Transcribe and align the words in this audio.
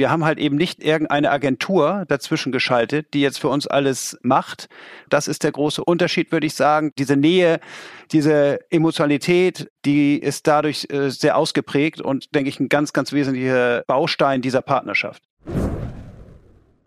Wir 0.00 0.10
haben 0.10 0.24
halt 0.24 0.38
eben 0.38 0.56
nicht 0.56 0.82
irgendeine 0.82 1.30
Agentur 1.30 2.06
dazwischen 2.08 2.52
geschaltet, 2.52 3.12
die 3.12 3.20
jetzt 3.20 3.38
für 3.38 3.48
uns 3.48 3.66
alles 3.66 4.18
macht. 4.22 4.70
Das 5.10 5.28
ist 5.28 5.44
der 5.44 5.52
große 5.52 5.84
Unterschied, 5.84 6.32
würde 6.32 6.46
ich 6.46 6.54
sagen. 6.54 6.90
Diese 6.96 7.16
Nähe, 7.16 7.60
diese 8.10 8.60
Emotionalität, 8.70 9.70
die 9.84 10.16
ist 10.16 10.46
dadurch 10.46 10.86
äh, 10.88 11.10
sehr 11.10 11.36
ausgeprägt 11.36 12.00
und, 12.00 12.34
denke 12.34 12.48
ich, 12.48 12.58
ein 12.60 12.70
ganz, 12.70 12.94
ganz 12.94 13.12
wesentlicher 13.12 13.84
Baustein 13.86 14.40
dieser 14.40 14.62
Partnerschaft. 14.62 15.22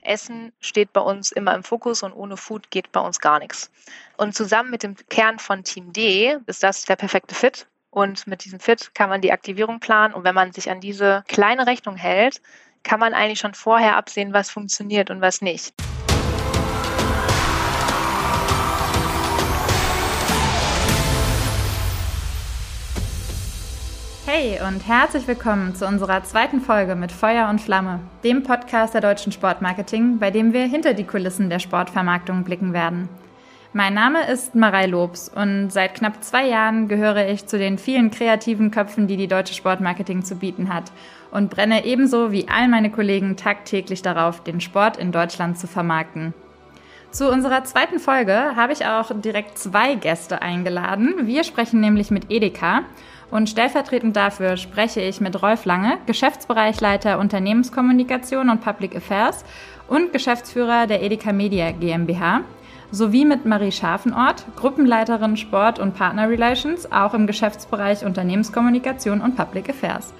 Essen 0.02 0.52
steht 0.60 0.92
bei 0.92 1.02
uns 1.02 1.32
immer 1.32 1.54
im 1.54 1.62
Fokus 1.62 2.02
und 2.02 2.14
ohne 2.14 2.36
Food 2.36 2.72
geht 2.72 2.92
bei 2.92 3.00
uns 3.00 3.20
gar 3.20 3.38
nichts. 3.38 3.70
Und 4.18 4.34
zusammen 4.34 4.72
mit 4.72 4.82
dem 4.82 4.96
Kern 5.12 5.38
von 5.38 5.64
Team 5.64 5.94
D 5.94 6.36
ist 6.48 6.64
das 6.64 6.86
der 6.86 6.96
perfekte 6.96 7.36
Fit. 7.36 7.68
Und 7.92 8.26
mit 8.26 8.44
diesem 8.44 8.60
Fit 8.60 8.96
kann 8.96 9.10
man 9.12 9.22
die 9.22 9.32
Aktivierung 9.32 9.80
planen. 9.80 10.16
Und 10.16 10.24
wenn 10.24 10.34
man 10.34 10.52
sich 10.52 10.72
an 10.72 10.82
diese 10.82 11.24
kleine 11.28 11.68
Rechnung 11.68 11.96
hält, 11.96 12.42
kann 12.84 13.00
man 13.00 13.14
eigentlich 13.14 13.40
schon 13.40 13.54
vorher 13.54 13.98
absehen, 13.98 14.34
was 14.34 14.52
funktioniert 14.52 15.10
und 15.10 15.22
was 15.22 15.42
nicht. 15.42 15.74
Hey 24.26 24.60
und 24.68 24.88
herzlich 24.88 25.28
willkommen 25.28 25.76
zu 25.76 25.86
unserer 25.86 26.24
zweiten 26.24 26.60
Folge 26.60 26.96
mit 26.96 27.12
Feuer 27.12 27.50
und 27.50 27.62
Flamme, 27.62 28.00
dem 28.24 28.44
Podcast 28.44 28.94
der 28.94 29.02
deutschen 29.02 29.32
Sportmarketing, 29.32 30.18
bei 30.18 30.32
dem 30.32 30.54
wir 30.54 30.66
hinter 30.66 30.94
die 30.94 31.04
Kulissen 31.04 31.50
der 31.50 31.60
Sportvermarktung 31.60 32.44
blicken 32.44 32.74
werden. 32.74 33.10
Mein 33.74 33.94
Name 33.94 34.28
ist 34.28 34.56
Marei 34.56 34.86
Lobs 34.86 35.30
und 35.30 35.72
seit 35.72 35.96
knapp 35.96 36.24
zwei 36.24 36.48
Jahren 36.48 36.88
gehöre 36.88 37.28
ich 37.28 37.48
zu 37.48 37.58
den 37.58 37.78
vielen 37.78 38.12
kreativen 38.12 38.72
Köpfen, 38.72 39.08
die 39.08 39.18
die 39.18 39.28
deutsche 39.28 39.56
Sportmarketing 39.56 40.24
zu 40.24 40.36
bieten 40.36 40.74
hat 40.74 40.92
und 41.34 41.50
brenne 41.50 41.86
ebenso 41.86 42.32
wie 42.32 42.48
all 42.48 42.68
meine 42.68 42.92
Kollegen 42.92 43.36
tagtäglich 43.36 44.04
darauf, 44.04 44.44
den 44.44 44.62
Sport 44.62 44.98
in 44.98 45.12
Deutschland 45.12 45.58
zu 45.58 45.68
vermarkten. 45.68 46.34
Zu 47.10 47.30
unserer 47.30 47.64
zweiten 47.64 48.00
Folge 48.00 48.56
habe 48.56 48.74
ich 48.74 48.86
auch 48.86 49.12
direkt 49.20 49.58
zwei 49.58 49.96
Gäste 49.96 50.42
eingeladen. 50.42 51.28
Wir 51.28 51.44
sprechen 51.44 51.80
nämlich 51.80 52.12
mit 52.12 52.32
Edeka 52.32 52.84
und 53.32 53.50
stellvertretend 53.50 54.16
dafür 54.16 54.58
spreche 54.58 55.02
ich 55.02 55.22
mit 55.22 55.42
Rolf 55.42 55.66
Lange, 55.66 55.98
Geschäftsbereichleiter 56.06 57.20
Unternehmenskommunikation 57.20 58.50
und 58.50 58.62
Public 58.62 58.96
Affairs 58.96 59.44
und 59.88 60.14
Geschäftsführer 60.14 60.88
der 60.88 61.02
Edeka 61.02 61.34
Media 61.34 61.72
GmbH 61.72 62.42
sowie 62.92 63.26
mit 63.26 63.44
Marie 63.46 63.72
Scharfenort, 63.72 64.46
Gruppenleiterin 64.56 65.36
Sport 65.36 65.80
und 65.80 65.96
Partner 65.96 66.30
Relations, 66.30 66.92
auch 66.92 67.16
im 67.16 67.26
Geschäftsbereich 67.26 68.06
Unternehmenskommunikation 68.06 69.20
und 69.20 69.36
Public 69.36 69.70
Affairs. 69.70 70.14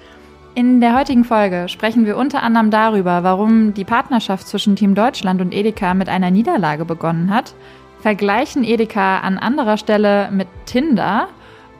In 0.56 0.80
der 0.80 0.96
heutigen 0.96 1.24
Folge 1.24 1.68
sprechen 1.68 2.06
wir 2.06 2.16
unter 2.16 2.44
anderem 2.44 2.70
darüber, 2.70 3.24
warum 3.24 3.74
die 3.74 3.84
Partnerschaft 3.84 4.46
zwischen 4.46 4.76
Team 4.76 4.94
Deutschland 4.94 5.40
und 5.40 5.52
Edeka 5.52 5.94
mit 5.94 6.08
einer 6.08 6.30
Niederlage 6.30 6.84
begonnen 6.84 7.34
hat, 7.34 7.54
vergleichen 8.00 8.62
Edeka 8.62 9.18
an 9.18 9.36
anderer 9.36 9.78
Stelle 9.78 10.30
mit 10.30 10.46
Tinder 10.64 11.26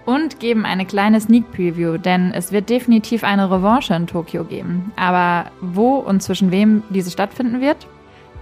und 0.07 0.41
geben 0.41 0.65
eine 0.65 0.87
kleine 0.87 1.21
Sneak 1.21 1.53
Preview, 1.53 1.99
denn 1.99 2.33
es 2.33 2.51
wird 2.51 2.69
definitiv 2.69 3.23
eine 3.23 3.49
Revanche 3.49 3.95
in 3.95 4.09
Tokio 4.09 4.43
geben. 4.43 4.93
Aber 4.97 5.53
wo 5.61 5.95
und 5.95 6.21
zwischen 6.25 6.51
wem 6.51 6.83
diese 6.91 7.13
stattfinden 7.13 7.61
wird, 7.61 7.87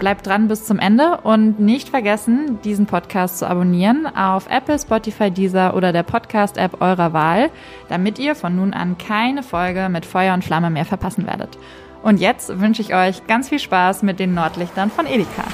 Bleibt 0.02 0.26
dran 0.26 0.48
bis 0.48 0.64
zum 0.64 0.80
Ende 0.80 1.18
und 1.22 1.60
nicht 1.60 1.88
vergessen, 1.88 2.58
diesen 2.64 2.86
Podcast 2.86 3.38
zu 3.38 3.48
abonnieren 3.48 4.04
auf 4.04 4.48
Apple, 4.50 4.76
Spotify, 4.76 5.30
Deezer 5.30 5.76
oder 5.76 5.92
der 5.92 6.02
Podcast-App 6.02 6.80
eurer 6.80 7.12
Wahl, 7.12 7.50
damit 7.88 8.18
ihr 8.18 8.34
von 8.34 8.56
nun 8.56 8.74
an 8.74 8.98
keine 8.98 9.44
Folge 9.44 9.88
mit 9.88 10.04
Feuer 10.04 10.34
und 10.34 10.42
Flamme 10.42 10.70
mehr 10.70 10.86
verpassen 10.86 11.24
werdet. 11.24 11.56
Und 12.02 12.18
jetzt 12.18 12.58
wünsche 12.58 12.82
ich 12.82 12.96
euch 12.96 13.28
ganz 13.28 13.48
viel 13.48 13.60
Spaß 13.60 14.02
mit 14.02 14.18
den 14.18 14.34
Nordlichtern 14.34 14.90
von 14.90 15.06
Edeka. 15.06 15.44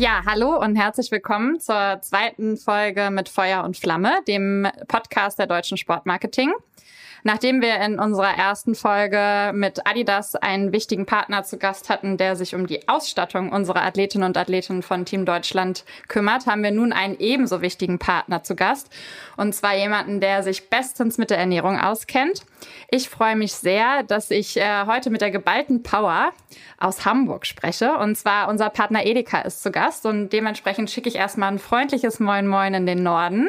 Ja, 0.00 0.22
hallo 0.24 0.56
und 0.56 0.76
herzlich 0.76 1.10
willkommen 1.10 1.58
zur 1.58 1.98
zweiten 2.02 2.56
Folge 2.56 3.10
mit 3.10 3.28
Feuer 3.28 3.64
und 3.64 3.76
Flamme, 3.76 4.12
dem 4.28 4.68
Podcast 4.86 5.40
der 5.40 5.48
deutschen 5.48 5.76
Sportmarketing. 5.76 6.52
Nachdem 7.22 7.60
wir 7.60 7.76
in 7.80 7.98
unserer 7.98 8.36
ersten 8.36 8.74
Folge 8.74 9.52
mit 9.54 9.86
Adidas 9.86 10.36
einen 10.36 10.72
wichtigen 10.72 11.06
Partner 11.06 11.44
zu 11.44 11.58
Gast 11.58 11.88
hatten, 11.88 12.16
der 12.16 12.36
sich 12.36 12.54
um 12.54 12.66
die 12.66 12.88
Ausstattung 12.88 13.50
unserer 13.50 13.82
Athletinnen 13.82 14.26
und 14.26 14.36
Athleten 14.36 14.82
von 14.82 15.04
Team 15.04 15.24
Deutschland 15.24 15.84
kümmert, 16.08 16.46
haben 16.46 16.62
wir 16.62 16.70
nun 16.70 16.92
einen 16.92 17.18
ebenso 17.18 17.60
wichtigen 17.60 17.98
Partner 17.98 18.42
zu 18.42 18.54
Gast. 18.54 18.90
Und 19.36 19.54
zwar 19.54 19.76
jemanden, 19.76 20.20
der 20.20 20.42
sich 20.42 20.70
bestens 20.70 21.18
mit 21.18 21.30
der 21.30 21.38
Ernährung 21.38 21.78
auskennt. 21.78 22.42
Ich 22.90 23.08
freue 23.08 23.36
mich 23.36 23.52
sehr, 23.52 24.02
dass 24.02 24.30
ich 24.30 24.56
äh, 24.56 24.86
heute 24.86 25.10
mit 25.10 25.20
der 25.20 25.30
geballten 25.30 25.82
Power 25.82 26.30
aus 26.78 27.04
Hamburg 27.04 27.46
spreche. 27.46 27.96
Und 27.96 28.16
zwar 28.16 28.48
unser 28.48 28.70
Partner 28.70 29.04
Edeka 29.04 29.40
ist 29.40 29.62
zu 29.62 29.70
Gast 29.70 30.06
und 30.06 30.30
dementsprechend 30.30 30.90
schicke 30.90 31.08
ich 31.08 31.16
erstmal 31.16 31.52
ein 31.52 31.58
freundliches 31.58 32.20
Moin 32.20 32.46
Moin 32.46 32.74
in 32.74 32.86
den 32.86 33.02
Norden 33.02 33.48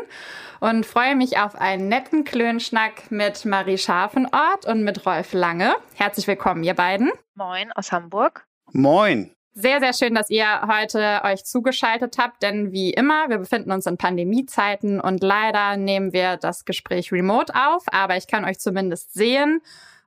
und 0.60 0.86
freue 0.86 1.16
mich 1.16 1.38
auf 1.38 1.56
einen 1.56 1.88
netten 1.88 2.24
Klönschnack 2.24 3.12
mit 3.12 3.46
Marie 3.46 3.78
Scharfenort 3.78 4.66
und 4.66 4.84
mit 4.84 5.06
Rolf 5.06 5.34
Lange. 5.34 5.76
Herzlich 5.96 6.28
willkommen, 6.28 6.64
ihr 6.64 6.74
beiden. 6.74 7.12
Moin 7.36 7.72
aus 7.74 7.92
Hamburg. 7.92 8.46
Moin. 8.72 9.32
Sehr, 9.54 9.80
sehr 9.80 9.94
schön, 9.94 10.16
dass 10.16 10.30
ihr 10.30 10.46
heute 10.68 11.22
euch 11.24 11.44
zugeschaltet 11.44 12.18
habt, 12.18 12.44
denn 12.44 12.72
wie 12.72 12.92
immer, 12.92 13.30
wir 13.30 13.40
befinden 13.40 13.72
uns 13.72 13.86
in 13.88 13.98
Pandemiezeiten 13.98 15.02
und 15.02 15.22
leider 15.22 15.76
nehmen 15.76 16.14
wir 16.14 16.38
das 16.38 16.66
Gespräch 16.66 17.12
remote 17.12 17.54
auf, 17.56 17.84
aber 17.92 18.16
ich 18.16 18.28
kann 18.28 18.46
euch 18.46 18.60
zumindest 18.60 19.14
sehen 19.14 19.62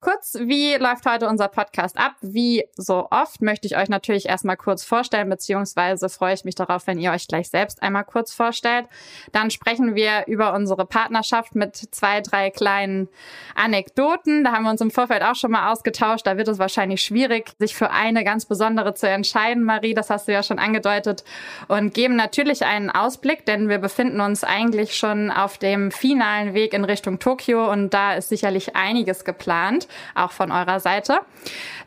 Kurz, 0.04 0.36
wie 0.40 0.74
läuft 0.74 1.06
heute 1.06 1.28
unser 1.28 1.46
Podcast 1.46 1.96
ab? 1.96 2.16
Wie 2.22 2.64
so 2.76 3.06
oft 3.12 3.40
möchte 3.40 3.68
ich 3.68 3.76
euch 3.76 3.88
natürlich 3.88 4.28
erstmal 4.28 4.56
kurz 4.56 4.82
vorstellen, 4.82 5.30
beziehungsweise 5.30 6.08
freue 6.08 6.34
ich 6.34 6.44
mich 6.44 6.56
darauf, 6.56 6.88
wenn 6.88 6.98
ihr 6.98 7.12
euch 7.12 7.28
gleich 7.28 7.48
selbst 7.48 7.80
einmal 7.84 8.02
kurz 8.02 8.34
vorstellt. 8.34 8.86
Dann 9.30 9.52
sprechen 9.52 9.94
wir 9.94 10.24
über 10.26 10.54
unsere 10.54 10.86
Partnerschaft 10.86 11.54
mit 11.54 11.76
zwei, 11.76 12.20
drei 12.20 12.50
kleinen 12.50 13.08
Anekdoten. 13.54 14.42
Da 14.42 14.50
haben 14.50 14.64
wir 14.64 14.72
uns 14.72 14.80
im 14.80 14.90
Vorfeld 14.90 15.22
auch 15.22 15.36
schon 15.36 15.52
mal 15.52 15.70
ausgetauscht. 15.70 16.26
Da 16.26 16.36
wird 16.36 16.48
es 16.48 16.58
wahrscheinlich 16.58 17.00
schwierig, 17.02 17.52
sich 17.60 17.76
für 17.76 17.92
eine 17.92 18.24
ganz 18.24 18.44
besondere 18.44 18.94
zu 18.94 19.08
entscheiden, 19.08 19.62
Marie. 19.62 19.94
Das 19.94 20.10
hast 20.10 20.26
du 20.26 20.32
ja 20.32 20.42
schon 20.42 20.58
angedeutet. 20.58 21.22
Und 21.68 21.94
geben 21.94 22.16
natürlich 22.16 22.64
einen 22.64 22.90
Ausblick, 22.90 23.46
denn 23.46 23.68
wir 23.68 23.78
befinden 23.78 24.20
uns 24.20 24.42
eigentlich 24.42 24.96
schon 24.96 25.30
auf 25.30 25.58
dem 25.58 25.92
finalen 25.92 26.54
Weg 26.54 26.74
in 26.74 26.84
Richtung 26.84 27.20
Tokio 27.20 27.70
und 27.70 27.94
da 27.94 28.14
ist 28.14 28.30
sicherlich 28.30 28.74
einiges 28.74 29.24
geplant 29.24 29.86
auch 30.14 30.32
von 30.32 30.50
eurer 30.50 30.80
Seite. 30.80 31.20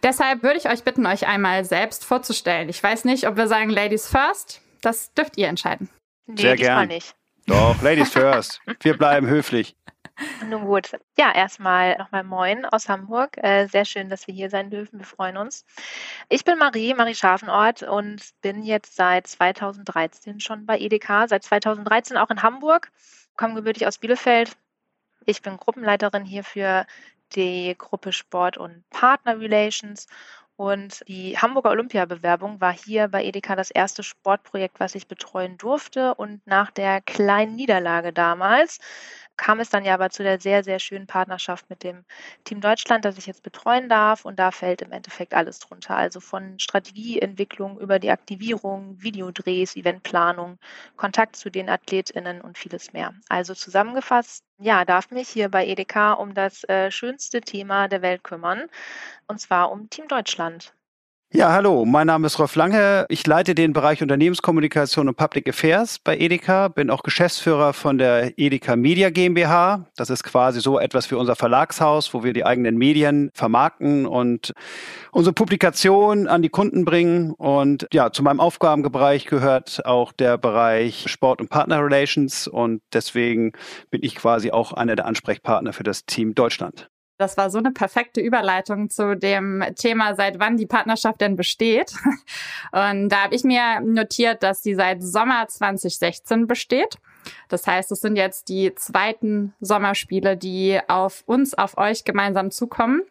Deshalb 0.04 0.44
würde 0.44 0.58
ich 0.58 0.70
euch 0.70 0.84
bitten, 0.84 1.06
euch 1.06 1.28
einmal 1.28 1.66
selbst 1.66 2.06
vorzustellen. 2.06 2.70
Ich 2.70 2.82
weiß 2.82 3.06
nicht, 3.06 3.28
ob 3.28 3.38
wir 3.38 3.48
sagen 3.48 3.70
Ladies 3.70 4.08
First. 4.08 4.62
Das 4.82 5.14
dürft 5.14 5.38
ihr 5.38 5.48
entscheiden. 5.48 5.90
Nee, 6.28 6.42
Sehr 6.42 6.56
gerne. 6.56 6.88
nicht. 6.88 7.16
Doch, 7.48 7.82
Ladies 7.82 8.12
First. 8.12 8.62
Wir 8.82 8.98
bleiben 8.98 9.28
höflich. 9.28 9.76
Nun 10.50 10.66
gut. 10.66 10.92
Ja, 11.18 11.34
erstmal 11.34 11.98
nochmal 11.98 12.24
Moin 12.24 12.66
aus 12.66 12.88
Hamburg. 12.88 13.38
Äh, 13.38 13.68
sehr 13.68 13.86
schön, 13.86 14.10
dass 14.10 14.28
wir 14.28 14.34
hier 14.34 14.50
sein 14.50 14.70
dürfen. 14.70 15.00
Wir 15.00 15.06
freuen 15.06 15.38
uns. 15.38 15.66
Ich 16.30 16.46
bin 16.46 16.58
Marie, 16.58 16.94
Marie 16.94 17.16
Scharfenort 17.16 17.84
und 17.84 18.22
bin 18.42 18.64
jetzt 18.64 18.96
seit 18.96 19.28
2013 19.28 20.40
schon 20.40 20.66
bei 20.66 20.80
EDK, 20.80 21.28
seit 21.28 21.44
2013 21.44 22.18
auch 22.18 22.30
in 22.30 22.44
Hamburg, 22.44 22.92
komme 23.36 23.56
gebürtig 23.56 23.88
aus 23.88 23.98
Bielefeld. 23.98 24.56
Ich 25.26 25.42
bin 25.42 25.58
Gruppenleiterin 25.58 26.24
hier 26.24 26.44
für 26.44 26.86
die 27.34 27.76
Gruppe 27.78 28.14
Sport 28.14 28.58
und 28.58 28.84
Partner 28.90 29.40
Relations. 29.40 30.08
Und 30.58 31.04
die 31.08 31.38
Hamburger 31.38 31.72
Olympiabewerbung 31.72 32.62
war 32.62 32.72
hier 32.72 33.10
bei 33.10 33.26
Edeka 33.26 33.56
das 33.58 33.72
erste 33.72 34.04
Sportprojekt, 34.04 34.80
was 34.80 34.96
ich 34.96 35.08
betreuen 35.08 35.58
durfte. 35.58 36.16
Und 36.16 36.46
nach 36.48 36.72
der 36.72 37.02
kleinen 37.02 37.56
Niederlage 37.56 38.14
damals 38.14 38.80
kam 39.38 39.60
es 39.60 39.70
dann 39.70 39.86
ja 39.86 39.94
aber 39.94 40.10
zu 40.10 40.24
der 40.24 40.40
sehr, 40.40 40.64
sehr 40.64 40.80
schönen 40.80 41.08
Partnerschaft 41.08 41.70
mit 41.70 41.84
dem 41.84 42.06
Team 42.44 42.62
Deutschland, 42.62 43.06
das 43.06 43.18
ich 43.18 43.26
jetzt 43.28 43.44
betreuen 43.44 43.90
darf. 43.90 44.26
Und 44.26 44.40
da 44.40 44.52
fällt 44.52 44.82
im 44.82 44.92
Endeffekt 44.92 45.34
alles 45.34 45.60
drunter. 45.60 45.96
Also 45.96 46.20
von 46.20 46.60
Strategieentwicklung 46.60 47.80
über 47.80 48.00
die 48.00 48.12
Aktivierung, 48.12 49.02
Videodrehs, 49.02 49.76
Eventplanung, 49.76 50.58
Kontakt 50.96 51.36
zu 51.36 51.50
den 51.50 51.70
AthletInnen 51.70 52.42
und 52.42 52.58
vieles 52.58 52.94
mehr. 52.94 53.14
Also 53.30 53.54
zusammengefasst, 53.54 54.44
ja, 54.60 54.86
darf 54.86 55.12
mich 55.12 55.30
hier 55.30 55.50
bei 55.50 55.66
EDK 55.68 56.18
um 56.20 56.34
das 56.34 56.64
äh, 56.66 56.92
schönste 56.92 57.42
Thema 57.42 57.88
der 57.88 58.02
Welt 58.02 58.24
kümmern, 58.24 58.68
und 59.28 59.40
zwar 59.40 59.72
um 59.72 59.90
Team 59.90 60.08
Deutschland. 60.08 60.74
Ja, 61.36 61.52
hallo, 61.52 61.84
mein 61.84 62.08
Name 62.08 62.28
ist 62.28 62.40
Rolf 62.40 62.56
Lange. 62.56 63.06
Ich 63.10 63.28
leite 63.28 63.56
den 63.56 63.74
Bereich 63.74 64.02
Unternehmenskommunikation 64.02 65.10
und 65.10 65.18
Public 65.18 65.50
Affairs 65.50 66.00
bei 66.00 66.18
Edeka, 66.18 66.70
bin 66.70 66.90
auch 66.90 67.04
Geschäftsführer 67.04 67.74
von 67.74 67.98
der 67.98 68.40
Edeka 68.40 68.78
Media 68.78 69.10
GmbH. 69.10 69.86
Das 69.98 70.10
ist 70.10 70.24
quasi 70.24 70.62
so 70.62 70.80
etwas 70.80 71.12
wie 71.12 71.16
unser 71.16 71.36
Verlagshaus, 71.36 72.14
wo 72.14 72.24
wir 72.24 72.32
die 72.32 72.46
eigenen 72.46 72.78
Medien 72.78 73.32
vermarkten 73.34 74.06
und 74.06 74.54
unsere 75.12 75.34
Publikation 75.34 76.28
an 76.30 76.42
die 76.42 76.48
Kunden 76.48 76.86
bringen. 76.86 77.34
Und 77.34 77.86
ja, 77.92 78.14
zu 78.14 78.24
meinem 78.24 78.40
Aufgabenbereich 78.40 79.26
gehört 79.26 79.86
auch 79.86 80.14
der 80.14 80.38
Bereich 80.38 81.04
Sport 81.10 81.42
und 81.42 81.50
Partner 81.50 81.84
Relations 81.84 82.48
und 82.48 82.82
deswegen 82.94 83.52
bin 83.92 84.04
ich 84.04 84.16
quasi 84.16 84.52
auch 84.52 84.72
einer 84.72 84.96
der 84.96 85.06
Ansprechpartner 85.06 85.74
für 85.74 85.84
das 85.84 86.06
Team 86.06 86.34
Deutschland. 86.34 86.90
Das 87.18 87.38
war 87.38 87.50
so 87.50 87.60
eine 87.60 87.72
perfekte 87.72 88.20
Überleitung 88.20 88.90
zu 88.90 89.16
dem 89.16 89.64
Thema, 89.76 90.16
seit 90.16 90.40
wann 90.40 90.58
die 90.58 90.66
Partnerschaft 90.66 91.22
denn 91.22 91.36
besteht. 91.36 91.94
Und 92.72 93.10
da 93.10 93.24
habe 93.24 93.36
ich 93.36 93.44
mir 93.44 93.80
notiert, 93.82 94.44
dass 94.44 94.62
die 94.62 94.76
seit 94.76 95.02
Sommer 95.02 95.48
2016 95.48 96.48
besteht. 96.48 96.98
Das 97.50 97.68
heißt, 97.68 97.92
es 97.92 98.02
sind 98.02 98.16
jetzt 98.16 98.50
die 98.50 98.74
zweiten 98.76 99.54
Sommerspiele, 99.62 100.38
die 100.38 100.80
auf 100.88 101.24
uns, 101.26 101.54
auf 101.54 101.78
euch 101.78 102.04
gemeinsam 102.04 102.52
zukommen. 102.52 103.02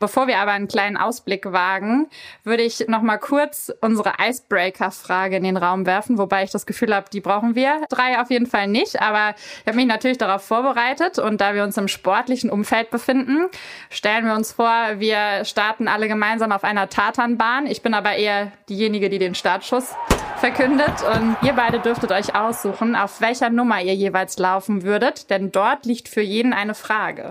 Bevor 0.00 0.26
wir 0.26 0.38
aber 0.38 0.52
einen 0.52 0.68
kleinen 0.68 0.96
Ausblick 0.96 1.52
wagen, 1.52 2.08
würde 2.44 2.62
ich 2.62 2.86
noch 2.88 3.02
mal 3.02 3.18
kurz 3.18 3.72
unsere 3.80 4.14
Icebreaker-Frage 4.20 5.36
in 5.36 5.44
den 5.44 5.56
Raum 5.56 5.86
werfen, 5.86 6.18
wobei 6.18 6.44
ich 6.44 6.50
das 6.50 6.66
Gefühl 6.66 6.94
habe, 6.94 7.06
die 7.12 7.20
brauchen 7.20 7.54
wir 7.54 7.84
drei 7.88 8.20
auf 8.20 8.30
jeden 8.30 8.46
Fall 8.46 8.66
nicht. 8.66 9.00
Aber 9.00 9.34
ich 9.60 9.66
habe 9.66 9.76
mich 9.76 9.86
natürlich 9.86 10.18
darauf 10.18 10.42
vorbereitet 10.42 11.18
und 11.18 11.40
da 11.40 11.54
wir 11.54 11.64
uns 11.64 11.76
im 11.76 11.88
sportlichen 11.88 12.50
Umfeld 12.50 12.90
befinden, 12.90 13.48
stellen 13.90 14.26
wir 14.26 14.34
uns 14.34 14.52
vor, 14.52 14.72
wir 14.98 15.44
starten 15.44 15.88
alle 15.88 16.08
gemeinsam 16.08 16.52
auf 16.52 16.64
einer 16.64 16.88
Tatanbahn. 16.88 17.66
Ich 17.66 17.82
bin 17.82 17.94
aber 17.94 18.14
eher 18.14 18.52
diejenige, 18.68 19.08
die 19.10 19.18
den 19.18 19.34
Startschuss 19.34 19.94
verkündet 20.38 20.92
und 21.14 21.36
ihr 21.42 21.54
beide 21.54 21.80
dürftet 21.80 22.12
euch 22.12 22.34
aussuchen, 22.34 22.94
auf 22.94 23.20
welcher 23.20 23.50
Nummer 23.56 23.80
ihr 23.82 23.94
jeweils 23.94 24.38
laufen 24.38 24.82
würdet, 24.82 25.30
denn 25.30 25.50
dort 25.50 25.84
liegt 25.86 26.08
für 26.08 26.20
jeden 26.20 26.52
eine 26.52 26.74
Frage. 26.74 27.30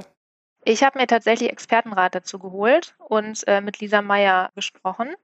Ich 0.68 0.83
habe 0.83 0.98
mir 1.00 1.06
tatsächlich 1.06 1.51
Expertenrat 1.51 2.16
dazu 2.16 2.39
geholt 2.39 2.95
und 2.98 3.48
äh, 3.48 3.62
mit 3.62 3.80
Lisa 3.80 4.01
Meyer 4.01 4.50
gesprochen. 4.56 5.16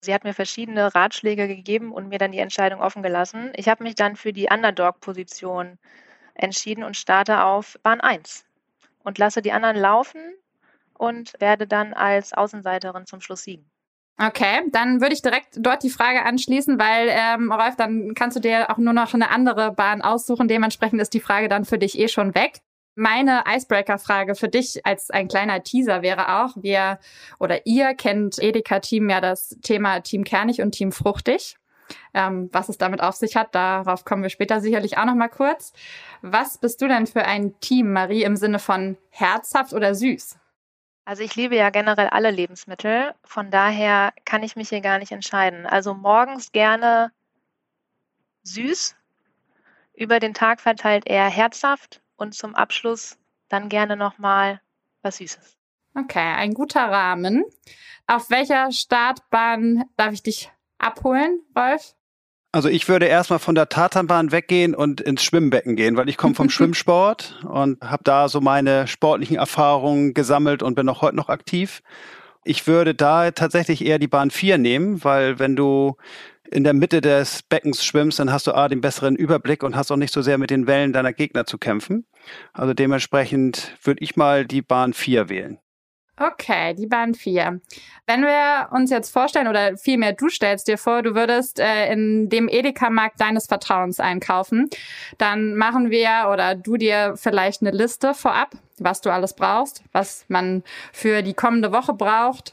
Sie 0.00 0.12
hat 0.12 0.24
mir 0.24 0.34
verschiedene 0.34 0.94
Ratschläge 0.94 1.46
gegeben 1.46 1.92
und 1.92 2.08
mir 2.08 2.18
dann 2.18 2.32
die 2.32 2.38
Entscheidung 2.38 2.80
offen 2.80 3.02
gelassen. 3.02 3.52
Ich 3.54 3.68
habe 3.68 3.84
mich 3.84 3.94
dann 3.94 4.16
für 4.16 4.32
die 4.32 4.48
Underdog-Position 4.50 5.78
entschieden 6.34 6.82
und 6.82 6.96
starte 6.96 7.44
auf 7.44 7.78
Bahn 7.84 8.00
1 8.00 8.44
und 9.04 9.18
lasse 9.18 9.42
die 9.42 9.52
anderen 9.52 9.76
laufen 9.76 10.20
und 10.94 11.34
werde 11.38 11.68
dann 11.68 11.94
als 11.94 12.32
Außenseiterin 12.32 13.06
zum 13.06 13.20
Schluss 13.20 13.44
siegen. 13.44 13.70
Okay, 14.22 14.60
dann 14.70 15.00
würde 15.00 15.14
ich 15.14 15.22
direkt 15.22 15.56
dort 15.56 15.82
die 15.82 15.88
Frage 15.88 16.22
anschließen, 16.26 16.78
weil 16.78 17.08
ähm, 17.08 17.50
Rolf, 17.50 17.76
dann 17.76 18.12
kannst 18.14 18.36
du 18.36 18.40
dir 18.40 18.68
auch 18.68 18.76
nur 18.76 18.92
noch 18.92 19.14
eine 19.14 19.30
andere 19.30 19.72
Bahn 19.72 20.02
aussuchen. 20.02 20.46
Dementsprechend 20.46 21.00
ist 21.00 21.14
die 21.14 21.20
Frage 21.20 21.48
dann 21.48 21.64
für 21.64 21.78
dich 21.78 21.98
eh 21.98 22.08
schon 22.08 22.34
weg. 22.34 22.60
Meine 22.94 23.44
Icebreaker-Frage 23.48 24.34
für 24.34 24.48
dich 24.48 24.84
als 24.84 25.10
ein 25.10 25.28
kleiner 25.28 25.62
Teaser 25.62 26.02
wäre 26.02 26.42
auch, 26.42 26.50
wir 26.56 26.98
oder 27.38 27.64
ihr 27.64 27.94
kennt 27.94 28.38
Edeka-Team 28.38 29.08
ja 29.08 29.22
das 29.22 29.56
Thema 29.62 30.00
Team 30.00 30.24
Kernig 30.24 30.60
und 30.60 30.72
Team 30.72 30.92
Fruchtig. 30.92 31.56
Ähm, 32.12 32.50
was 32.52 32.68
es 32.68 32.76
damit 32.76 33.02
auf 33.02 33.14
sich 33.14 33.36
hat, 33.36 33.54
darauf 33.54 34.04
kommen 34.04 34.22
wir 34.22 34.30
später 34.30 34.60
sicherlich 34.60 34.98
auch 34.98 35.06
noch 35.06 35.14
mal 35.14 35.28
kurz. 35.28 35.72
Was 36.20 36.58
bist 36.58 36.82
du 36.82 36.88
denn 36.88 37.06
für 37.06 37.24
ein 37.24 37.58
Team, 37.60 37.92
Marie, 37.94 38.24
im 38.24 38.36
Sinne 38.36 38.58
von 38.58 38.98
herzhaft 39.08 39.72
oder 39.72 39.94
süß? 39.94 40.36
Also 41.10 41.24
ich 41.24 41.34
liebe 41.34 41.56
ja 41.56 41.70
generell 41.70 42.06
alle 42.06 42.30
Lebensmittel, 42.30 43.16
von 43.24 43.50
daher 43.50 44.12
kann 44.24 44.44
ich 44.44 44.54
mich 44.54 44.68
hier 44.68 44.80
gar 44.80 45.00
nicht 45.00 45.10
entscheiden. 45.10 45.66
Also 45.66 45.92
morgens 45.92 46.52
gerne 46.52 47.10
süß, 48.44 48.94
über 49.94 50.20
den 50.20 50.34
Tag 50.34 50.60
verteilt 50.60 51.08
eher 51.08 51.28
herzhaft 51.28 52.00
und 52.14 52.36
zum 52.36 52.54
Abschluss 52.54 53.18
dann 53.48 53.68
gerne 53.68 53.96
nochmal 53.96 54.60
was 55.02 55.16
Süßes. 55.16 55.56
Okay, 55.96 56.32
ein 56.36 56.54
guter 56.54 56.88
Rahmen. 56.88 57.44
Auf 58.06 58.30
welcher 58.30 58.70
Startbahn 58.70 59.86
darf 59.96 60.12
ich 60.12 60.22
dich 60.22 60.52
abholen, 60.78 61.40
Wolf? 61.54 61.96
Also 62.52 62.68
ich 62.68 62.88
würde 62.88 63.06
erstmal 63.06 63.38
von 63.38 63.54
der 63.54 63.68
Tatanbahn 63.68 64.32
weggehen 64.32 64.74
und 64.74 65.00
ins 65.00 65.22
Schwimmbecken 65.22 65.76
gehen, 65.76 65.96
weil 65.96 66.08
ich 66.08 66.16
komme 66.16 66.34
vom 66.34 66.50
Schwimmsport 66.50 67.38
und 67.48 67.80
habe 67.80 68.02
da 68.02 68.28
so 68.28 68.40
meine 68.40 68.88
sportlichen 68.88 69.36
Erfahrungen 69.36 70.14
gesammelt 70.14 70.62
und 70.62 70.74
bin 70.74 70.88
auch 70.88 71.00
heute 71.00 71.16
noch 71.16 71.28
aktiv. 71.28 71.82
Ich 72.42 72.66
würde 72.66 72.94
da 72.94 73.30
tatsächlich 73.30 73.84
eher 73.84 73.98
die 73.98 74.08
Bahn 74.08 74.30
4 74.30 74.58
nehmen, 74.58 75.04
weil 75.04 75.38
wenn 75.38 75.54
du 75.54 75.96
in 76.50 76.64
der 76.64 76.74
Mitte 76.74 77.00
des 77.00 77.44
Beckens 77.44 77.84
schwimmst, 77.84 78.18
dann 78.18 78.32
hast 78.32 78.48
du 78.48 78.52
A, 78.52 78.68
den 78.68 78.80
besseren 78.80 79.14
Überblick 79.14 79.62
und 79.62 79.76
hast 79.76 79.92
auch 79.92 79.96
nicht 79.96 80.12
so 80.12 80.20
sehr 80.20 80.38
mit 80.38 80.50
den 80.50 80.66
Wellen 80.66 80.92
deiner 80.92 81.12
Gegner 81.12 81.46
zu 81.46 81.58
kämpfen. 81.58 82.06
Also 82.52 82.74
dementsprechend 82.74 83.76
würde 83.84 84.02
ich 84.02 84.16
mal 84.16 84.44
die 84.44 84.62
Bahn 84.62 84.92
4 84.92 85.28
wählen. 85.28 85.58
Okay, 86.22 86.74
die 86.74 86.86
Bahn 86.86 87.14
4. 87.14 87.62
Wenn 88.06 88.20
wir 88.20 88.68
uns 88.72 88.90
jetzt 88.90 89.10
vorstellen, 89.10 89.48
oder 89.48 89.78
vielmehr 89.78 90.12
du 90.12 90.28
stellst 90.28 90.68
dir 90.68 90.76
vor, 90.76 91.02
du 91.02 91.14
würdest 91.14 91.58
äh, 91.58 91.90
in 91.90 92.28
dem 92.28 92.46
Edeka-Markt 92.46 93.18
deines 93.18 93.46
Vertrauens 93.46 94.00
einkaufen, 94.00 94.68
dann 95.16 95.54
machen 95.54 95.90
wir 95.90 96.28
oder 96.30 96.54
du 96.54 96.76
dir 96.76 97.14
vielleicht 97.16 97.62
eine 97.62 97.70
Liste 97.70 98.12
vorab, 98.12 98.50
was 98.78 99.00
du 99.00 99.08
alles 99.08 99.32
brauchst, 99.32 99.82
was 99.92 100.26
man 100.28 100.62
für 100.92 101.22
die 101.22 101.32
kommende 101.32 101.72
Woche 101.72 101.94
braucht. 101.94 102.52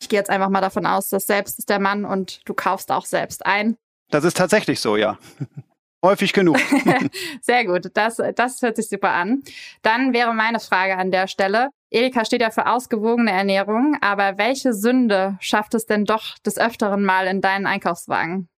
Ich 0.00 0.08
gehe 0.08 0.18
jetzt 0.18 0.30
einfach 0.30 0.48
mal 0.48 0.60
davon 0.60 0.84
aus, 0.84 1.08
dass 1.08 1.28
selbst 1.28 1.60
ist 1.60 1.70
der 1.70 1.78
Mann 1.78 2.04
und 2.04 2.40
du 2.48 2.54
kaufst 2.54 2.90
auch 2.90 3.04
selbst 3.04 3.46
ein. 3.46 3.76
Das 4.10 4.24
ist 4.24 4.36
tatsächlich 4.36 4.80
so, 4.80 4.96
ja. 4.96 5.16
Häufig 6.04 6.32
genug. 6.32 6.58
Sehr 7.40 7.64
gut, 7.66 7.90
das, 7.94 8.20
das 8.34 8.62
hört 8.62 8.76
sich 8.76 8.88
super 8.88 9.12
an. 9.12 9.44
Dann 9.82 10.12
wäre 10.12 10.34
meine 10.34 10.58
Frage 10.58 10.96
an 10.96 11.12
der 11.12 11.28
Stelle. 11.28 11.70
Edeka 11.90 12.24
steht 12.24 12.40
ja 12.40 12.50
für 12.50 12.66
ausgewogene 12.66 13.30
Ernährung, 13.30 13.96
aber 14.00 14.38
welche 14.38 14.72
Sünde 14.72 15.36
schafft 15.40 15.74
es 15.74 15.86
denn 15.86 16.04
doch 16.04 16.38
des 16.38 16.58
Öfteren 16.58 17.04
mal 17.04 17.26
in 17.26 17.40
deinen 17.40 17.66
Einkaufswagen? 17.66 18.48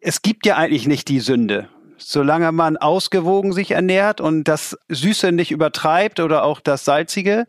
Es 0.00 0.22
gibt 0.22 0.46
ja 0.46 0.56
eigentlich 0.56 0.86
nicht 0.86 1.08
die 1.08 1.20
Sünde. 1.20 1.68
Solange 1.96 2.52
man 2.52 2.76
ausgewogen 2.76 3.52
sich 3.52 3.72
ernährt 3.72 4.20
und 4.20 4.44
das 4.44 4.78
Süße 4.88 5.32
nicht 5.32 5.50
übertreibt 5.50 6.20
oder 6.20 6.44
auch 6.44 6.60
das 6.60 6.84
Salzige 6.84 7.46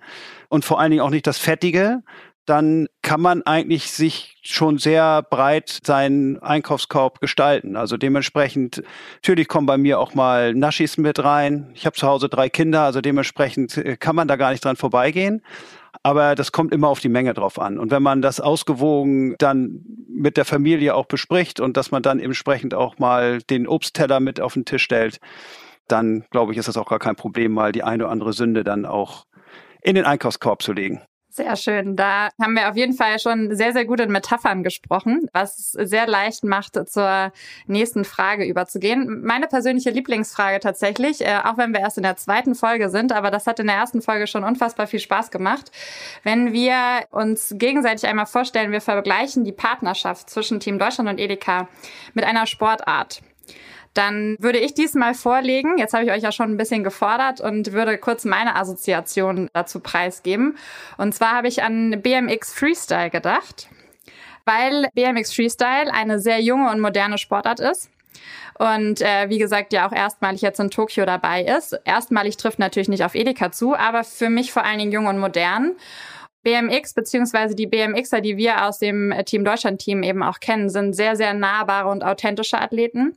und 0.48 0.66
vor 0.66 0.80
allen 0.80 0.90
Dingen 0.90 1.04
auch 1.04 1.12
nicht 1.12 1.28
das 1.28 1.38
Fettige, 1.38 2.02
dann 2.50 2.88
kann 3.04 3.22
man 3.22 3.44
eigentlich 3.44 3.92
sich 3.92 4.40
schon 4.42 4.80
sehr 4.80 5.22
breit 5.22 5.80
seinen 5.84 6.40
Einkaufskorb 6.40 7.22
gestalten. 7.22 7.76
Also 7.76 7.96
dementsprechend, 7.96 8.82
natürlich 9.16 9.48
kommen 9.48 9.68
bei 9.68 9.78
mir 9.78 10.00
auch 10.00 10.16
mal 10.16 10.56
Naschis 10.56 10.98
mit 10.98 11.24
rein. 11.24 11.72
Ich 11.76 11.86
habe 11.86 11.96
zu 11.96 12.08
Hause 12.08 12.28
drei 12.28 12.50
Kinder, 12.50 12.82
also 12.82 13.02
dementsprechend 13.02 13.78
äh, 13.78 13.98
kann 13.98 14.16
man 14.16 14.28
da 14.28 14.36
gar 14.36 14.52
nicht 14.52 14.66
dran 14.66 14.78
vorbeigehen. 14.78 15.44
Aber 16.02 16.34
das 16.34 16.52
kommt 16.52 16.74
immer 16.74 16.88
auf 16.88 17.00
die 17.00 17.10
Menge 17.10 17.34
drauf 17.34 17.60
an. 17.60 17.78
Und 17.78 17.92
wenn 17.92 18.02
man 18.02 18.22
das 18.22 18.40
ausgewogen 18.40 19.36
dann 19.38 19.84
mit 20.08 20.38
der 20.38 20.46
Familie 20.46 20.96
auch 20.96 21.06
bespricht 21.06 21.60
und 21.60 21.78
dass 21.78 21.92
man 21.92 22.02
dann 22.02 22.20
entsprechend 22.20 22.74
auch 22.74 22.98
mal 22.98 23.42
den 23.50 23.68
Obstteller 23.68 24.20
mit 24.20 24.40
auf 24.42 24.54
den 24.54 24.66
Tisch 24.66 24.84
stellt, 24.84 25.20
dann 25.88 26.26
glaube 26.32 26.52
ich, 26.52 26.58
ist 26.58 26.68
das 26.68 26.78
auch 26.78 26.90
gar 26.90 27.00
kein 27.00 27.16
Problem, 27.16 27.52
mal 27.52 27.72
die 27.72 27.84
eine 27.84 28.06
oder 28.06 28.12
andere 28.12 28.34
Sünde 28.34 28.64
dann 28.64 28.86
auch 28.86 29.26
in 29.82 29.96
den 29.96 30.06
Einkaufskorb 30.06 30.62
zu 30.62 30.74
legen. 30.74 31.02
Sehr 31.40 31.56
schön. 31.56 31.96
Da 31.96 32.32
haben 32.38 32.54
wir 32.54 32.70
auf 32.70 32.76
jeden 32.76 32.92
Fall 32.92 33.18
schon 33.18 33.56
sehr, 33.56 33.72
sehr 33.72 33.86
gut 33.86 34.02
in 34.02 34.12
Metaphern 34.12 34.62
gesprochen, 34.62 35.30
was 35.32 35.72
sehr 35.72 36.06
leicht 36.06 36.44
macht, 36.44 36.78
zur 36.90 37.32
nächsten 37.66 38.04
Frage 38.04 38.44
überzugehen. 38.44 39.22
Meine 39.24 39.48
persönliche 39.48 39.90
Lieblingsfrage 39.90 40.60
tatsächlich, 40.60 41.22
äh, 41.22 41.40
auch 41.46 41.58
wenn 41.58 41.72
wir 41.72 41.80
erst 41.80 41.96
in 41.96 42.04
der 42.04 42.18
zweiten 42.18 42.56
Folge 42.56 42.90
sind, 42.90 43.14
aber 43.14 43.32
das 43.32 43.48
hat 43.48 43.58
in 43.62 43.68
der 43.68 43.78
ersten 43.78 44.02
Folge 44.02 44.28
schon 44.28 44.44
unfassbar 44.44 44.86
viel 44.86 45.00
Spaß 45.00 45.32
gemacht. 45.32 45.72
Wenn 46.24 46.52
wir 46.52 47.06
uns 47.10 47.54
gegenseitig 47.56 48.06
einmal 48.06 48.26
vorstellen, 48.26 48.74
wir 48.74 48.82
vergleichen 48.82 49.46
die 49.46 49.54
Partnerschaft 49.54 50.30
zwischen 50.30 50.60
Team 50.60 50.78
Deutschland 50.78 51.10
und 51.10 51.20
Edeka 51.20 51.70
mit 52.16 52.26
einer 52.26 52.48
Sportart 52.48 53.22
dann 54.00 54.38
würde 54.40 54.60
ich 54.60 54.74
diesmal 54.74 55.14
vorlegen. 55.14 55.78
Jetzt 55.78 55.94
habe 55.94 56.06
ich 56.06 56.12
euch 56.12 56.24
ja 56.24 56.32
schon 56.32 56.50
ein 56.50 56.56
bisschen 56.56 56.86
gefordert 56.86 57.42
und 57.42 57.74
würde 57.74 57.98
kurz 57.98 58.24
meine 58.24 58.56
Assoziation 58.56 59.50
dazu 59.52 59.82
preisgeben. 59.82 60.58
Und 60.98 61.14
zwar 61.14 61.34
habe 61.34 61.50
ich 61.50 61.64
an 61.64 62.02
BMX 62.02 62.54
Freestyle 62.54 63.10
gedacht, 63.10 63.68
weil 64.46 64.88
BMX 64.96 65.34
Freestyle 65.34 65.94
eine 65.94 66.20
sehr 66.20 66.40
junge 66.40 66.72
und 66.72 66.80
moderne 66.80 67.18
Sportart 67.18 67.60
ist. 67.60 67.90
Und 68.58 69.02
äh, 69.02 69.28
wie 69.28 69.38
gesagt, 69.38 69.74
ja 69.74 69.86
auch 69.86 69.92
erstmalig 69.92 70.42
jetzt 70.42 70.62
in 70.62 70.70
Tokio 70.70 71.06
dabei 71.06 71.44
ist. 71.44 71.78
Erstmalig 71.84 72.38
trifft 72.38 72.60
natürlich 72.60 72.88
nicht 72.90 73.04
auf 73.04 73.16
Edeka 73.16 73.52
zu, 73.52 73.76
aber 73.76 74.06
für 74.06 74.30
mich 74.30 74.54
vor 74.54 74.64
allen 74.64 74.80
Dingen 74.80 74.94
jung 74.94 75.08
und 75.08 75.20
modern. 75.20 75.76
BMX 76.50 76.94
beziehungsweise 76.94 77.54
die 77.54 77.68
BMXer, 77.68 78.22
die 78.22 78.36
wir 78.36 78.66
aus 78.66 78.80
dem 78.80 79.14
Team 79.26 79.46
Deutschland 79.46 79.80
Team 79.80 80.02
eben 80.02 80.24
auch 80.24 80.40
kennen, 80.40 80.70
sind 80.70 80.94
sehr, 80.96 81.16
sehr 81.16 81.36
nahbare 81.36 81.90
und 81.90 82.04
authentische 82.04 82.60
Athleten. 82.60 83.16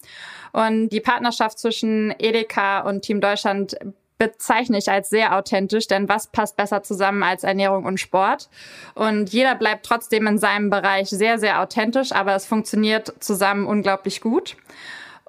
Und 0.53 0.91
die 0.91 1.01
Partnerschaft 1.01 1.59
zwischen 1.59 2.15
Edeka 2.19 2.81
und 2.81 3.03
Team 3.03 3.23
Deutschland 3.23 3.77
bezeichne 4.19 4.77
ich 4.77 4.91
als 4.91 5.09
sehr 5.09 5.35
authentisch, 5.35 5.87
denn 5.87 6.09
was 6.09 6.27
passt 6.27 6.57
besser 6.57 6.83
zusammen 6.83 7.23
als 7.23 7.43
Ernährung 7.43 7.87
und 7.87 7.99
Sport? 7.99 8.51
Und 8.95 9.33
jeder 9.33 9.55
bleibt 9.55 9.87
trotzdem 9.87 10.27
in 10.27 10.39
seinem 10.39 10.69
Bereich 10.69 11.09
sehr, 11.09 11.39
sehr 11.39 11.61
authentisch, 11.61 12.13
aber 12.13 12.35
es 12.35 12.45
funktioniert 12.45 13.15
zusammen 13.19 13.67
unglaublich 13.67 14.21
gut. 14.21 14.57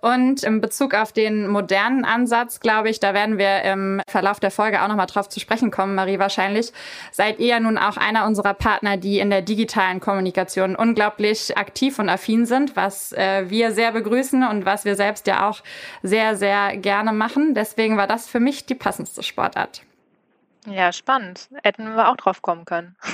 Und 0.03 0.43
in 0.43 0.60
Bezug 0.60 0.95
auf 0.95 1.13
den 1.13 1.48
modernen 1.48 2.03
Ansatz, 2.03 2.60
glaube 2.60 2.89
ich, 2.89 3.00
da 3.00 3.13
werden 3.13 3.38
wir 3.38 3.62
im 3.62 4.01
Verlauf 4.05 4.41
der 4.41 4.51
Folge 4.51 4.83
auch 4.83 4.89
nochmal 4.89 5.05
drauf 5.05 5.29
zu 5.29 5.39
sprechen 5.39 5.72
kommen, 5.72 5.95
Marie 5.95 6.19
wahrscheinlich, 6.19 6.74
seid 7.13 7.39
ihr 7.39 7.48
ja 7.48 7.60
nun 7.62 7.77
auch 7.77 7.95
einer 7.95 8.25
unserer 8.25 8.53
Partner, 8.53 8.98
die 8.98 9.19
in 9.19 9.29
der 9.29 9.41
digitalen 9.41 10.01
Kommunikation 10.01 10.75
unglaublich 10.75 11.57
aktiv 11.57 12.00
und 12.00 12.10
affin 12.10 12.45
sind, 12.45 12.75
was 12.75 13.13
äh, 13.13 13.50
wir 13.50 13.72
sehr 13.72 13.93
begrüßen 13.93 14.45
und 14.45 14.65
was 14.65 14.83
wir 14.83 14.98
selbst 14.98 15.25
ja 15.25 15.48
auch 15.48 15.62
sehr, 16.01 16.36
sehr 16.36 16.75
gerne 16.75 17.13
machen. 17.13 17.53
Deswegen 17.53 17.95
war 17.95 18.07
das 18.07 18.27
für 18.27 18.41
mich 18.41 18.65
die 18.65 18.75
passendste 18.75 19.24
Sportart. 19.24 19.83
Ja, 20.67 20.91
spannend. 20.91 21.48
Hätten 21.63 21.95
wir 21.95 22.10
auch 22.10 22.17
drauf 22.17 22.41
kommen 22.41 22.65
können. 22.65 22.98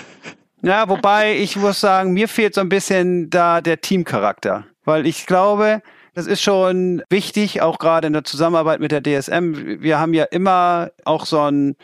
Ja, 0.62 0.90
wobei 0.90 1.38
ich 1.38 1.56
muss 1.56 1.80
sagen, 1.80 2.12
mir 2.12 2.28
fehlt 2.28 2.54
so 2.54 2.60
ein 2.60 2.68
bisschen 2.68 3.30
da 3.30 3.62
der 3.62 3.80
Teamcharakter, 3.80 4.66
weil 4.84 5.08
ich 5.08 5.26
glaube, 5.26 5.82
das 6.14 6.28
ist 6.28 6.42
schon 6.42 7.04
wichtig, 7.10 7.62
auch 7.62 7.80
gerade 7.80 8.08
in 8.08 8.14
der 8.14 8.24
Zusammenarbeit 8.24 8.80
mit 8.80 8.92
der 8.92 9.02
DSM. 9.02 9.82
Wir 9.82 10.00
haben 10.00 10.14
ja 10.14 10.26
immer 10.26 10.92
auch 11.06 11.26
so 11.26 11.40
ein 11.42 11.76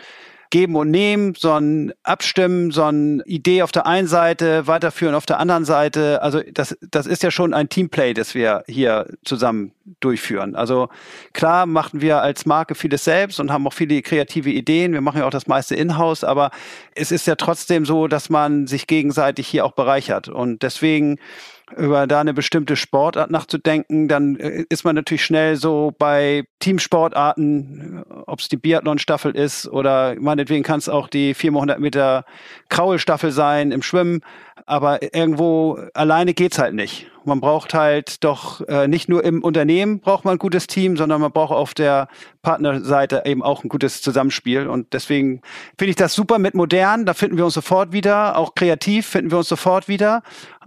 Geben 0.55 0.75
und 0.75 0.91
Nehmen, 0.91 1.33
so 1.35 1.51
ein 1.51 1.91
Abstimmen, 2.03 2.71
so 2.71 2.83
ein 2.83 3.21
Idee 3.25 3.63
auf 3.63 3.71
der 3.71 3.85
einen 3.87 4.07
Seite, 4.07 4.67
weiterführen 4.67 5.15
auf 5.15 5.25
der 5.25 5.39
anderen 5.39 5.65
Seite. 5.65 6.21
Also 6.21 6.41
das, 6.49 6.77
das 6.91 7.07
ist 7.07 7.23
ja 7.23 7.31
schon 7.31 7.53
ein 7.53 7.67
Teamplay, 7.67 8.13
das 8.13 8.35
wir 8.35 8.63
hier 8.67 9.07
zusammen 9.25 9.73
durchführen. 9.99 10.55
Also 10.55 10.87
klar 11.33 11.65
machen 11.65 11.99
wir 11.99 12.21
als 12.21 12.45
Marke 12.45 12.75
vieles 12.75 13.03
selbst 13.03 13.39
und 13.39 13.51
haben 13.51 13.67
auch 13.67 13.73
viele 13.73 14.01
kreative 14.01 14.49
Ideen. 14.49 14.93
Wir 14.93 15.01
machen 15.01 15.19
ja 15.19 15.27
auch 15.27 15.31
das 15.31 15.47
meiste 15.47 15.75
in-house, 15.75 16.23
aber 16.23 16.51
es 16.95 17.11
ist 17.11 17.27
ja 17.27 17.35
trotzdem 17.35 17.85
so, 17.85 18.07
dass 18.07 18.29
man 18.29 18.67
sich 18.67 18.87
gegenseitig 18.87 19.47
hier 19.47 19.65
auch 19.65 19.73
bereichert. 19.73 20.29
Und 20.29 20.63
deswegen 20.63 21.17
über 21.75 22.05
da 22.05 22.21
eine 22.21 22.33
bestimmte 22.33 22.75
Sportart 22.75 23.31
nachzudenken, 23.31 24.07
dann 24.07 24.35
äh, 24.37 24.65
ist 24.69 24.83
man 24.83 24.95
natürlich 24.95 25.25
schnell 25.25 25.55
so 25.55 25.93
bei 25.97 26.45
Teamsportarten, 26.59 28.03
ob 28.27 28.39
es 28.39 28.49
die 28.49 28.57
Biathlon-Staffel 28.57 29.35
ist 29.35 29.67
oder 29.67 30.15
meinetwegen 30.19 30.63
kann 30.63 30.79
es 30.79 30.89
auch 30.89 31.07
die 31.07 31.33
400 31.33 31.79
Meter 31.79 32.25
Kraulstaffel 32.69 33.31
sein 33.31 33.71
im 33.71 33.81
Schwimmen, 33.81 34.21
aber 34.65 35.01
irgendwo 35.13 35.79
alleine 35.93 36.33
geht's 36.33 36.57
halt 36.57 36.73
nicht. 36.73 37.07
Man 37.25 37.41
braucht 37.41 37.73
halt 37.73 38.23
doch 38.23 38.61
äh, 38.67 38.87
nicht 38.87 39.09
nur 39.09 39.23
im 39.23 39.43
Unternehmen 39.43 39.99
braucht 39.99 40.25
man 40.25 40.35
ein 40.35 40.39
gutes 40.39 40.67
Team, 40.67 40.95
sondern 40.95 41.21
man 41.21 41.31
braucht 41.31 41.51
auf 41.51 41.73
der 41.73 42.07
Partnerseite 42.41 43.23
eben 43.25 43.41
auch 43.43 43.63
ein 43.63 43.69
gutes 43.69 44.01
Zusammenspiel. 44.01 44.67
Und 44.67 44.93
deswegen 44.93 45.41
finde 45.77 45.89
ich 45.89 45.95
das 45.95 46.13
super 46.13 46.39
mit 46.39 46.53
modern. 46.53 47.05
Da 47.05 47.13
finden 47.13 47.37
wir 47.37 47.45
uns 47.45 47.55
sofort 47.55 47.91
wieder. 47.91 48.37
Auch 48.37 48.55
kreativ 48.55 49.07
finden 49.07 49.31
wir 49.31 49.39
uns 49.39 49.49
sofort 49.49 49.87
wieder. 49.87 50.21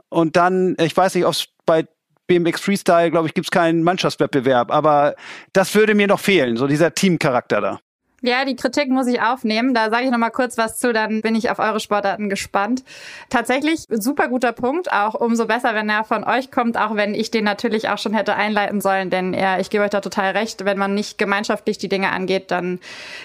Und 0.08 0.36
dann, 0.36 0.76
ich 0.80 0.96
weiß 0.96 1.14
nicht, 1.14 1.26
ob 1.26 1.34
bei 1.64 1.86
BMX 2.26 2.60
Freestyle, 2.60 3.10
glaube 3.10 3.26
ich, 3.26 3.34
gibt 3.34 3.46
es 3.46 3.50
keinen 3.50 3.82
Mannschaftswettbewerb, 3.82 4.70
aber 4.70 5.14
das 5.54 5.74
würde 5.74 5.94
mir 5.94 6.06
noch 6.06 6.20
fehlen, 6.20 6.56
so 6.56 6.66
dieser 6.66 6.94
Teamcharakter 6.94 7.60
da. 7.60 7.80
Ja, 8.20 8.44
die 8.44 8.56
Kritik 8.56 8.88
muss 8.88 9.06
ich 9.06 9.22
aufnehmen. 9.22 9.74
Da 9.74 9.90
sage 9.90 10.06
ich 10.06 10.10
noch 10.10 10.18
mal 10.18 10.30
kurz 10.30 10.58
was 10.58 10.76
zu, 10.76 10.92
dann 10.92 11.20
bin 11.20 11.36
ich 11.36 11.50
auf 11.50 11.60
eure 11.60 11.78
Sportarten 11.78 12.28
gespannt. 12.28 12.82
Tatsächlich 13.30 13.84
super 13.90 14.26
guter 14.26 14.50
Punkt, 14.50 14.92
auch 14.92 15.14
umso 15.14 15.46
besser, 15.46 15.72
wenn 15.76 15.88
er 15.88 16.02
von 16.02 16.24
euch 16.24 16.50
kommt, 16.50 16.76
auch 16.76 16.96
wenn 16.96 17.14
ich 17.14 17.30
den 17.30 17.44
natürlich 17.44 17.88
auch 17.88 17.98
schon 17.98 18.14
hätte 18.14 18.34
einleiten 18.34 18.80
sollen, 18.80 19.10
denn 19.10 19.34
ja, 19.34 19.60
ich 19.60 19.70
gebe 19.70 19.84
euch 19.84 19.90
da 19.90 20.00
total 20.00 20.32
recht, 20.32 20.64
wenn 20.64 20.78
man 20.78 20.94
nicht 20.94 21.16
gemeinschaftlich 21.16 21.78
die 21.78 21.88
Dinge 21.88 22.10
angeht, 22.10 22.50
dann 22.50 22.80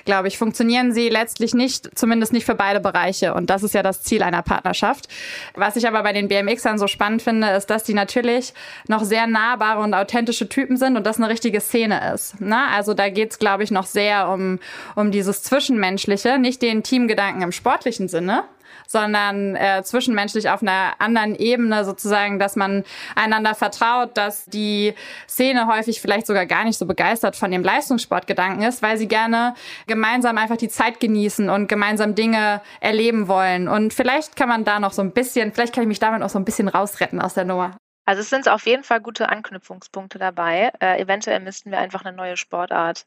glaube 0.05 0.27
ich, 0.27 0.37
funktionieren 0.37 0.93
sie 0.93 1.09
letztlich 1.09 1.55
nicht, 1.55 1.97
zumindest 1.97 2.31
nicht 2.31 2.45
für 2.45 2.55
beide 2.55 2.79
Bereiche 2.79 3.33
und 3.33 3.49
das 3.49 3.63
ist 3.63 3.73
ja 3.73 3.81
das 3.81 4.03
Ziel 4.03 4.21
einer 4.21 4.43
Partnerschaft. 4.43 5.07
Was 5.55 5.75
ich 5.75 5.87
aber 5.87 6.03
bei 6.03 6.13
den 6.13 6.27
BMXern 6.27 6.77
so 6.77 6.85
spannend 6.85 7.23
finde, 7.23 7.49
ist, 7.49 7.71
dass 7.71 7.83
die 7.83 7.95
natürlich 7.95 8.53
noch 8.87 9.03
sehr 9.03 9.25
nahbare 9.25 9.81
und 9.81 9.95
authentische 9.95 10.47
Typen 10.47 10.77
sind 10.77 10.97
und 10.97 11.07
das 11.07 11.17
eine 11.17 11.29
richtige 11.29 11.61
Szene 11.61 12.13
ist. 12.13 12.35
Na, 12.37 12.67
also 12.75 12.93
da 12.93 13.09
geht's 13.09 13.39
glaube 13.39 13.63
ich 13.63 13.71
noch 13.71 13.87
sehr 13.87 14.29
um 14.29 14.59
um 14.95 15.11
dieses 15.11 15.43
Zwischenmenschliche, 15.43 16.39
nicht 16.39 16.61
den 16.61 16.83
Teamgedanken 16.83 17.41
im 17.41 17.51
sportlichen 17.51 18.07
Sinne, 18.07 18.43
sondern 18.87 19.55
äh, 19.55 19.83
zwischenmenschlich 19.83 20.49
auf 20.49 20.61
einer 20.61 20.93
anderen 20.99 21.35
Ebene 21.35 21.85
sozusagen, 21.85 22.39
dass 22.39 22.55
man 22.55 22.83
einander 23.15 23.55
vertraut, 23.55 24.17
dass 24.17 24.45
die 24.45 24.93
Szene 25.27 25.67
häufig 25.67 26.01
vielleicht 26.01 26.27
sogar 26.27 26.45
gar 26.45 26.63
nicht 26.63 26.77
so 26.77 26.85
begeistert 26.85 27.35
von 27.35 27.51
dem 27.51 27.63
Leistungssportgedanken 27.63 28.63
ist, 28.63 28.81
weil 28.81 28.97
sie 28.97 29.07
gerne 29.07 29.55
gemeinsam 29.87 30.37
einfach 30.37 30.57
die 30.57 30.69
Zeit 30.69 30.99
genießen 30.99 31.49
und 31.49 31.67
gemeinsam 31.67 32.15
Dinge 32.15 32.61
erleben 32.79 33.27
wollen. 33.27 33.67
Und 33.67 33.93
vielleicht 33.93 34.35
kann 34.35 34.49
man 34.49 34.63
da 34.63 34.79
noch 34.79 34.93
so 34.93 35.01
ein 35.01 35.11
bisschen, 35.11 35.51
vielleicht 35.53 35.73
kann 35.73 35.83
ich 35.83 35.87
mich 35.87 35.99
damit 35.99 36.21
auch 36.21 36.29
so 36.29 36.39
ein 36.39 36.45
bisschen 36.45 36.67
rausretten 36.67 37.21
aus 37.21 37.33
der 37.33 37.45
Nummer. 37.45 37.77
Also 38.05 38.21
es 38.21 38.29
sind 38.29 38.49
auf 38.49 38.65
jeden 38.65 38.83
Fall 38.83 38.99
gute 38.99 39.29
Anknüpfungspunkte 39.29 40.19
dabei. 40.19 40.71
Äh, 40.81 41.01
eventuell 41.01 41.39
müssten 41.39 41.71
wir 41.71 41.79
einfach 41.79 42.03
eine 42.03 42.15
neue 42.15 42.35
Sportart 42.35 43.05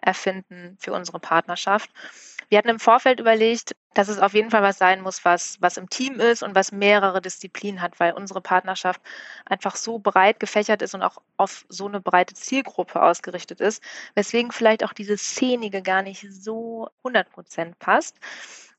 erfinden 0.00 0.76
für 0.80 0.92
unsere 0.92 1.20
Partnerschaft. 1.20 1.90
Wir 2.48 2.58
hatten 2.58 2.68
im 2.68 2.80
Vorfeld 2.80 3.20
überlegt, 3.20 3.76
dass 3.94 4.08
es 4.08 4.18
auf 4.18 4.32
jeden 4.32 4.50
Fall 4.50 4.62
was 4.62 4.78
sein 4.78 5.00
muss, 5.02 5.24
was, 5.24 5.60
was 5.60 5.76
im 5.76 5.90
Team 5.90 6.20
ist 6.20 6.42
und 6.42 6.54
was 6.54 6.72
mehrere 6.72 7.20
Disziplinen 7.20 7.82
hat, 7.82 8.00
weil 8.00 8.12
unsere 8.12 8.40
Partnerschaft 8.40 9.00
einfach 9.44 9.76
so 9.76 9.98
breit 9.98 10.40
gefächert 10.40 10.82
ist 10.82 10.94
und 10.94 11.02
auch 11.02 11.18
auf 11.36 11.66
so 11.68 11.86
eine 11.88 12.00
breite 12.00 12.34
Zielgruppe 12.34 13.02
ausgerichtet 13.02 13.60
ist, 13.60 13.82
weswegen 14.14 14.52
vielleicht 14.52 14.84
auch 14.84 14.92
diese 14.92 15.18
Szenige 15.18 15.82
gar 15.82 16.02
nicht 16.02 16.26
so 16.30 16.88
100 17.02 17.30
Prozent 17.30 17.78
passt. 17.78 18.16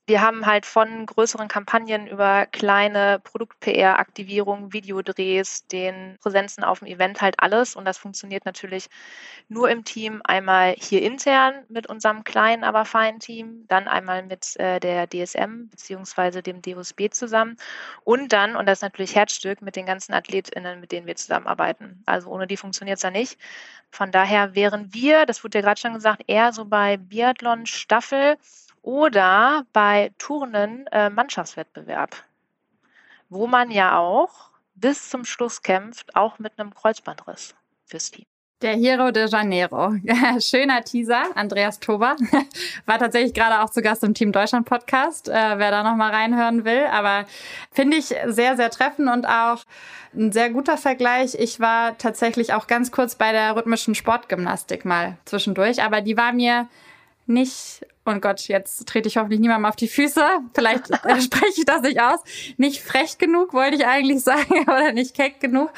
Wir 0.10 0.22
haben 0.22 0.48
halt 0.48 0.66
von 0.66 1.06
größeren 1.06 1.48
Kampagnen 1.48 2.08
über 2.08 2.48
kleine 2.48 3.20
Produkt-PR-Aktivierungen, 3.24 4.74
Videodrehs, 4.74 5.68
den 5.68 6.18
Präsenzen 6.20 6.64
auf 6.64 6.80
dem 6.80 6.88
Event 6.88 7.22
halt 7.22 7.36
alles. 7.38 7.76
Und 7.76 7.86
das 7.86 8.00
funktioniert 8.00 8.44
natürlich 8.44 8.90
nur 9.50 9.70
im 9.70 9.84
Team. 9.84 10.24
Einmal 10.24 10.74
hier 10.80 11.04
intern 11.04 11.64
mit 11.70 11.86
unserem 11.86 12.24
kleinen, 12.24 12.64
aber 12.64 12.86
feinen 12.86 13.20
Team, 13.20 13.66
dann 13.68 13.88
einmal 13.88 14.24
mit 14.24 14.60
äh, 14.60 14.80
der 14.80 15.08
DSM 15.08 15.70
beziehungsweise 15.70 16.42
dem 16.42 16.64
DOSB 16.64 17.12
zusammen 17.12 17.56
und 18.04 18.34
dann, 18.34 18.56
und 18.56 18.66
das 18.66 18.80
ist 18.80 18.84
natürlich 18.84 19.14
Herzstück, 19.14 19.62
mit 19.62 19.76
den 19.76 19.86
ganzen 19.86 20.14
AthletInnen, 20.14 20.80
mit 20.80 20.92
denen 20.92 21.06
wir 21.06 21.18
zusammenarbeiten. 21.18 22.02
Also 22.08 22.32
ohne 22.32 22.48
die 22.48 22.58
funktioniert 22.58 22.98
es 22.98 23.04
ja 23.04 23.12
nicht. 23.12 23.40
Von 23.92 24.12
daher 24.12 24.56
wären 24.56 24.92
wir, 24.92 25.28
das 25.28 25.44
wurde 25.44 25.60
ja 25.60 25.62
gerade 25.62 25.80
schon 25.80 25.94
gesagt, 25.94 26.24
eher 26.26 26.52
so 26.52 26.66
bei 26.66 26.98
Biathlon 26.98 27.68
Staffel 27.68 28.38
oder 28.82 29.66
bei 29.74 30.12
Turnen 30.18 30.88
äh, 30.88 31.10
Mannschaftswettbewerb, 31.10 32.16
wo 33.30 33.48
man 33.48 33.72
ja 33.72 33.98
auch 33.98 34.50
bis 34.76 35.10
zum 35.10 35.26
Schluss 35.26 35.62
kämpft, 35.62 36.16
auch 36.16 36.40
mit 36.40 36.58
einem 36.58 36.74
Kreuzbandriss 36.74 37.56
fürs 37.86 38.12
Team. 38.12 38.26
Der 38.62 38.76
Hero 38.76 39.12
de 39.12 39.30
Janeiro. 39.30 39.94
Schöner 40.40 40.84
Teaser. 40.84 41.24
Andreas 41.36 41.80
Tober 41.80 42.18
war 42.86 43.00
tatsächlich 43.00 43.34
gerade 43.34 43.62
auch 43.62 43.70
zu 43.70 43.82
Gast 43.82 44.04
im 44.04 44.14
Team 44.14 44.34
Deutschland 44.34 44.68
Podcast, 44.68 45.30
äh, 45.30 45.32
wer 45.32 45.72
da 45.72 45.82
nochmal 45.82 46.12
reinhören 46.12 46.66
will. 46.66 46.86
Aber 46.92 47.26
finde 47.72 47.96
ich 47.96 48.14
sehr, 48.26 48.58
sehr 48.58 48.70
treffend 48.70 49.10
und 49.10 49.26
auch 49.26 49.64
ein 50.14 50.34
sehr 50.34 50.50
guter 50.50 50.76
Vergleich. 50.76 51.36
Ich 51.36 51.62
war 51.62 51.98
tatsächlich 51.98 52.54
auch 52.54 52.68
ganz 52.68 52.92
kurz 52.92 53.16
bei 53.16 53.32
der 53.32 53.56
rhythmischen 53.56 53.96
Sportgymnastik 53.96 54.84
mal 54.84 55.18
zwischendurch, 55.24 55.82
aber 55.82 56.02
die 56.02 56.18
war 56.18 56.34
mir 56.34 56.68
nicht 57.30 57.82
und 58.10 58.22
Gott, 58.22 58.48
jetzt 58.48 58.88
trete 58.88 59.08
ich 59.08 59.18
hoffentlich 59.18 59.40
niemandem 59.40 59.66
auf 59.66 59.76
die 59.76 59.88
Füße. 59.88 60.26
Vielleicht 60.54 60.90
äh, 61.06 61.22
spreche 61.22 61.60
ich 61.60 61.66
das 61.66 61.82
nicht 61.82 62.02
aus. 62.02 62.20
Nicht 62.58 62.82
frech 62.82 63.18
genug, 63.18 63.54
wollte 63.54 63.78
ich 63.78 63.86
eigentlich 63.86 64.24
sagen, 64.24 64.64
oder 64.64 64.92
nicht 64.92 65.16
keck 65.16 65.40
genug. 65.40 65.72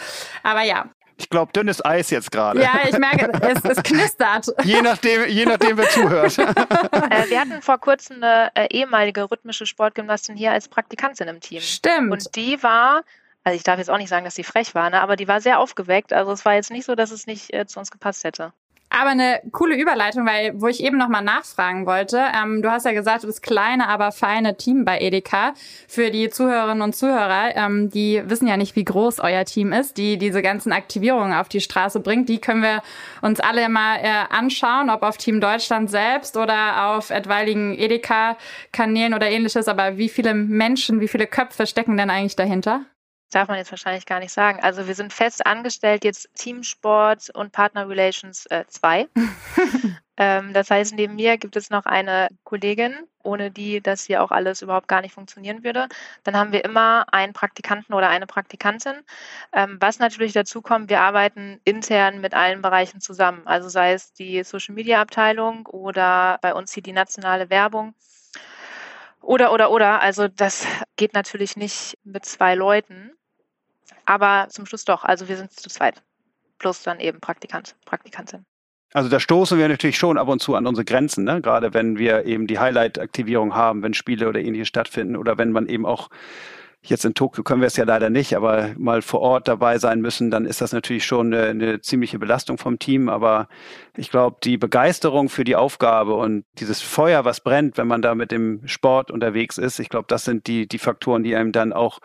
Aber 0.43 0.63
ja. 0.63 0.86
Ich 1.17 1.29
glaube, 1.29 1.51
dünnes 1.51 1.86
Eis 1.86 2.10
jetzt 2.10 2.31
gerade. 2.31 2.60
Ja, 2.60 2.79
ich 2.89 2.98
merke, 2.98 3.31
es, 3.41 3.63
es 3.63 3.84
knistert. 3.84 4.48
je, 4.63 4.81
nachdem, 4.81 5.27
je 5.27 5.46
nachdem, 5.46 5.77
wer 5.77 5.88
zuhört. 5.89 6.36
äh, 6.39 7.29
wir 7.29 7.39
hatten 7.39 7.62
vor 7.62 7.77
kurzem 7.77 8.24
eine 8.24 8.50
äh, 8.55 8.67
ehemalige 8.72 9.29
rhythmische 9.29 9.67
Sportgymnastin 9.67 10.36
hier 10.36 10.51
als 10.51 10.67
Praktikantin 10.67 11.27
im 11.27 11.39
Team. 11.39 11.62
Stimmt. 11.62 12.12
Und 12.12 12.36
die 12.36 12.63
war 12.63 13.03
also 13.43 13.55
ich 13.55 13.63
darf 13.63 13.79
jetzt 13.79 13.89
auch 13.89 13.98
nicht 13.98 14.10
sagen, 14.10 14.24
dass 14.24 14.36
sie 14.36 14.43
frech 14.43 14.75
war, 14.75 14.91
ne? 14.91 15.01
aber 15.01 15.15
die 15.15 15.27
war 15.27 15.41
sehr 15.41 15.60
aufgeweckt. 15.60 16.13
Also 16.13 16.31
es 16.31 16.46
war 16.46 16.53
jetzt 16.53 16.70
nicht 16.70 16.86
so, 16.86 16.93
dass 16.93 17.10
es 17.10 17.25
nicht 17.25 17.51
äh, 17.53 17.65
zu 17.65 17.79
uns 17.79 17.89
gepasst 17.89 18.24
hätte. 18.24 18.53
Aber 18.93 19.12
eine 19.12 19.41
coole 19.53 19.77
Überleitung, 19.77 20.25
weil 20.25 20.51
wo 20.60 20.67
ich 20.67 20.83
eben 20.83 20.98
noch 20.98 21.07
mal 21.07 21.21
nachfragen 21.21 21.86
wollte. 21.86 22.21
Ähm, 22.36 22.62
du 22.62 22.69
hast 22.69 22.86
ja 22.86 22.91
gesagt, 22.91 23.24
du 23.24 23.27
bist 23.27 23.41
kleine, 23.41 23.88
aber 23.88 24.12
feine 24.12 24.57
Team 24.57 24.83
bei 24.83 25.00
Edeka. 25.00 25.53
Für 25.88 26.12
die 26.12 26.29
Zuhörerinnen 26.29 26.81
und 26.81 26.93
Zuhörer, 26.93 27.55
ähm, 27.55 27.89
die 27.89 28.21
wissen 28.25 28.48
ja 28.50 28.57
nicht, 28.57 28.75
wie 28.75 28.83
groß 28.83 29.21
euer 29.21 29.45
Team 29.45 29.71
ist, 29.71 29.95
die 29.95 30.17
diese 30.17 30.41
ganzen 30.41 30.74
Aktivierungen 30.74 31.31
auf 31.31 31.48
die 31.48 31.62
Straße 31.62 32.01
bringt. 32.01 32.27
Die 32.27 32.41
können 32.41 32.63
wir 32.63 32.83
uns 33.21 33.39
alle 33.39 33.69
mal 33.69 33.95
äh, 34.01 34.10
anschauen, 34.29 34.89
ob 34.89 35.03
auf 35.03 35.15
Team 35.15 35.39
Deutschland 35.39 35.89
selbst 35.89 36.36
oder 36.36 36.88
auf 36.88 37.12
etwaigen 37.12 37.74
Edeka-Kanälen 37.79 39.13
oder 39.13 39.29
ähnliches. 39.29 39.69
Aber 39.69 39.98
wie 39.98 40.10
viele 40.10 40.33
Menschen, 40.33 41.00
wie 41.00 41.07
viele 41.07 41.27
Köpfe 41.27 41.65
stecken 41.65 41.95
denn 41.95 42.10
eigentlich 42.10 42.36
dahinter? 42.36 42.81
Darf 43.31 43.47
man 43.47 43.57
jetzt 43.57 43.71
wahrscheinlich 43.71 44.05
gar 44.05 44.19
nicht 44.19 44.31
sagen. 44.31 44.59
Also 44.61 44.88
wir 44.88 44.95
sind 44.95 45.13
fest 45.13 45.45
angestellt, 45.45 46.03
jetzt 46.03 46.29
Teamsport 46.35 47.29
und 47.33 47.51
Partner 47.51 47.88
Relations 47.88 48.47
2. 48.67 49.01
Äh, 49.01 49.07
ähm, 50.17 50.53
das 50.53 50.69
heißt, 50.69 50.93
neben 50.93 51.15
mir 51.15 51.38
gibt 51.38 51.55
es 51.55 51.69
noch 51.69 51.85
eine 51.85 52.27
Kollegin, 52.43 52.95
ohne 53.23 53.51
die 53.51 53.81
das 53.81 54.03
hier 54.03 54.21
auch 54.21 54.31
alles 54.31 54.61
überhaupt 54.61 54.88
gar 54.88 55.01
nicht 55.01 55.13
funktionieren 55.13 55.63
würde. 55.63 55.88
Dann 56.23 56.35
haben 56.35 56.51
wir 56.51 56.63
immer 56.65 57.05
einen 57.11 57.33
Praktikanten 57.33 57.93
oder 57.93 58.09
eine 58.09 58.27
Praktikantin. 58.27 59.01
Ähm, 59.53 59.77
was 59.79 60.00
natürlich 60.00 60.33
dazu 60.33 60.61
kommt, 60.61 60.89
wir 60.89 61.01
arbeiten 61.01 61.59
intern 61.63 62.21
mit 62.21 62.33
allen 62.33 62.61
Bereichen 62.61 63.01
zusammen. 63.01 63.41
Also 63.45 63.69
sei 63.69 63.93
es 63.93 64.13
die 64.13 64.43
Social 64.43 64.75
Media 64.75 65.01
Abteilung 65.01 65.65
oder 65.67 66.38
bei 66.41 66.53
uns 66.53 66.73
hier 66.73 66.83
die 66.83 66.93
nationale 66.93 67.50
Werbung. 67.50 67.95
Oder, 69.21 69.53
oder, 69.53 69.71
oder. 69.71 70.01
Also 70.01 70.27
das 70.27 70.65
geht 70.95 71.13
natürlich 71.13 71.55
nicht 71.55 71.97
mit 72.03 72.25
zwei 72.25 72.55
Leuten. 72.55 73.11
Aber 74.05 74.48
zum 74.50 74.65
Schluss 74.65 74.86
doch. 74.86 75.03
Also 75.03 75.27
wir 75.27 75.38
sind 75.38 75.51
zu 75.51 75.69
zweit. 75.69 76.01
Plus 76.57 76.83
dann 76.83 77.00
eben 77.00 77.19
Praktikant, 77.19 77.75
Praktikantin. 77.86 78.45
Also 78.93 79.10
da 79.10 79.19
stoßen 79.19 79.57
wir 79.57 79.67
natürlich 79.69 79.98
schon 79.98 80.17
ab 80.17 80.27
und 80.27 80.41
zu 80.41 80.55
an 80.55 80.67
unsere 80.67 80.83
Grenzen, 80.83 81.24
ne? 81.24 81.41
gerade 81.41 81.74
wenn 81.74 81.98
wir 81.98 82.25
eben 82.25 82.45
die 82.45 82.60
Highlight-Aktivierung 82.60 83.55
haben, 83.55 83.83
wenn 83.83 83.93
Spiele 83.93 84.27
oder 84.27 84.41
ähnliches 84.41 84.67
stattfinden 84.67 85.15
oder 85.15 85.38
wenn 85.38 85.51
man 85.51 85.67
eben 85.67 85.86
auch 85.86 86.10
Jetzt 86.83 87.05
in 87.05 87.13
Tokio 87.13 87.43
können 87.43 87.62
wir 87.62 87.67
es 87.67 87.77
ja 87.77 87.83
leider 87.83 88.10
nicht, 88.10 88.36
aber 88.36 88.71
mal 88.75 89.03
vor 89.03 89.19
Ort 89.19 89.48
dabei 89.48 89.77
sein 89.77 90.01
müssen, 90.01 90.31
dann 90.31 90.45
ist 90.45 90.62
das 90.62 90.71
natürlich 90.71 91.05
schon 91.05 91.31
eine, 91.31 91.50
eine 91.50 91.81
ziemliche 91.81 92.17
Belastung 92.17 92.57
vom 92.57 92.79
Team. 92.79 93.07
Aber 93.07 93.50
ich 93.95 94.10
glaube, 94.10 94.38
die 94.43 94.57
Begeisterung 94.57 95.29
für 95.29 95.43
die 95.43 95.55
Aufgabe 95.55 96.15
und 96.15 96.43
dieses 96.57 96.81
Feuer, 96.81 97.24
was 97.24 97.41
brennt, 97.41 97.77
wenn 97.77 97.86
man 97.86 98.01
da 98.01 98.15
mit 98.15 98.31
dem 98.31 98.67
Sport 98.67 99.12
unterwegs 99.12 99.60
ist, 99.60 99.77
ich 99.79 99.89
glaube, 99.89 100.05
das 100.07 100.25
sind 100.25 100.48
die, 100.48 100.67
die 100.67 100.79
Faktoren, 100.79 101.21
die 101.21 101.36
einem 101.36 101.51
dann 101.51 101.71
auch 101.71 102.00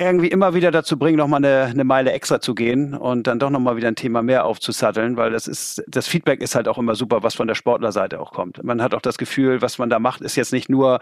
irgendwie 0.00 0.28
immer 0.28 0.54
wieder 0.54 0.70
dazu 0.70 0.98
bringen, 0.98 1.18
nochmal 1.18 1.44
eine, 1.44 1.64
eine 1.66 1.84
Meile 1.84 2.12
extra 2.12 2.40
zu 2.40 2.54
gehen 2.54 2.94
und 2.94 3.26
dann 3.26 3.38
doch 3.38 3.50
nochmal 3.50 3.76
wieder 3.76 3.88
ein 3.88 3.96
Thema 3.96 4.22
mehr 4.22 4.46
aufzusatteln, 4.46 5.16
weil 5.16 5.30
das 5.30 5.46
ist, 5.46 5.82
das 5.86 6.08
Feedback 6.08 6.40
ist 6.40 6.54
halt 6.54 6.68
auch 6.68 6.78
immer 6.78 6.94
super, 6.94 7.22
was 7.22 7.34
von 7.34 7.46
der 7.46 7.54
Sportlerseite 7.54 8.18
auch 8.20 8.32
kommt. 8.32 8.62
Man 8.64 8.82
hat 8.82 8.94
auch 8.94 9.02
das 9.02 9.18
Gefühl, 9.18 9.60
was 9.62 9.78
man 9.78 9.90
da 9.90 9.98
macht, 9.98 10.22
ist 10.22 10.36
jetzt 10.36 10.52
nicht 10.52 10.70
nur 10.70 11.00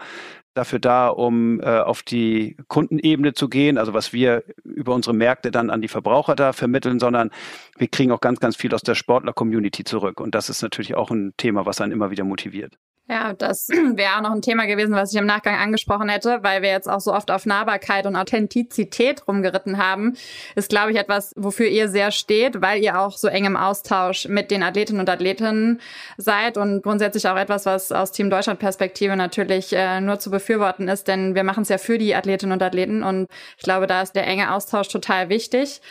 dafür 0.53 0.79
da, 0.79 1.07
um 1.07 1.61
äh, 1.61 1.79
auf 1.79 2.03
die 2.03 2.57
Kundenebene 2.67 3.33
zu 3.33 3.47
gehen, 3.47 3.77
also 3.77 3.93
was 3.93 4.11
wir 4.11 4.43
über 4.63 4.93
unsere 4.93 5.15
Märkte 5.15 5.51
dann 5.51 5.69
an 5.69 5.81
die 5.81 5.87
Verbraucher 5.87 6.35
da 6.35 6.51
vermitteln, 6.51 6.99
sondern 6.99 7.31
wir 7.77 7.87
kriegen 7.87 8.11
auch 8.11 8.21
ganz, 8.21 8.39
ganz 8.39 8.57
viel 8.57 8.73
aus 8.73 8.81
der 8.81 8.95
Sportler-Community 8.95 9.85
zurück. 9.85 10.19
Und 10.19 10.35
das 10.35 10.49
ist 10.49 10.61
natürlich 10.61 10.95
auch 10.95 11.11
ein 11.11 11.33
Thema, 11.37 11.65
was 11.65 11.79
einen 11.79 11.93
immer 11.93 12.11
wieder 12.11 12.25
motiviert. 12.25 12.77
Ja, 13.11 13.33
das 13.33 13.69
wäre 13.95 14.17
auch 14.17 14.21
noch 14.21 14.31
ein 14.31 14.43
Thema 14.43 14.67
gewesen, 14.67 14.93
was 14.93 15.11
ich 15.11 15.17
im 15.17 15.25
Nachgang 15.25 15.55
angesprochen 15.55 16.09
hätte, 16.09 16.43
weil 16.43 16.61
wir 16.61 16.69
jetzt 16.69 16.87
auch 16.87 16.99
so 16.99 17.11
oft 17.11 17.31
auf 17.31 17.47
Nahbarkeit 17.47 18.05
und 18.05 18.15
Authentizität 18.15 19.27
rumgeritten 19.27 19.79
haben. 19.79 20.15
Ist, 20.55 20.69
glaube 20.69 20.91
ich, 20.91 20.97
etwas, 20.97 21.33
wofür 21.35 21.65
ihr 21.65 21.89
sehr 21.89 22.11
steht, 22.11 22.61
weil 22.61 22.83
ihr 22.83 22.99
auch 22.99 23.17
so 23.17 23.27
eng 23.27 23.45
im 23.45 23.57
Austausch 23.57 24.27
mit 24.27 24.51
den 24.51 24.61
Athletinnen 24.61 24.99
und 24.99 25.09
Athletinnen 25.09 25.81
seid 26.17 26.57
und 26.57 26.83
grundsätzlich 26.83 27.27
auch 27.27 27.37
etwas, 27.37 27.65
was 27.65 27.91
aus 27.91 28.11
Team 28.11 28.29
Deutschland 28.29 28.59
Perspektive 28.59 29.15
natürlich 29.15 29.73
äh, 29.73 30.01
nur 30.01 30.19
zu 30.19 30.29
befürworten 30.29 30.87
ist, 30.87 31.07
denn 31.07 31.33
wir 31.33 31.43
machen 31.43 31.63
es 31.63 31.69
ja 31.69 31.79
für 31.79 31.97
die 31.97 32.13
Athletinnen 32.13 32.53
und 32.53 32.61
Athleten 32.61 33.01
und 33.01 33.27
ich 33.57 33.63
glaube, 33.63 33.87
da 33.87 34.03
ist 34.03 34.15
der 34.15 34.27
enge 34.27 34.53
Austausch 34.53 34.87
total 34.87 35.29
wichtig 35.29 35.81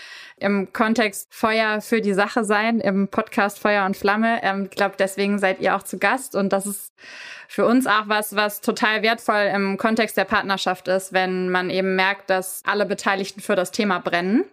im 0.40 0.72
Kontext 0.72 1.28
Feuer 1.30 1.80
für 1.80 2.00
die 2.00 2.14
Sache 2.14 2.44
sein, 2.44 2.80
im 2.80 3.08
Podcast 3.08 3.58
Feuer 3.58 3.84
und 3.86 3.96
Flamme. 3.96 4.42
Ähm, 4.42 4.68
ich 4.70 4.76
glaube, 4.76 4.94
deswegen 4.98 5.38
seid 5.38 5.60
ihr 5.60 5.76
auch 5.76 5.82
zu 5.82 5.98
Gast 5.98 6.34
und 6.34 6.52
das 6.52 6.66
ist 6.66 6.92
für 7.48 7.64
uns 7.64 7.86
auch 7.86 8.06
was, 8.06 8.36
was 8.36 8.60
total 8.60 9.02
wertvoll 9.02 9.50
im 9.54 9.78
Kontext 9.78 10.16
der 10.18 10.26
Partnerschaft 10.26 10.86
ist, 10.86 11.14
wenn 11.14 11.48
man 11.48 11.70
eben 11.70 11.96
merkt, 11.96 12.28
dass 12.28 12.62
alle 12.66 12.84
Beteiligten 12.84 13.40
für 13.40 13.56
das 13.56 13.70
Thema 13.70 14.00
brennen 14.00 14.44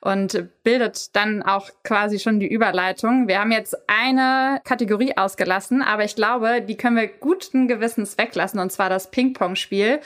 und 0.00 0.48
bildet 0.64 1.14
dann 1.14 1.42
auch 1.42 1.70
quasi 1.84 2.18
schon 2.18 2.40
die 2.40 2.48
Überleitung. 2.48 3.28
Wir 3.28 3.40
haben 3.40 3.52
jetzt 3.52 3.76
eine 3.86 4.60
Kategorie 4.64 5.16
ausgelassen, 5.16 5.80
aber 5.82 6.04
ich 6.04 6.16
glaube, 6.16 6.60
die 6.60 6.76
können 6.76 6.96
wir 6.96 7.06
guten 7.06 7.68
Gewissens 7.68 8.18
weglassen 8.18 8.58
und 8.58 8.72
zwar 8.72 8.90
das 8.90 9.10
Ping-Pong-Spiel 9.12 10.00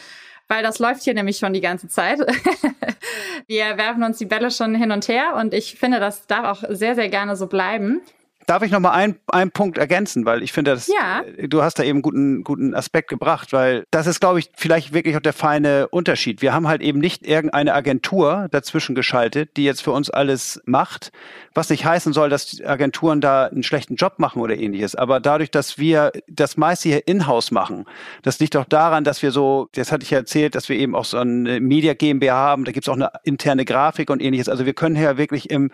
weil 0.55 0.63
das 0.63 0.79
läuft 0.79 1.03
hier 1.03 1.15
nämlich 1.15 1.39
schon 1.39 1.53
die 1.53 1.61
ganze 1.61 1.89
Zeit. 1.89 2.21
wir 3.49 3.77
werfen 3.77 4.05
uns 4.05 4.19
die 4.19 4.25
Bälle 4.25 4.53
schon 4.53 4.77
hin 4.77 4.93
und 4.93 5.09
her 5.09 5.35
und 5.35 5.53
ich 5.53 5.75
finde, 5.75 5.99
das 5.99 6.29
darf 6.29 6.45
auch 6.63 6.69
sehr, 6.69 6.95
sehr 6.95 7.09
gerne 7.09 7.35
so 7.35 7.49
bleiben. 7.49 8.03
Darf 8.47 8.63
ich 8.63 8.71
noch 8.71 8.81
mal 8.81 8.91
einen, 8.91 9.17
einen 9.29 9.51
Punkt 9.51 9.79
ergänzen, 9.79 10.25
weil 10.25 10.43
ich 10.43 10.53
finde, 10.53 10.73
dass 10.73 10.87
ja. 10.87 11.23
Äh, 11.37 11.49
du 11.49 11.63
hast 11.63 11.79
da 11.79 11.83
eben 11.83 12.03
guten 12.03 12.45
guten 12.45 12.75
Aspekt 12.75 13.09
gebracht, 13.09 13.53
weil 13.53 13.85
das 13.91 14.07
ist, 14.07 14.21
glaube 14.21 14.39
ich, 14.39 14.51
vielleicht 14.57 14.93
wirklich 14.93 15.17
auch 15.17 15.21
der 15.21 15.33
feine 15.33 15.89
Unterschied. 15.89 16.43
Wir 16.43 16.53
haben 16.53 16.69
halt 16.69 16.83
eben 16.83 16.99
nicht 16.99 17.27
irgendeine 17.27 17.75
Agentur 17.75 18.49
dazwischen 18.51 18.95
geschaltet, 18.95 19.57
die 19.57 19.65
jetzt 19.65 19.83
für 19.83 19.93
uns 19.93 20.11
alles 20.11 20.61
macht, 20.67 21.13
was 21.55 21.71
nicht 21.71 21.85
heißen 21.85 22.13
soll, 22.13 22.29
dass 22.29 22.61
Agenturen 22.65 23.21
da 23.21 23.47
einen 23.47 23.63
schlechten 23.63 23.97
Job 23.97 24.19
machen 24.19 24.41
oder 24.41 24.57
ähnliches. 24.57 24.95
Aber 24.95 25.21
dadurch, 25.21 25.51
dass 25.51 25.79
wir 25.79 26.13
das 26.29 26.57
meiste 26.57 26.89
hier 26.89 27.07
in-house 27.07 27.51
machen, 27.51 27.85
das 28.23 28.39
liegt 28.41 28.57
auch 28.57 28.65
daran, 28.65 29.05
dass 29.05 29.23
wir 29.23 29.31
so, 29.31 29.69
das 29.75 29.93
hatte 29.93 30.05
ich 30.05 30.11
ja 30.11 30.19
erzählt, 30.19 30.55
dass 30.55 30.69
wir 30.69 30.77
eben 30.77 30.95
auch 30.95 31.05
so 31.05 31.19
eine 31.19 31.61
Media 31.61 31.95
GmbH 31.95 32.35
haben, 32.35 32.65
da 32.65 32.73
gibt's 32.73 32.89
auch 32.89 32.95
eine 32.95 33.11
interne 33.25 33.65
Grafik 33.65 34.11
und 34.11 34.23
ähnliches. 34.23 34.49
Also 34.49 34.67
wir 34.67 34.75
können 34.75 34.97
hier 34.97 35.17
wirklich 35.17 35.51
im, 35.51 35.71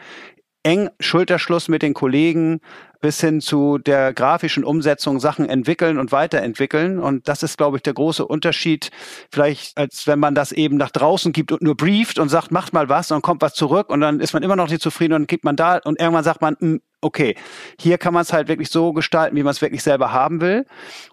eng 0.62 0.90
Schulterschluss 1.00 1.68
mit 1.68 1.82
den 1.82 1.94
Kollegen 1.94 2.60
bis 3.00 3.20
hin 3.20 3.40
zu 3.40 3.78
der 3.78 4.12
grafischen 4.12 4.62
Umsetzung 4.62 5.20
Sachen 5.20 5.48
entwickeln 5.48 5.98
und 5.98 6.12
weiterentwickeln. 6.12 6.98
Und 6.98 7.28
das 7.28 7.42
ist, 7.42 7.56
glaube 7.56 7.78
ich, 7.78 7.82
der 7.82 7.94
große 7.94 8.26
Unterschied, 8.26 8.90
vielleicht 9.32 9.76
als 9.78 10.06
wenn 10.06 10.18
man 10.18 10.34
das 10.34 10.52
eben 10.52 10.76
nach 10.76 10.90
draußen 10.90 11.32
gibt 11.32 11.52
und 11.52 11.62
nur 11.62 11.76
brieft 11.76 12.18
und 12.18 12.28
sagt, 12.28 12.50
macht 12.50 12.72
mal 12.72 12.88
was 12.88 13.10
und 13.10 13.22
kommt 13.22 13.40
was 13.42 13.54
zurück 13.54 13.88
und 13.88 14.00
dann 14.00 14.20
ist 14.20 14.34
man 14.34 14.42
immer 14.42 14.56
noch 14.56 14.68
nicht 14.68 14.82
zufrieden 14.82 15.14
und 15.14 15.28
gibt 15.28 15.44
man 15.44 15.56
da 15.56 15.78
und 15.78 15.98
irgendwann 15.98 16.24
sagt 16.24 16.42
man, 16.42 16.56
hm, 16.58 16.80
okay, 17.00 17.34
hier 17.78 17.98
kann 17.98 18.14
man 18.14 18.22
es 18.22 18.32
halt 18.32 18.48
wirklich 18.48 18.70
so 18.70 18.92
gestalten, 18.92 19.36
wie 19.36 19.42
man 19.42 19.52
es 19.52 19.62
wirklich 19.62 19.82
selber 19.82 20.12
haben 20.12 20.40
will. 20.40 20.66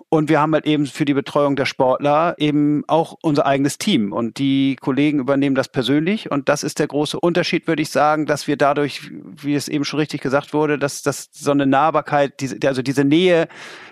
Und 0.10 0.30
wir 0.30 0.40
haben 0.40 0.54
halt 0.54 0.66
eben 0.66 0.86
für 0.86 1.06
die 1.06 1.14
Betreuung 1.14 1.56
der 1.56 1.66
Sportler 1.66 2.36
eben 2.38 2.84
auch 2.88 3.18
unser 3.22 3.46
eigenes 3.46 3.78
Team. 3.78 4.14
Und 4.14 4.38
die 4.38 4.78
Kollegen 4.78 5.20
übernehmen 5.20 5.56
das 5.56 5.70
persönlich. 5.70 6.32
Und 6.32 6.48
das 6.50 6.64
ist 6.64 6.80
der 6.80 6.88
große 6.88 7.20
Unterschied, 7.20 7.68
würde 7.68 7.82
ich 7.82 7.90
sagen, 7.90 8.26
dass 8.26 8.48
wir 8.48 8.58
dadurch, 8.58 9.02
wie 9.12 9.56
es 9.56 9.68
eben 9.68 9.86
schon 9.86 10.00
richtig 10.00 10.22
gesagt 10.22 10.54
wurde, 10.54 10.80
dass 10.80 11.02
das 11.02 11.30
so 11.32 11.52
eine 11.52 11.66
Nahbarkeit, 11.66 12.40
diese, 12.40 12.58
also 12.66 12.82
diese 12.82 13.04
Nähe, 13.04 13.48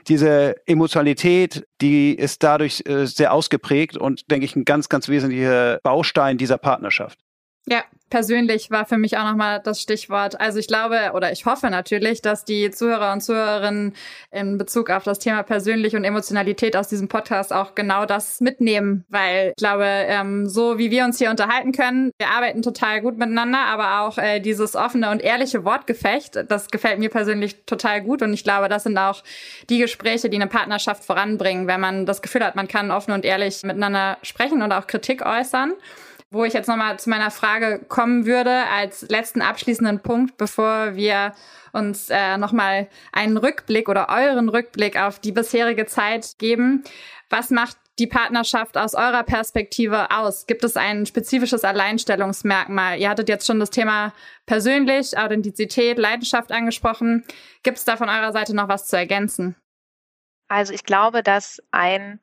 diese 0.08 0.56
Emotionalität, 0.66 1.68
die 1.82 2.14
ist 2.14 2.44
dadurch 2.44 2.84
äh, 2.86 3.06
sehr 3.06 3.34
ausgeprägt 3.34 3.98
und, 3.98 4.30
denke 4.32 4.46
ich, 4.46 4.56
ein 4.56 4.66
ganz, 4.66 4.90
ganz 4.90 5.10
wesentlicher 5.10 5.80
Baustein 5.84 6.38
dieser 6.38 6.58
Partnerschaft. 6.58 7.20
Ja, 7.68 7.84
persönlich 8.16 8.72
war 8.72 8.86
für 8.86 8.98
mich 8.98 9.18
auch 9.18 9.26
nochmal 9.26 9.60
das 9.62 9.82
Stichwort. 9.82 10.40
Also 10.40 10.58
ich 10.58 10.68
glaube 10.68 11.12
oder 11.16 11.34
ich 11.34 11.46
hoffe 11.46 11.70
natürlich, 11.70 12.22
dass 12.22 12.46
die 12.46 12.72
Zuhörer 12.72 13.12
und 13.12 13.20
Zuhörerinnen 13.20 13.94
in 14.32 14.58
Bezug 14.58 14.90
auf 14.90 15.04
das 15.04 15.20
Thema 15.20 15.44
persönlich 15.44 15.98
und 15.98 16.06
Emotionalität 16.06 16.78
aus 16.78 16.88
diesem 16.88 17.10
Podcast 17.10 17.52
auch 17.52 17.76
genau 17.76 18.06
das 18.06 18.40
mitnehmen, 18.40 19.04
weil 19.10 19.50
ich 19.50 19.56
glaube, 19.58 19.84
ähm, 19.84 20.48
so 20.48 20.78
wie 20.78 20.92
wir 20.92 21.04
uns 21.04 21.18
hier 21.18 21.30
unterhalten 21.30 21.74
können, 21.74 22.12
wir 22.18 22.30
arbeiten 22.30 22.62
total 22.62 23.02
gut 23.02 23.18
miteinander, 23.18 23.66
aber 23.66 24.00
auch 24.00 24.18
äh, 24.18 24.40
dieses 24.40 24.78
offene 24.78 25.12
und 25.12 25.22
ehrliche 25.22 25.66
Wortgefecht, 25.66 26.46
das 26.48 26.68
gefällt 26.68 27.00
mir 27.00 27.10
persönlich 27.10 27.66
total 27.66 28.02
gut. 28.02 28.22
Und 28.22 28.34
ich 28.34 28.46
glaube, 28.46 28.70
das 28.70 28.84
sind 28.84 28.98
auch 28.98 29.24
die 29.70 29.80
Gespräche, 29.80 30.30
die 30.30 30.38
eine 30.38 30.48
Partnerschaft 30.48 31.04
voranbringen, 31.04 31.68
wenn 31.68 31.82
man 31.82 32.06
das 32.06 32.22
Gefühl 32.22 32.46
hat, 32.46 32.56
man 32.56 32.70
kann 32.70 32.92
offen 32.92 33.12
und 33.12 33.26
ehrlich 33.26 33.64
miteinander 33.64 34.20
sprechen 34.22 34.62
und 34.62 34.72
auch 34.72 34.88
Kritik 34.88 35.26
äußern 35.26 35.74
wo 36.32 36.44
ich 36.44 36.54
jetzt 36.54 36.68
nochmal 36.68 37.00
zu 37.00 37.10
meiner 37.10 37.32
Frage 37.32 37.86
kommen 37.88 38.26
würde, 38.26 38.68
als 38.72 39.04
letzten 39.10 39.42
abschließenden 39.42 40.02
Punkt, 40.02 40.38
bevor 40.38 40.96
wir 40.96 41.34
uns 41.72 42.10
äh, 42.10 42.38
nochmal 42.38 42.90
einen 43.12 43.38
Rückblick 43.38 43.90
oder 43.90 44.10
euren 44.10 44.50
Rückblick 44.50 44.98
auf 45.00 45.20
die 45.20 45.32
bisherige 45.32 45.86
Zeit 45.86 46.38
geben. 46.38 46.84
Was 47.30 47.50
macht 47.50 47.78
die 48.00 48.08
Partnerschaft 48.08 48.78
aus 48.78 48.94
eurer 48.94 49.24
Perspektive 49.24 50.12
aus? 50.12 50.48
Gibt 50.48 50.64
es 50.64 50.76
ein 50.76 51.06
spezifisches 51.06 51.64
Alleinstellungsmerkmal? 51.64 53.00
Ihr 53.00 53.10
hattet 53.10 53.30
jetzt 53.30 53.48
schon 53.48 53.60
das 53.60 53.70
Thema 53.70 54.14
persönlich, 54.46 55.18
Authentizität, 55.18 55.98
Leidenschaft 55.98 56.52
angesprochen. 56.52 57.24
Gibt 57.64 57.78
es 57.78 57.86
da 57.86 57.98
von 57.98 58.10
eurer 58.10 58.34
Seite 58.34 58.56
noch 58.56 58.68
was 58.68 58.88
zu 58.88 58.98
ergänzen? 58.98 59.56
Also 60.48 60.74
ich 60.74 60.84
glaube, 60.84 61.24
dass 61.24 61.62
ein 61.72 62.20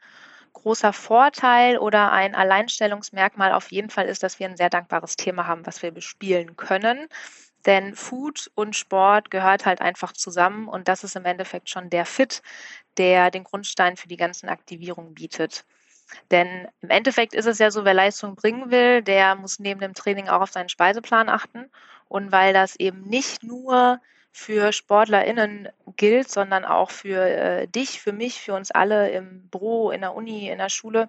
großer 0.63 0.93
Vorteil 0.93 1.79
oder 1.79 2.13
ein 2.13 2.35
Alleinstellungsmerkmal 2.35 3.53
auf 3.53 3.73
jeden 3.73 3.91
Fall 3.91 4.07
ist, 4.07 4.23
dass 4.23 4.39
wir 4.39 4.49
ein 4.49 4.57
sehr 4.57 4.71
dankbares 4.71 5.17
Thema 5.17 5.47
haben, 5.47 5.67
was 5.67 5.83
wir 5.83 5.91
bespielen 5.91 6.57
können. 6.57 7.09
Denn 7.67 7.95
Food 7.95 8.51
und 8.55 8.75
Sport 8.75 9.31
gehört 9.31 9.67
halt 9.67 9.81
einfach 9.81 10.13
zusammen 10.13 10.69
und 10.69 10.89
das 10.89 11.05
ist 11.05 11.17
im 11.17 11.25
Endeffekt 11.25 11.71
schon 11.71 11.91
der 11.91 12.07
Fit, 12.07 12.43
der 12.97 13.31
den 13.31 13.45
Grundstein 13.45 13.97
für 13.97 14.09
die 14.09 14.17
ganzen 14.17 14.49
Aktivierungen 14.49 15.15
bietet. 15.15 15.65
Denn 16.31 16.69
im 16.81 16.91
Endeffekt 16.91 17.35
ist 17.35 17.47
es 17.47 17.59
ja 17.59 17.71
so, 17.71 17.85
wer 17.85 17.95
Leistung 17.95 18.35
bringen 18.35 18.71
will, 18.71 19.03
der 19.03 19.35
muss 19.35 19.59
neben 19.59 19.81
dem 19.81 19.95
Training 19.95 20.29
auch 20.29 20.43
auf 20.43 20.53
seinen 20.53 20.69
Speiseplan 20.69 21.29
achten. 21.29 21.71
Und 22.09 22.33
weil 22.33 22.53
das 22.53 22.77
eben 22.77 23.03
nicht 23.03 23.43
nur 23.43 24.01
für 24.33 24.73
SportlerInnen 24.73 25.69
gilt, 25.97 26.31
sondern 26.31 26.65
auch 26.65 26.91
für 26.91 27.21
äh, 27.21 27.69
dich, 27.69 28.01
für 28.01 28.13
mich, 28.13 28.41
für 28.41 28.55
uns 28.55 28.71
alle 28.71 29.11
im 29.11 29.49
Büro, 29.49 29.91
in 29.91 30.01
der 30.01 30.15
Uni, 30.15 30.49
in 30.49 30.59
der 30.59 30.71
Schule, 30.71 31.09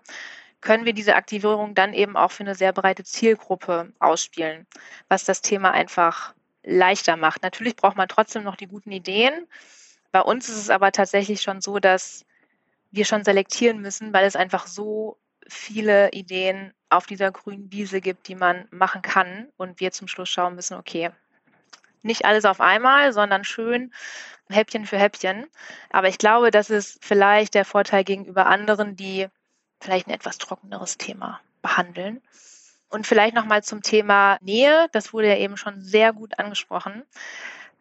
können 0.59 0.85
wir 0.85 0.93
diese 0.93 1.15
Aktivierung 1.15 1.73
dann 1.73 1.93
eben 1.93 2.15
auch 2.17 2.31
für 2.31 2.43
eine 2.43 2.55
sehr 2.55 2.73
breite 2.73 3.03
Zielgruppe 3.03 3.91
ausspielen, 3.99 4.67
was 5.07 5.25
das 5.25 5.41
Thema 5.41 5.71
einfach 5.71 6.33
leichter 6.63 7.17
macht. 7.17 7.43
Natürlich 7.43 7.75
braucht 7.75 7.97
man 7.97 8.07
trotzdem 8.07 8.43
noch 8.43 8.55
die 8.55 8.67
guten 8.67 8.91
Ideen. 8.91 9.47
Bei 10.11 10.21
uns 10.21 10.49
ist 10.49 10.57
es 10.57 10.69
aber 10.69 10.91
tatsächlich 10.91 11.41
schon 11.41 11.61
so, 11.61 11.79
dass 11.79 12.25
wir 12.91 13.05
schon 13.05 13.23
selektieren 13.23 13.81
müssen, 13.81 14.13
weil 14.13 14.25
es 14.25 14.35
einfach 14.35 14.67
so 14.67 15.17
viele 15.47 16.11
Ideen 16.11 16.73
auf 16.89 17.05
dieser 17.07 17.31
grünen 17.31 17.71
Wiese 17.71 18.01
gibt, 18.01 18.27
die 18.27 18.35
man 18.35 18.67
machen 18.71 19.01
kann 19.01 19.49
und 19.57 19.79
wir 19.79 19.91
zum 19.91 20.07
Schluss 20.07 20.29
schauen 20.29 20.55
müssen, 20.55 20.75
okay, 20.75 21.11
nicht 22.03 22.25
alles 22.25 22.45
auf 22.45 22.61
einmal, 22.61 23.13
sondern 23.13 23.43
schön 23.43 23.93
Häppchen 24.49 24.85
für 24.85 24.97
Häppchen. 24.97 25.47
Aber 25.89 26.07
ich 26.07 26.17
glaube, 26.17 26.51
das 26.51 26.69
ist 26.69 27.03
vielleicht 27.03 27.53
der 27.53 27.65
Vorteil 27.65 28.03
gegenüber 28.03 28.45
anderen, 28.45 28.95
die 28.95 29.27
vielleicht 29.81 30.07
ein 30.07 30.13
etwas 30.13 30.37
trockeneres 30.37 30.97
Thema 30.97 31.39
behandeln. 31.61 32.21
Und 32.89 33.07
vielleicht 33.07 33.33
nochmal 33.33 33.63
zum 33.63 33.81
Thema 33.81 34.37
Nähe. 34.41 34.87
Das 34.91 35.13
wurde 35.13 35.29
ja 35.29 35.37
eben 35.37 35.57
schon 35.57 35.81
sehr 35.81 36.13
gut 36.13 36.37
angesprochen. 36.37 37.03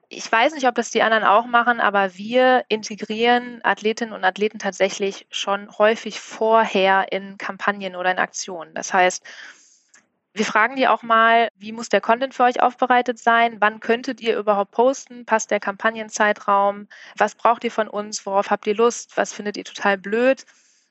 Ich 0.09 0.31
weiß 0.31 0.55
nicht, 0.55 0.67
ob 0.67 0.75
das 0.75 0.91
die 0.91 1.03
anderen 1.03 1.25
auch 1.25 1.47
machen, 1.47 1.81
aber 1.81 2.17
wir 2.17 2.65
integrieren 2.69 3.61
Athletinnen 3.63 4.13
und 4.13 4.25
Athleten 4.25 4.59
tatsächlich 4.59 5.27
schon 5.31 5.71
häufig 5.79 6.21
vorher 6.21 7.13
in 7.13 7.39
Kampagnen 7.39 7.97
oder 7.97 8.11
in 8.11 8.19
Aktionen. 8.19 8.75
Das 8.75 8.93
heißt, 8.93 9.25
wir 10.35 10.47
fragen 10.47 10.77
die 10.77 10.89
auch 10.89 11.03
mal, 11.03 11.49
wie 11.57 11.73
muss 11.73 11.91
der 11.91 12.01
Content 12.01 12.35
für 12.35 12.45
euch 12.45 12.63
aufbereitet 12.63 13.19
sein? 13.19 13.61
Wann 13.61 13.81
könntet 13.81 14.21
ihr 14.21 14.39
überhaupt 14.39 14.71
posten? 14.71 15.27
Passt 15.27 15.51
der 15.51 15.61
Kampagnenzeitraum? 15.61 16.89
Was 17.19 17.35
braucht 17.35 17.65
ihr 17.65 17.71
von 17.71 17.89
uns? 17.89 18.25
Worauf 18.25 18.51
habt 18.51 18.67
ihr 18.67 18.75
Lust? 18.75 19.17
Was 19.17 19.35
findet 19.35 19.59
ihr 19.59 19.65
total 19.65 19.99
blöd? 19.99 20.47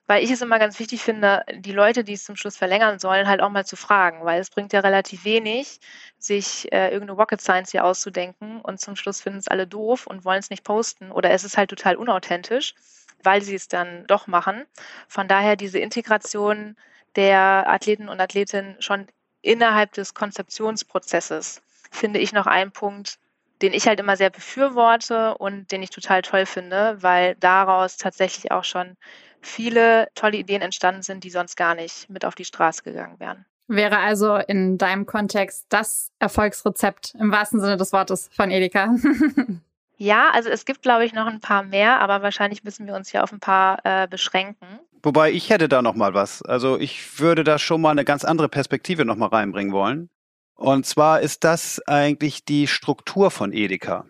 Weil 0.05 0.23
ich 0.23 0.29
es 0.29 0.41
immer 0.41 0.59
ganz 0.59 0.77
wichtig 0.79 1.01
finde, 1.01 1.43
die 1.53 1.71
Leute, 1.71 2.03
die 2.03 2.13
es 2.13 2.23
zum 2.25 2.35
Schluss 2.35 2.57
verlängern 2.57 2.99
sollen, 2.99 3.27
halt 3.27 3.41
auch 3.41 3.49
mal 3.49 3.65
zu 3.65 3.75
fragen, 3.75 4.25
weil 4.25 4.41
es 4.41 4.49
bringt 4.49 4.73
ja 4.73 4.81
relativ 4.81 5.25
wenig, 5.25 5.79
sich 6.19 6.71
äh, 6.71 6.89
irgendeine 6.89 7.17
Rocket 7.17 7.41
Science 7.41 7.71
hier 7.71 7.85
auszudenken 7.85 8.61
und 8.61 8.79
zum 8.79 8.95
Schluss 8.95 9.21
finden 9.21 9.39
es 9.39 9.47
alle 9.47 9.67
doof 9.67 10.07
und 10.07 10.25
wollen 10.25 10.39
es 10.39 10.49
nicht 10.49 10.63
posten 10.63 11.11
oder 11.11 11.31
es 11.31 11.43
ist 11.43 11.57
halt 11.57 11.69
total 11.69 11.95
unauthentisch, 11.95 12.75
weil 13.23 13.41
sie 13.41 13.55
es 13.55 13.67
dann 13.69 14.05
doch 14.07 14.27
machen. 14.27 14.65
Von 15.07 15.27
daher 15.27 15.55
diese 15.55 15.79
Integration 15.79 16.75
der 17.15 17.69
Athleten 17.69 18.09
und 18.09 18.19
Athletinnen 18.19 18.81
schon 18.81 19.07
innerhalb 19.41 19.93
des 19.93 20.13
Konzeptionsprozesses 20.13 21.61
finde 21.91 22.19
ich 22.19 22.33
noch 22.33 22.47
einen 22.47 22.71
Punkt, 22.71 23.17
den 23.61 23.73
ich 23.73 23.87
halt 23.87 23.99
immer 23.99 24.17
sehr 24.17 24.29
befürworte 24.29 25.37
und 25.37 25.71
den 25.71 25.83
ich 25.83 25.89
total 25.89 26.21
toll 26.21 26.45
finde, 26.45 26.97
weil 27.01 27.35
daraus 27.35 27.97
tatsächlich 27.97 28.51
auch 28.51 28.63
schon 28.63 28.95
viele 29.41 30.07
tolle 30.15 30.37
Ideen 30.37 30.61
entstanden 30.61 31.03
sind, 31.03 31.23
die 31.23 31.29
sonst 31.29 31.55
gar 31.55 31.75
nicht 31.75 32.09
mit 32.09 32.25
auf 32.25 32.35
die 32.35 32.45
Straße 32.45 32.83
gegangen 32.83 33.19
wären. 33.19 33.45
Wäre 33.67 33.99
also 33.99 34.35
in 34.35 34.77
deinem 34.77 35.05
Kontext 35.05 35.67
das 35.69 36.11
Erfolgsrezept 36.19 37.15
im 37.17 37.31
wahrsten 37.31 37.61
Sinne 37.61 37.77
des 37.77 37.93
Wortes 37.93 38.29
von 38.33 38.51
Edeka? 38.51 38.95
ja, 40.01 40.31
also 40.33 40.49
es 40.49 40.65
gibt, 40.65 40.81
glaube 40.81 41.05
ich, 41.05 41.13
noch 41.13 41.27
ein 41.27 41.41
paar 41.41 41.61
mehr, 41.61 41.99
aber 42.01 42.23
wahrscheinlich 42.23 42.63
müssen 42.63 42.87
wir 42.87 42.95
uns 42.95 43.11
hier 43.11 43.23
auf 43.23 43.31
ein 43.31 43.39
paar 43.39 43.77
äh, 43.83 44.07
beschränken. 44.07 44.65
Wobei 45.03 45.31
ich 45.31 45.51
hätte 45.51 45.69
da 45.69 45.83
noch 45.83 45.93
mal 45.93 46.15
was. 46.15 46.41
Also 46.41 46.79
ich 46.79 47.19
würde 47.19 47.43
da 47.43 47.59
schon 47.59 47.81
mal 47.81 47.91
eine 47.91 48.03
ganz 48.03 48.25
andere 48.25 48.49
Perspektive 48.49 49.05
noch 49.05 49.15
mal 49.15 49.27
reinbringen 49.27 49.71
wollen. 49.71 50.09
Und 50.55 50.87
zwar 50.87 51.21
ist 51.21 51.43
das 51.43 51.79
eigentlich 51.85 52.45
die 52.45 52.65
Struktur 52.65 53.29
von 53.29 53.53
Edeka, 53.53 54.05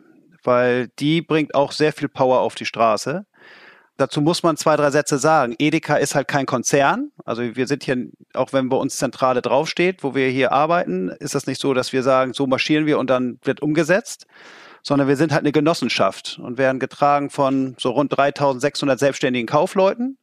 weil 0.45 0.88
die 0.97 1.21
bringt 1.21 1.56
auch 1.56 1.73
sehr 1.73 1.91
viel 1.91 2.08
Power 2.08 2.39
auf 2.39 2.56
die 2.56 2.65
Straße. 2.65 3.25
Dazu 3.97 4.21
muss 4.21 4.43
man 4.43 4.56
zwei, 4.56 4.77
drei 4.77 4.91
Sätze 4.91 5.17
sagen. 5.17 5.56
Edeka 5.60 5.95
ist 5.95 6.15
halt 6.15 6.30
kein 6.30 6.45
Konzern. 6.45 7.12
Also 7.25 7.41
wir 7.58 7.67
sind 7.67 7.84
hier, 7.84 7.97
auch 8.34 8.54
wenn 8.54 8.69
bei 8.69 8.77
uns 8.77 8.95
Zentrale 8.95 9.41
draufsteht, 9.41 10.04
wo 10.04 10.15
wir 10.15 10.30
hier 10.30 10.54
arbeiten, 10.54 11.10
ist 11.10 11.36
das 11.36 11.47
nicht 11.47 11.60
so, 11.60 11.73
dass 11.73 11.91
wir 11.91 12.01
sagen, 12.01 12.32
so 12.32 12.47
marschieren 12.47 12.86
wir 12.86 12.97
und 12.97 13.10
dann 13.10 13.39
wird 13.43 13.62
umgesetzt, 13.62 14.25
sondern 14.84 15.08
wir 15.08 15.15
sind 15.15 15.32
halt 15.32 15.41
eine 15.41 15.52
Genossenschaft 15.52 16.39
und 16.41 16.58
werden 16.58 16.80
getragen 16.80 17.30
von 17.30 17.76
so 17.80 17.91
rund 17.91 18.15
3600 18.15 19.00
selbstständigen 19.00 19.48
Kaufleuten. 19.48 20.17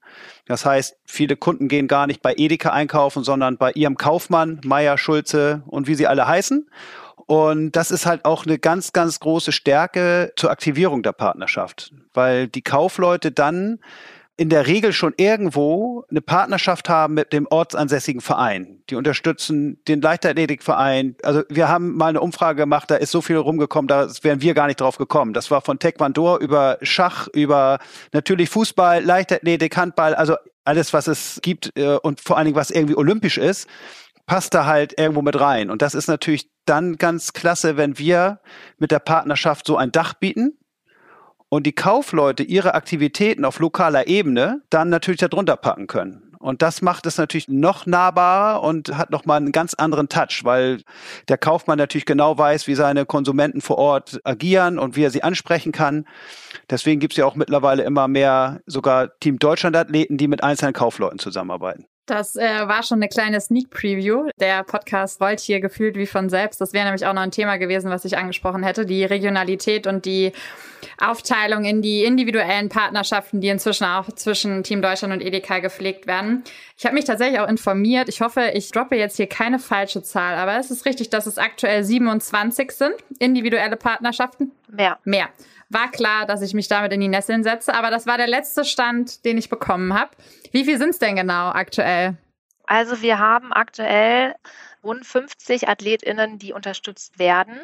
Das 0.47 0.65
heißt, 0.65 0.97
viele 1.05 1.37
Kunden 1.37 1.69
gehen 1.69 1.89
gar 1.89 2.07
nicht 2.07 2.23
bei 2.23 2.35
Edeka 2.37 2.71
einkaufen, 2.71 3.25
sondern 3.25 3.57
bei 3.57 3.73
ihrem 3.73 3.97
Kaufmann, 3.97 4.61
Meier, 4.65 4.99
Schulze 4.99 5.63
und 5.67 5.87
wie 5.87 5.95
sie 5.95 6.07
alle 6.07 6.27
heißen. 6.27 6.69
Und 7.27 7.73
das 7.73 7.91
ist 7.91 8.07
halt 8.07 8.25
auch 8.25 8.47
eine 8.47 8.59
ganz, 8.59 8.93
ganz 8.93 9.21
große 9.21 9.53
Stärke 9.53 10.33
zur 10.37 10.51
Aktivierung 10.51 11.03
der 11.03 11.13
Partnerschaft, 11.13 11.93
weil 12.15 12.49
die 12.49 12.63
Kaufleute 12.63 13.33
dann 13.33 13.81
in 14.39 14.51
der 14.51 14.69
Regel 14.69 14.93
schon 14.93 15.15
irgendwo 15.17 16.05
eine 16.09 16.21
Partnerschaft 16.21 16.89
haben 16.89 17.15
mit 17.15 17.33
dem 17.33 17.49
ortsansässigen 17.51 18.21
Verein. 18.21 18.83
Die 18.89 18.95
unterstützen 18.95 19.83
den 19.89 20.01
Leichtathletikverein. 20.01 21.17
Also 21.25 21.43
wir 21.49 21.69
haben 21.69 21.97
mal 21.97 22.07
eine 22.07 22.21
Umfrage 22.21 22.57
gemacht, 22.57 22.89
da 22.89 22.95
ist 22.95 23.11
so 23.11 23.21
viel 23.21 23.37
rumgekommen, 23.37 23.89
da 23.89 24.09
wären 24.23 24.41
wir 24.41 24.55
gar 24.55 24.69
nicht 24.69 24.81
drauf 24.81 24.97
gekommen. 24.97 25.35
Das 25.35 25.51
war 25.51 25.61
von 25.61 25.81
Taekwondo 25.81 26.39
über 26.39 26.79
Schach, 26.83 27.27
über 27.35 27.81
natürlich 28.13 28.49
Fußball, 28.49 29.03
Leichtathletik, 29.05 29.77
Handball, 29.77 30.15
also 30.15 30.37
alles, 30.65 30.93
was 30.93 31.09
es 31.09 31.41
gibt 31.43 31.77
äh, 31.77 31.97
und 31.97 32.21
vor 32.21 32.37
allen 32.37 32.45
Dingen, 32.45 32.57
was 32.57 32.71
irgendwie 32.71 32.97
olympisch 32.97 33.39
ist, 33.39 33.67
passt 34.27 34.55
da 34.55 34.67
halt 34.67 34.97
irgendwo 35.01 35.23
mit 35.23 35.41
rein. 35.41 35.69
Und 35.69 35.83
das 35.83 35.97
ist 35.97 36.07
natürlich 36.07 36.49
dann 36.65 36.97
ganz 36.97 37.33
klasse, 37.33 37.77
wenn 37.77 37.99
wir 37.99 38.39
mit 38.79 38.93
der 38.93 39.01
Partnerschaft 39.01 39.67
so 39.67 39.77
ein 39.77 39.91
Dach 39.91 40.15
bieten 40.15 40.59
und 41.49 41.67
die 41.67 41.73
Kaufleute 41.73 42.43
ihre 42.43 42.75
Aktivitäten 42.75 43.45
auf 43.45 43.59
lokaler 43.59 44.07
Ebene 44.07 44.63
dann 44.71 44.89
natürlich 44.91 45.21
darunter 45.21 45.57
packen 45.57 45.87
können. 45.87 46.29
Und 46.39 46.63
das 46.63 46.83
macht 46.83 47.05
es 47.07 47.19
natürlich 47.19 47.49
noch 47.49 47.85
nahbarer 47.85 48.63
und 48.63 48.97
hat 48.97 49.11
nochmal 49.11 49.39
einen 49.39 49.51
ganz 49.51 49.75
anderen 49.75 50.09
Touch, 50.09 50.43
weil 50.45 50.83
der 51.29 51.37
Kaufmann 51.37 51.79
natürlich 51.79 52.07
genau 52.07 52.39
weiß, 52.39 52.69
wie 52.69 52.77
seine 52.77 53.07
Konsumenten 53.07 53.61
vor 53.61 53.79
Ort 53.79 54.21
agieren 54.23 54.79
und 54.79 54.95
wie 54.95 55.03
er 55.03 55.11
sie 55.11 55.25
ansprechen 55.25 55.73
kann. 55.73 56.07
Deswegen 56.71 57.01
gibt 57.01 57.15
es 57.15 57.17
ja 57.17 57.27
auch 57.27 57.35
mittlerweile 57.35 57.83
immer 57.83 58.07
mehr 58.07 58.61
sogar 58.67 59.19
Team 59.19 59.41
Deutschland-Athleten, 59.41 60.17
die 60.17 60.29
mit 60.29 60.45
einzelnen 60.45 60.75
Kaufleuten 60.75 61.19
zusammenarbeiten. 61.19 61.87
Das 62.09 62.37
äh, 62.37 62.67
war 62.67 62.83
schon 62.83 62.99
eine 62.99 63.09
kleine 63.09 63.39
Sneak 63.41 63.69
Preview. 63.69 64.31
Der 64.41 64.65
Podcast 64.65 65.21
rollt 65.21 65.41
hier 65.41 65.61
gefühlt 65.61 65.95
wie 65.97 66.07
von 66.07 66.31
selbst. 66.31 66.59
Das 66.61 66.73
wäre 66.73 66.87
nämlich 66.87 67.05
auch 67.05 67.13
noch 67.13 67.21
ein 67.21 67.31
Thema 67.31 67.59
gewesen, 67.59 67.91
was 67.91 68.07
ich 68.07 68.17
angesprochen 68.17 68.63
hätte. 68.63 68.87
Die 68.87 69.05
Regionalität 69.05 69.87
und 69.87 70.07
die 70.07 70.33
Aufteilung 70.99 71.65
in 71.65 71.83
die 71.83 72.05
individuellen 72.05 72.71
Partnerschaften, 72.71 73.43
die 73.43 73.49
inzwischen 73.49 73.85
auch 73.85 74.11
zwischen 74.13 74.63
Team 74.63 74.81
Deutschland 74.81 75.13
und 75.13 75.21
Edeka 75.21 75.59
gepflegt 75.59 76.07
werden. 76.07 76.45
Ich 76.79 76.87
habe 76.87 76.95
mich 76.95 77.05
tatsächlich 77.05 77.41
auch 77.41 77.49
informiert. 77.49 78.09
Ich 78.09 78.23
hoffe, 78.23 78.53
ich 78.55 78.71
droppe 78.71 78.97
jetzt 78.97 79.17
hier 79.17 79.29
keine 79.29 79.59
falsche 79.59 80.03
Zahl, 80.03 80.37
aber 80.37 80.59
es 80.59 80.71
ist 80.71 80.87
richtig, 80.87 81.11
dass 81.11 81.27
es 81.27 81.37
aktuell 81.37 81.85
27 81.85 82.73
sind, 82.73 82.95
individuelle 83.19 83.77
Partnerschaften. 83.77 84.53
Mehr. 84.69 84.99
Mehr. 85.05 85.29
War 85.71 85.91
klar, 85.91 86.25
dass 86.25 86.43
ich 86.43 86.55
mich 86.55 86.69
damit 86.69 86.93
in 86.93 87.01
die 87.01 87.09
Nesseln 87.09 87.43
setze, 87.43 87.75
aber 87.75 87.91
das 87.91 88.07
war 88.07 88.17
der 88.17 88.27
letzte 88.27 88.65
Stand, 88.65 89.25
den 89.25 89.37
ich 89.37 89.51
bekommen 89.51 89.93
habe. 89.93 90.11
Wie 90.51 90.65
viel 90.65 90.79
sind 90.79 90.91
es 90.91 90.99
denn 90.99 91.17
genau 91.17 91.51
aktuell? 91.51 92.17
Also 92.67 93.03
wir 93.03 93.19
haben 93.19 93.53
aktuell 93.53 94.35
rund 94.83 95.07
50 95.07 95.69
AthletInnen, 95.69 96.39
die 96.39 96.53
unterstützt 96.53 97.19
werden. 97.19 97.61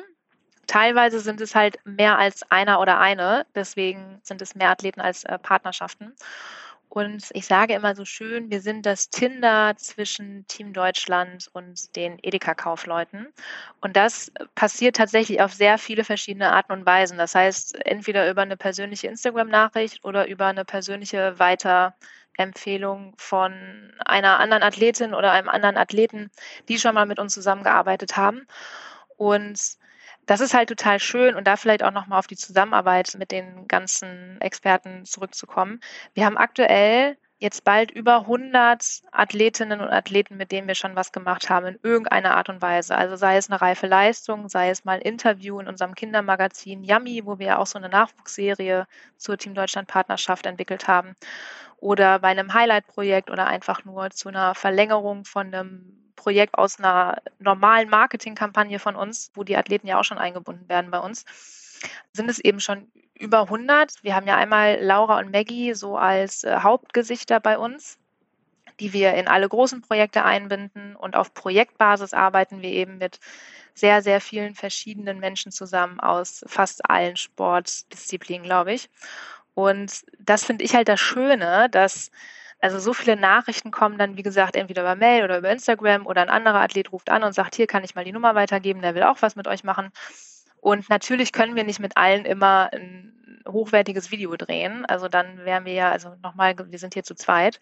Teilweise 0.66 1.20
sind 1.20 1.40
es 1.40 1.54
halt 1.54 1.78
mehr 1.84 2.18
als 2.18 2.50
einer 2.50 2.80
oder 2.80 2.98
eine, 2.98 3.46
deswegen 3.54 4.20
sind 4.22 4.40
es 4.40 4.54
mehr 4.54 4.70
Athleten 4.70 5.00
als 5.00 5.24
äh, 5.24 5.38
Partnerschaften. 5.38 6.14
Und 6.94 7.30
ich 7.32 7.46
sage 7.46 7.74
immer 7.74 7.96
so 7.96 8.04
schön, 8.04 8.52
wir 8.52 8.60
sind 8.60 8.86
das 8.86 9.10
Tinder 9.10 9.74
zwischen 9.76 10.46
Team 10.46 10.72
Deutschland 10.72 11.50
und 11.52 11.96
den 11.96 12.20
Edeka-Kaufleuten. 12.22 13.32
Und 13.80 13.96
das 13.96 14.30
passiert 14.54 14.94
tatsächlich 14.94 15.42
auf 15.42 15.52
sehr 15.52 15.78
viele 15.78 16.04
verschiedene 16.04 16.52
Arten 16.52 16.70
und 16.70 16.86
Weisen. 16.86 17.18
Das 17.18 17.34
heißt, 17.34 17.84
entweder 17.84 18.30
über 18.30 18.42
eine 18.42 18.56
persönliche 18.56 19.08
Instagram-Nachricht 19.08 20.04
oder 20.04 20.28
über 20.28 20.46
eine 20.46 20.64
persönliche 20.64 21.36
Weiterempfehlung 21.40 23.14
von 23.16 23.92
einer 24.06 24.38
anderen 24.38 24.62
Athletin 24.62 25.14
oder 25.14 25.32
einem 25.32 25.48
anderen 25.48 25.76
Athleten, 25.76 26.30
die 26.68 26.78
schon 26.78 26.94
mal 26.94 27.06
mit 27.06 27.18
uns 27.18 27.34
zusammengearbeitet 27.34 28.16
haben. 28.16 28.46
Und 29.16 29.78
das 30.26 30.40
ist 30.40 30.54
halt 30.54 30.68
total 30.68 30.98
schön 31.00 31.34
und 31.34 31.46
da 31.46 31.56
vielleicht 31.56 31.82
auch 31.82 31.92
nochmal 31.92 32.18
auf 32.18 32.26
die 32.26 32.36
Zusammenarbeit 32.36 33.14
mit 33.18 33.30
den 33.30 33.68
ganzen 33.68 34.40
Experten 34.40 35.04
zurückzukommen. 35.04 35.80
Wir 36.14 36.26
haben 36.26 36.36
aktuell 36.36 37.16
jetzt 37.38 37.64
bald 37.64 37.90
über 37.90 38.20
100 38.20 39.02
Athletinnen 39.12 39.80
und 39.80 39.88
Athleten, 39.88 40.36
mit 40.36 40.50
denen 40.52 40.66
wir 40.68 40.74
schon 40.74 40.96
was 40.96 41.12
gemacht 41.12 41.50
haben, 41.50 41.66
in 41.66 41.78
irgendeiner 41.82 42.36
Art 42.36 42.48
und 42.48 42.62
Weise. 42.62 42.96
Also 42.96 43.16
sei 43.16 43.36
es 43.36 43.50
eine 43.50 43.60
reife 43.60 43.86
Leistung, 43.86 44.48
sei 44.48 44.70
es 44.70 44.84
mal 44.84 44.94
ein 44.94 45.02
Interview 45.02 45.60
in 45.60 45.68
unserem 45.68 45.94
Kindermagazin 45.94 46.84
Yummy, 46.84 47.22
wo 47.26 47.38
wir 47.38 47.58
auch 47.58 47.66
so 47.66 47.78
eine 47.78 47.88
Nachwuchsserie 47.88 48.86
zur 49.18 49.36
Team 49.36 49.54
Deutschland 49.54 49.88
Partnerschaft 49.88 50.46
entwickelt 50.46 50.88
haben, 50.88 51.14
oder 51.78 52.18
bei 52.20 52.28
einem 52.28 52.54
Highlight-Projekt 52.54 53.30
oder 53.30 53.46
einfach 53.46 53.84
nur 53.84 54.10
zu 54.10 54.30
einer 54.30 54.54
Verlängerung 54.54 55.26
von 55.26 55.48
einem 55.48 56.03
Projekt 56.16 56.56
aus 56.56 56.78
einer 56.78 57.22
normalen 57.38 57.88
Marketingkampagne 57.88 58.78
von 58.78 58.96
uns, 58.96 59.30
wo 59.34 59.44
die 59.44 59.56
Athleten 59.56 59.86
ja 59.86 59.98
auch 59.98 60.04
schon 60.04 60.18
eingebunden 60.18 60.68
werden 60.68 60.90
bei 60.90 60.98
uns, 60.98 61.24
sind 62.12 62.30
es 62.30 62.38
eben 62.38 62.60
schon 62.60 62.90
über 63.18 63.42
100. 63.42 64.02
Wir 64.02 64.14
haben 64.14 64.26
ja 64.26 64.36
einmal 64.36 64.78
Laura 64.80 65.18
und 65.18 65.30
Maggie 65.30 65.74
so 65.74 65.96
als 65.96 66.44
äh, 66.44 66.58
Hauptgesichter 66.60 67.40
bei 67.40 67.58
uns, 67.58 67.98
die 68.80 68.92
wir 68.92 69.14
in 69.14 69.28
alle 69.28 69.48
großen 69.48 69.82
Projekte 69.82 70.24
einbinden. 70.24 70.96
Und 70.96 71.16
auf 71.16 71.34
Projektbasis 71.34 72.12
arbeiten 72.12 72.62
wir 72.62 72.70
eben 72.70 72.98
mit 72.98 73.20
sehr, 73.74 74.02
sehr 74.02 74.20
vielen 74.20 74.54
verschiedenen 74.54 75.18
Menschen 75.18 75.52
zusammen 75.52 76.00
aus 76.00 76.44
fast 76.46 76.88
allen 76.88 77.16
Sportdisziplinen, 77.16 78.44
glaube 78.44 78.72
ich. 78.72 78.88
Und 79.54 80.04
das 80.18 80.44
finde 80.44 80.64
ich 80.64 80.74
halt 80.74 80.88
das 80.88 81.00
Schöne, 81.00 81.68
dass 81.70 82.10
also 82.64 82.78
so 82.78 82.94
viele 82.94 83.14
Nachrichten 83.14 83.70
kommen 83.70 83.98
dann, 83.98 84.16
wie 84.16 84.22
gesagt, 84.22 84.56
entweder 84.56 84.80
über 84.80 84.96
Mail 84.96 85.22
oder 85.22 85.36
über 85.36 85.50
Instagram 85.50 86.06
oder 86.06 86.22
ein 86.22 86.30
anderer 86.30 86.62
Athlet 86.62 86.92
ruft 86.92 87.10
an 87.10 87.22
und 87.22 87.34
sagt, 87.34 87.56
hier 87.56 87.66
kann 87.66 87.84
ich 87.84 87.94
mal 87.94 88.06
die 88.06 88.12
Nummer 88.12 88.34
weitergeben, 88.34 88.80
der 88.80 88.94
will 88.94 89.02
auch 89.02 89.20
was 89.20 89.36
mit 89.36 89.46
euch 89.46 89.64
machen. 89.64 89.90
Und 90.62 90.88
natürlich 90.88 91.32
können 91.32 91.56
wir 91.56 91.64
nicht 91.64 91.78
mit 91.78 91.98
allen 91.98 92.24
immer 92.24 92.70
ein 92.72 93.12
hochwertiges 93.46 94.10
Video 94.10 94.34
drehen. 94.36 94.86
Also 94.86 95.08
dann 95.08 95.44
wären 95.44 95.66
wir 95.66 95.74
ja, 95.74 95.90
also 95.90 96.14
nochmal, 96.22 96.54
wir 96.56 96.78
sind 96.78 96.94
hier 96.94 97.04
zu 97.04 97.14
zweit. 97.14 97.60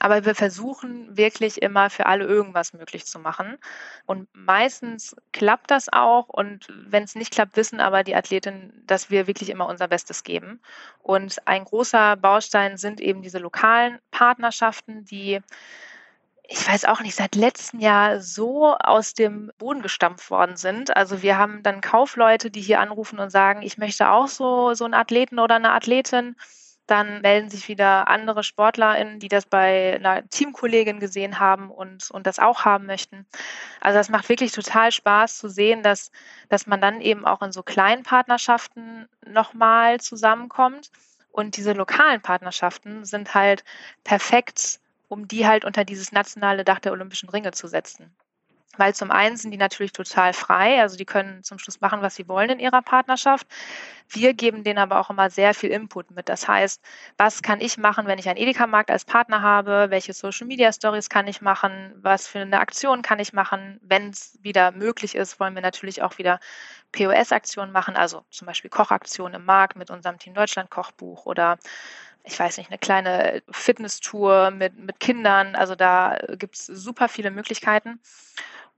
Aber 0.00 0.24
wir 0.24 0.34
versuchen 0.34 1.16
wirklich 1.16 1.62
immer 1.62 1.90
für 1.90 2.06
alle 2.06 2.24
irgendwas 2.24 2.72
möglich 2.72 3.06
zu 3.06 3.18
machen. 3.18 3.58
Und 4.06 4.28
meistens 4.32 5.16
klappt 5.32 5.70
das 5.70 5.88
auch. 5.92 6.28
Und 6.28 6.66
wenn 6.70 7.04
es 7.04 7.14
nicht 7.14 7.32
klappt, 7.32 7.56
wissen 7.56 7.80
aber 7.80 8.02
die 8.04 8.16
Athletinnen, 8.16 8.82
dass 8.86 9.10
wir 9.10 9.26
wirklich 9.26 9.50
immer 9.50 9.68
unser 9.68 9.88
Bestes 9.88 10.24
geben. 10.24 10.60
Und 11.02 11.46
ein 11.46 11.64
großer 11.64 12.16
Baustein 12.16 12.76
sind 12.76 13.00
eben 13.00 13.22
diese 13.22 13.38
lokalen 13.38 13.98
Partnerschaften, 14.10 15.04
die 15.04 15.40
ich 16.46 16.68
weiß 16.68 16.84
auch 16.84 17.00
nicht, 17.00 17.14
seit 17.14 17.36
letztem 17.36 17.80
Jahr 17.80 18.20
so 18.20 18.76
aus 18.76 19.14
dem 19.14 19.50
Boden 19.58 19.80
gestampft 19.80 20.30
worden 20.30 20.56
sind. 20.56 20.94
Also 20.94 21.22
wir 21.22 21.38
haben 21.38 21.62
dann 21.62 21.80
Kaufleute, 21.80 22.50
die 22.50 22.60
hier 22.60 22.80
anrufen 22.80 23.18
und 23.18 23.30
sagen, 23.30 23.62
ich 23.62 23.78
möchte 23.78 24.10
auch 24.10 24.28
so, 24.28 24.74
so 24.74 24.84
einen 24.84 24.94
Athleten 24.94 25.38
oder 25.38 25.54
eine 25.54 25.72
Athletin 25.72 26.36
dann 26.86 27.22
melden 27.22 27.48
sich 27.48 27.68
wieder 27.68 28.08
andere 28.08 28.42
SportlerInnen, 28.44 29.18
die 29.18 29.28
das 29.28 29.46
bei 29.46 29.94
einer 29.94 30.28
Teamkollegin 30.28 31.00
gesehen 31.00 31.38
haben 31.38 31.70
und, 31.70 32.10
und 32.10 32.26
das 32.26 32.38
auch 32.38 32.64
haben 32.64 32.86
möchten. 32.86 33.26
Also 33.80 33.98
das 33.98 34.10
macht 34.10 34.28
wirklich 34.28 34.52
total 34.52 34.92
Spaß 34.92 35.38
zu 35.38 35.48
sehen, 35.48 35.82
dass, 35.82 36.10
dass 36.48 36.66
man 36.66 36.80
dann 36.80 37.00
eben 37.00 37.24
auch 37.26 37.42
in 37.42 37.52
so 37.52 37.62
kleinen 37.62 38.02
Partnerschaften 38.02 39.08
nochmal 39.26 40.00
zusammenkommt. 40.00 40.90
Und 41.30 41.56
diese 41.56 41.72
lokalen 41.72 42.20
Partnerschaften 42.20 43.04
sind 43.04 43.34
halt 43.34 43.64
perfekt, 44.04 44.80
um 45.08 45.26
die 45.26 45.46
halt 45.46 45.64
unter 45.64 45.84
dieses 45.84 46.12
nationale 46.12 46.64
Dach 46.64 46.78
der 46.78 46.92
Olympischen 46.92 47.28
Ringe 47.28 47.52
zu 47.52 47.66
setzen. 47.66 48.14
Weil 48.76 48.94
zum 48.94 49.10
einen 49.10 49.36
sind 49.36 49.50
die 49.50 49.56
natürlich 49.56 49.92
total 49.92 50.32
frei, 50.32 50.80
also 50.80 50.96
die 50.96 51.04
können 51.04 51.42
zum 51.42 51.58
Schluss 51.58 51.80
machen, 51.80 52.02
was 52.02 52.14
sie 52.14 52.28
wollen 52.28 52.50
in 52.50 52.60
ihrer 52.60 52.82
Partnerschaft. 52.82 53.46
Wir 54.08 54.34
geben 54.34 54.64
denen 54.64 54.78
aber 54.78 55.00
auch 55.00 55.10
immer 55.10 55.30
sehr 55.30 55.54
viel 55.54 55.70
Input 55.70 56.10
mit. 56.10 56.28
Das 56.28 56.46
heißt, 56.46 56.82
was 57.16 57.42
kann 57.42 57.60
ich 57.60 57.78
machen, 57.78 58.06
wenn 58.06 58.18
ich 58.18 58.28
einen 58.28 58.38
Edeka-Markt 58.38 58.90
als 58.90 59.04
Partner 59.04 59.42
habe? 59.42 59.86
Welche 59.90 60.12
Social-Media-Stories 60.12 61.08
kann 61.08 61.26
ich 61.26 61.40
machen? 61.40 61.94
Was 61.96 62.26
für 62.26 62.40
eine 62.40 62.60
Aktion 62.60 63.02
kann 63.02 63.18
ich 63.18 63.32
machen? 63.32 63.80
Wenn 63.82 64.10
es 64.10 64.38
wieder 64.42 64.72
möglich 64.72 65.14
ist, 65.14 65.40
wollen 65.40 65.54
wir 65.54 65.62
natürlich 65.62 66.02
auch 66.02 66.18
wieder 66.18 66.38
POS-Aktionen 66.92 67.72
machen, 67.72 67.96
also 67.96 68.24
zum 68.30 68.46
Beispiel 68.46 68.70
Kochaktionen 68.70 69.40
im 69.40 69.44
Markt 69.44 69.76
mit 69.76 69.90
unserem 69.90 70.18
Team 70.18 70.34
Deutschland 70.34 70.70
Kochbuch 70.70 71.26
oder 71.26 71.58
ich 72.24 72.38
weiß 72.38 72.56
nicht, 72.56 72.70
eine 72.70 72.78
kleine 72.78 73.42
Fitnesstour 73.50 74.50
mit, 74.50 74.78
mit 74.78 74.98
Kindern. 74.98 75.54
Also 75.54 75.74
da 75.74 76.18
gibt 76.38 76.54
es 76.54 76.66
super 76.66 77.08
viele 77.08 77.30
Möglichkeiten. 77.30 78.00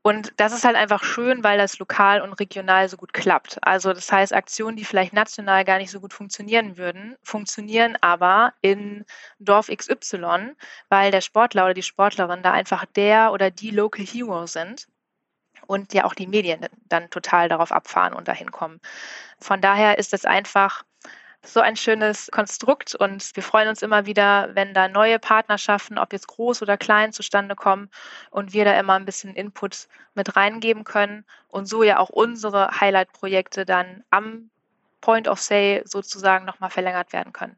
Und 0.06 0.34
das 0.36 0.52
ist 0.52 0.64
halt 0.64 0.76
einfach 0.76 1.02
schön, 1.02 1.42
weil 1.42 1.58
das 1.58 1.80
lokal 1.80 2.20
und 2.20 2.32
regional 2.34 2.88
so 2.88 2.96
gut 2.96 3.12
klappt. 3.12 3.58
Also 3.62 3.92
das 3.92 4.12
heißt, 4.12 4.32
Aktionen, 4.32 4.76
die 4.76 4.84
vielleicht 4.84 5.12
national 5.12 5.64
gar 5.64 5.78
nicht 5.78 5.90
so 5.90 5.98
gut 5.98 6.14
funktionieren 6.14 6.76
würden, 6.76 7.16
funktionieren 7.24 7.98
aber 8.00 8.52
in 8.60 9.04
Dorf 9.40 9.66
XY, 9.66 10.54
weil 10.90 11.10
der 11.10 11.22
Sportler 11.22 11.64
oder 11.64 11.74
die 11.74 11.82
Sportlerin 11.82 12.44
da 12.44 12.52
einfach 12.52 12.84
der 12.84 13.32
oder 13.32 13.50
die 13.50 13.72
Local 13.72 14.06
Hero 14.06 14.46
sind 14.46 14.86
und 15.66 15.92
ja 15.92 16.04
auch 16.04 16.14
die 16.14 16.28
Medien 16.28 16.64
dann 16.84 17.10
total 17.10 17.48
darauf 17.48 17.72
abfahren 17.72 18.14
und 18.14 18.28
dahin 18.28 18.52
kommen. 18.52 18.80
Von 19.40 19.60
daher 19.60 19.98
ist 19.98 20.14
es 20.14 20.24
einfach 20.24 20.84
so 21.46 21.60
ein 21.60 21.76
schönes 21.76 22.30
Konstrukt 22.30 22.94
und 22.94 23.34
wir 23.34 23.42
freuen 23.42 23.68
uns 23.68 23.82
immer 23.82 24.06
wieder, 24.06 24.50
wenn 24.54 24.74
da 24.74 24.88
neue 24.88 25.18
Partnerschaften, 25.18 25.98
ob 25.98 26.12
jetzt 26.12 26.28
groß 26.28 26.62
oder 26.62 26.76
klein, 26.76 27.12
zustande 27.12 27.54
kommen 27.54 27.90
und 28.30 28.52
wir 28.52 28.64
da 28.64 28.78
immer 28.78 28.94
ein 28.94 29.04
bisschen 29.04 29.34
Input 29.34 29.88
mit 30.14 30.36
reingeben 30.36 30.84
können 30.84 31.24
und 31.48 31.66
so 31.66 31.82
ja 31.82 31.98
auch 31.98 32.10
unsere 32.10 32.80
Highlight-Projekte 32.80 33.64
dann 33.64 34.04
am 34.10 34.50
Point 35.00 35.28
of 35.28 35.40
Sale 35.40 35.82
sozusagen 35.84 36.44
nochmal 36.44 36.70
verlängert 36.70 37.12
werden 37.12 37.32
können. 37.32 37.56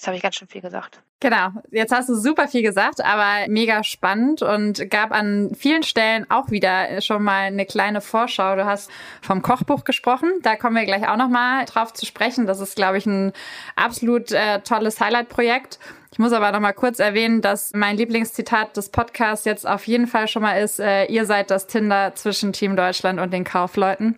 Jetzt 0.00 0.06
habe 0.06 0.16
ich 0.16 0.22
ganz 0.22 0.36
schön 0.36 0.48
viel 0.48 0.62
gesagt. 0.62 1.02
Genau, 1.20 1.50
jetzt 1.70 1.92
hast 1.92 2.08
du 2.08 2.14
super 2.14 2.48
viel 2.48 2.62
gesagt, 2.62 3.04
aber 3.04 3.46
mega 3.48 3.84
spannend 3.84 4.40
und 4.40 4.88
gab 4.88 5.12
an 5.12 5.54
vielen 5.54 5.82
Stellen 5.82 6.24
auch 6.30 6.50
wieder 6.50 7.02
schon 7.02 7.22
mal 7.22 7.42
eine 7.42 7.66
kleine 7.66 8.00
Vorschau. 8.00 8.56
Du 8.56 8.64
hast 8.64 8.90
vom 9.20 9.42
Kochbuch 9.42 9.84
gesprochen, 9.84 10.30
da 10.40 10.56
kommen 10.56 10.76
wir 10.76 10.86
gleich 10.86 11.06
auch 11.06 11.18
noch 11.18 11.28
mal 11.28 11.66
drauf 11.66 11.92
zu 11.92 12.06
sprechen. 12.06 12.46
Das 12.46 12.60
ist, 12.60 12.76
glaube 12.76 12.96
ich, 12.96 13.04
ein 13.04 13.34
absolut 13.76 14.32
äh, 14.32 14.60
tolles 14.60 14.98
Highlight-Projekt. 15.00 15.78
Ich 16.12 16.18
muss 16.18 16.32
aber 16.32 16.50
noch 16.50 16.58
mal 16.58 16.72
kurz 16.72 16.98
erwähnen, 16.98 17.40
dass 17.40 17.70
mein 17.72 17.96
Lieblingszitat 17.96 18.76
des 18.76 18.88
Podcasts 18.88 19.44
jetzt 19.44 19.66
auf 19.66 19.86
jeden 19.86 20.08
Fall 20.08 20.26
schon 20.26 20.42
mal 20.42 20.54
ist, 20.54 20.80
äh, 20.80 21.04
ihr 21.04 21.24
seid 21.24 21.52
das 21.52 21.68
Tinder 21.68 22.12
zwischen 22.16 22.52
Team 22.52 22.74
Deutschland 22.74 23.20
und 23.20 23.32
den 23.32 23.44
Kaufleuten. 23.44 24.16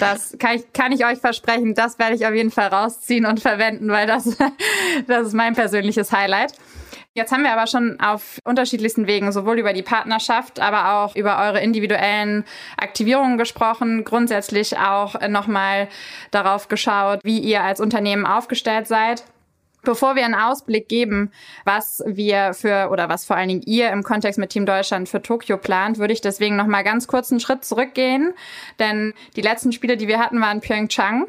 Das 0.00 0.36
kann 0.38 0.56
ich, 0.56 0.72
kann 0.72 0.90
ich 0.92 1.04
euch 1.04 1.18
versprechen, 1.18 1.74
das 1.74 1.98
werde 1.98 2.14
ich 2.14 2.26
auf 2.26 2.32
jeden 2.32 2.50
Fall 2.50 2.68
rausziehen 2.68 3.26
und 3.26 3.40
verwenden, 3.40 3.90
weil 3.90 4.06
das, 4.06 4.38
das 5.06 5.28
ist 5.28 5.34
mein 5.34 5.54
persönliches 5.54 6.12
Highlight. 6.12 6.54
Jetzt 7.12 7.30
haben 7.30 7.44
wir 7.44 7.52
aber 7.52 7.68
schon 7.68 8.00
auf 8.00 8.40
unterschiedlichsten 8.44 9.06
Wegen 9.06 9.30
sowohl 9.30 9.58
über 9.60 9.72
die 9.72 9.82
Partnerschaft, 9.82 10.58
aber 10.58 10.94
auch 10.94 11.14
über 11.14 11.38
eure 11.38 11.60
individuellen 11.60 12.44
Aktivierungen 12.76 13.38
gesprochen, 13.38 14.02
grundsätzlich 14.02 14.78
auch 14.78 15.20
nochmal 15.28 15.88
darauf 16.32 16.68
geschaut, 16.68 17.20
wie 17.22 17.38
ihr 17.38 17.62
als 17.62 17.80
Unternehmen 17.80 18.26
aufgestellt 18.26 18.88
seid. 18.88 19.22
Bevor 19.84 20.16
wir 20.16 20.24
einen 20.24 20.34
Ausblick 20.34 20.88
geben, 20.88 21.30
was 21.64 22.02
wir 22.06 22.54
für 22.54 22.88
oder 22.90 23.08
was 23.08 23.24
vor 23.24 23.36
allen 23.36 23.48
Dingen 23.48 23.62
ihr 23.66 23.90
im 23.90 24.02
Kontext 24.02 24.38
mit 24.38 24.50
Team 24.50 24.66
Deutschland 24.66 25.08
für 25.08 25.22
Tokio 25.22 25.56
plant, 25.56 25.98
würde 25.98 26.12
ich 26.12 26.20
deswegen 26.20 26.56
noch 26.56 26.66
mal 26.66 26.82
ganz 26.82 27.06
kurz 27.06 27.30
einen 27.30 27.40
Schritt 27.40 27.64
zurückgehen, 27.64 28.34
denn 28.78 29.14
die 29.36 29.42
letzten 29.42 29.72
Spiele, 29.72 29.96
die 29.96 30.08
wir 30.08 30.18
hatten, 30.18 30.40
waren 30.40 30.60
Pyeongchang. 30.60 31.26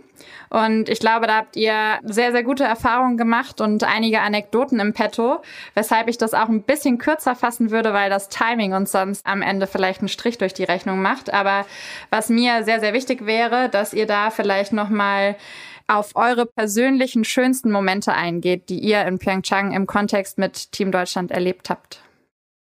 Und 0.49 0.87
ich 0.87 0.99
glaube, 0.99 1.27
da 1.27 1.37
habt 1.37 1.57
ihr 1.57 1.99
sehr 2.03 2.31
sehr 2.31 2.43
gute 2.43 2.63
Erfahrungen 2.63 3.17
gemacht 3.17 3.59
und 3.59 3.83
einige 3.83 4.21
Anekdoten 4.21 4.79
im 4.79 4.93
Petto, 4.93 5.41
weshalb 5.73 6.07
ich 6.07 6.17
das 6.17 6.33
auch 6.33 6.47
ein 6.47 6.61
bisschen 6.61 6.97
kürzer 6.97 7.35
fassen 7.35 7.71
würde, 7.71 7.93
weil 7.93 8.09
das 8.09 8.29
Timing 8.29 8.73
uns 8.73 8.91
sonst 8.91 9.25
am 9.25 9.41
Ende 9.41 9.67
vielleicht 9.67 9.99
einen 9.99 10.07
Strich 10.07 10.37
durch 10.37 10.53
die 10.53 10.63
Rechnung 10.63 11.01
macht, 11.01 11.33
aber 11.33 11.65
was 12.09 12.29
mir 12.29 12.63
sehr 12.63 12.79
sehr 12.79 12.93
wichtig 12.93 13.25
wäre, 13.25 13.69
dass 13.69 13.93
ihr 13.93 14.07
da 14.07 14.29
vielleicht 14.29 14.71
noch 14.71 14.89
mal 14.89 15.35
auf 15.87 16.15
eure 16.15 16.45
persönlichen 16.45 17.23
schönsten 17.23 17.71
Momente 17.71 18.13
eingeht, 18.13 18.69
die 18.69 18.79
ihr 18.79 19.05
in 19.05 19.19
Pyeongchang 19.19 19.71
im 19.73 19.87
Kontext 19.87 20.37
mit 20.37 20.71
Team 20.71 20.91
Deutschland 20.91 21.31
erlebt 21.31 21.69
habt. 21.69 22.01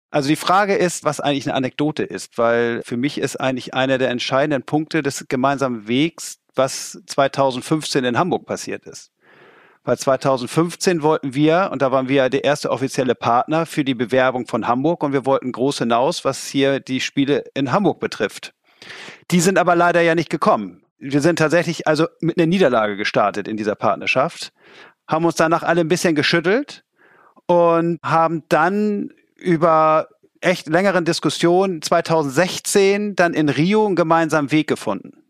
Also 0.10 0.27
die 0.27 0.36
Frage 0.36 0.75
ist, 0.75 1.05
was 1.05 1.21
eigentlich 1.21 1.47
eine 1.47 1.55
Anekdote 1.55 2.03
ist, 2.03 2.38
weil 2.38 2.81
für 2.84 2.97
mich 2.97 3.17
ist 3.17 3.38
eigentlich 3.38 3.73
einer 3.73 3.97
der 3.97 4.10
entscheidenden 4.10 4.63
Punkte 4.63 5.01
des 5.01 5.25
gemeinsamen 5.29 5.88
Wegs, 5.88 6.39
was 6.53 7.01
2015 7.05 8.03
in 8.03 8.17
Hamburg 8.17 8.45
passiert 8.45 8.86
ist. 8.86 9.12
Weil 9.84 9.97
2015 9.97 11.01
wollten 11.01 11.34
wir, 11.34 11.69
und 11.71 11.81
da 11.81 11.91
waren 11.91 12.10
wir 12.10 12.29
der 12.29 12.43
erste 12.43 12.71
offizielle 12.71 13.15
Partner 13.15 13.65
für 13.65 13.86
die 13.86 13.95
Bewerbung 13.95 14.45
von 14.47 14.67
Hamburg 14.67 15.01
und 15.01 15.13
wir 15.13 15.25
wollten 15.25 15.53
groß 15.53 15.79
hinaus, 15.79 16.25
was 16.25 16.45
hier 16.45 16.79
die 16.79 16.99
Spiele 16.99 17.45
in 17.53 17.71
Hamburg 17.71 17.99
betrifft. 17.99 18.53
Die 19.31 19.39
sind 19.39 19.57
aber 19.57 19.75
leider 19.75 20.01
ja 20.01 20.13
nicht 20.13 20.29
gekommen 20.29 20.84
wir 21.02 21.22
sind 21.22 21.40
tatsächlich 21.40 21.88
also 21.88 22.08
mit 22.22 22.38
einer 22.38 22.46
Niederlage 22.46 22.96
gestartet 22.96 23.48
in 23.48 23.58
dieser 23.58 23.76
Partnerschaft, 23.76 24.54
haben 25.08 25.26
uns 25.26 25.36
danach 25.36 25.64
alle 25.64 25.82
ein 25.82 25.88
bisschen 25.88 26.16
geschüttelt 26.16 26.84
und 27.48 27.98
haben 28.04 28.44
dann 28.50 29.10
über 29.36 30.08
echt 30.42 30.68
längeren 30.68 31.04
Diskussionen 31.04 31.82
2016 31.82 33.16
dann 33.16 33.34
in 33.34 33.50
Rio 33.50 33.86
einen 33.86 33.96
gemeinsamen 33.96 34.52
Weg 34.52 34.68
gefunden. 34.68 35.24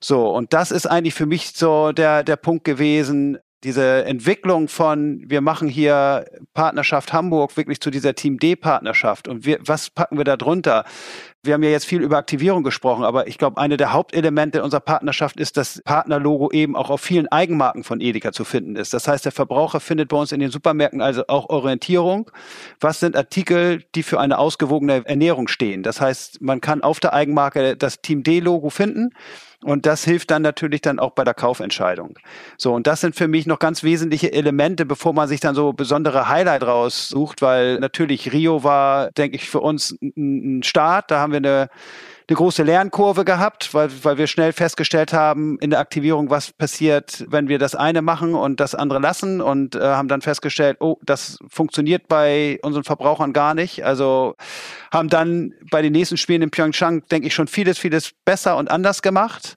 So, 0.00 0.28
und 0.30 0.52
das 0.52 0.70
ist 0.70 0.86
eigentlich 0.86 1.14
für 1.14 1.26
mich 1.26 1.52
so 1.54 1.90
der, 1.90 2.22
der 2.22 2.36
Punkt 2.36 2.64
gewesen, 2.64 3.38
diese 3.64 4.04
Entwicklung 4.04 4.68
von, 4.68 5.24
wir 5.26 5.40
machen 5.40 5.66
hier 5.66 6.26
Partnerschaft 6.54 7.12
Hamburg 7.12 7.56
wirklich 7.56 7.80
zu 7.80 7.90
dieser 7.90 8.14
Team 8.14 8.38
D-Partnerschaft 8.38 9.26
und 9.26 9.44
wir, 9.44 9.58
was 9.62 9.90
packen 9.90 10.18
wir 10.18 10.24
da 10.24 10.36
drunter? 10.36 10.84
Wir 11.46 11.54
haben 11.54 11.62
ja 11.62 11.70
jetzt 11.70 11.86
viel 11.86 12.02
über 12.02 12.18
Aktivierung 12.18 12.62
gesprochen, 12.62 13.04
aber 13.04 13.28
ich 13.28 13.38
glaube, 13.38 13.58
eine 13.60 13.76
der 13.76 13.92
Hauptelemente 13.92 14.62
unserer 14.62 14.80
Partnerschaft 14.80 15.38
ist, 15.38 15.56
dass 15.56 15.80
Partnerlogo 15.84 16.50
eben 16.50 16.76
auch 16.76 16.90
auf 16.90 17.00
vielen 17.00 17.28
Eigenmarken 17.28 17.84
von 17.84 18.00
Edeka 18.00 18.32
zu 18.32 18.44
finden 18.44 18.76
ist. 18.76 18.92
Das 18.92 19.08
heißt, 19.08 19.24
der 19.24 19.32
Verbraucher 19.32 19.80
findet 19.80 20.08
bei 20.08 20.16
uns 20.16 20.32
in 20.32 20.40
den 20.40 20.50
Supermärkten 20.50 21.00
also 21.00 21.24
auch 21.28 21.48
Orientierung. 21.48 22.30
Was 22.80 23.00
sind 23.00 23.16
Artikel, 23.16 23.84
die 23.94 24.02
für 24.02 24.20
eine 24.20 24.38
ausgewogene 24.38 25.02
Ernährung 25.06 25.48
stehen? 25.48 25.82
Das 25.82 26.00
heißt, 26.00 26.42
man 26.42 26.60
kann 26.60 26.82
auf 26.82 27.00
der 27.00 27.14
Eigenmarke 27.14 27.76
das 27.76 28.00
Team 28.02 28.22
D-Logo 28.22 28.70
finden 28.70 29.10
Und 29.62 29.86
das 29.86 30.04
hilft 30.04 30.30
dann 30.30 30.42
natürlich 30.42 30.80
dann 30.80 30.98
auch 30.98 31.12
bei 31.12 31.24
der 31.24 31.34
Kaufentscheidung. 31.34 32.18
So, 32.56 32.74
und 32.74 32.86
das 32.86 33.00
sind 33.00 33.16
für 33.16 33.28
mich 33.28 33.46
noch 33.46 33.58
ganz 33.58 33.82
wesentliche 33.82 34.32
Elemente, 34.32 34.84
bevor 34.84 35.12
man 35.12 35.28
sich 35.28 35.40
dann 35.40 35.54
so 35.54 35.72
besondere 35.72 36.28
Highlight 36.28 36.62
raussucht, 36.62 37.42
weil 37.42 37.78
natürlich 37.78 38.32
Rio 38.32 38.64
war, 38.64 39.10
denke 39.12 39.36
ich, 39.36 39.48
für 39.48 39.60
uns 39.60 39.96
ein 40.02 40.62
Start. 40.62 41.10
Da 41.10 41.20
haben 41.20 41.32
wir 41.32 41.38
eine 41.38 41.70
eine 42.28 42.36
große 42.36 42.64
Lernkurve 42.64 43.24
gehabt, 43.24 43.72
weil, 43.72 43.88
weil 44.02 44.18
wir 44.18 44.26
schnell 44.26 44.52
festgestellt 44.52 45.12
haben 45.12 45.58
in 45.60 45.70
der 45.70 45.78
Aktivierung, 45.78 46.28
was 46.28 46.52
passiert, 46.52 47.24
wenn 47.28 47.48
wir 47.48 47.58
das 47.58 47.76
eine 47.76 48.02
machen 48.02 48.34
und 48.34 48.58
das 48.58 48.74
andere 48.74 48.98
lassen 48.98 49.40
und 49.40 49.76
äh, 49.76 49.80
haben 49.80 50.08
dann 50.08 50.22
festgestellt, 50.22 50.78
oh, 50.80 50.96
das 51.04 51.38
funktioniert 51.48 52.08
bei 52.08 52.58
unseren 52.62 52.82
Verbrauchern 52.82 53.32
gar 53.32 53.54
nicht. 53.54 53.84
Also 53.84 54.34
haben 54.92 55.08
dann 55.08 55.52
bei 55.70 55.82
den 55.82 55.92
nächsten 55.92 56.16
Spielen 56.16 56.42
in 56.42 56.50
Pyeongchang, 56.50 57.06
denke 57.08 57.28
ich, 57.28 57.34
schon 57.34 57.46
vieles, 57.46 57.78
vieles 57.78 58.10
besser 58.24 58.56
und 58.56 58.70
anders 58.70 59.02
gemacht 59.02 59.56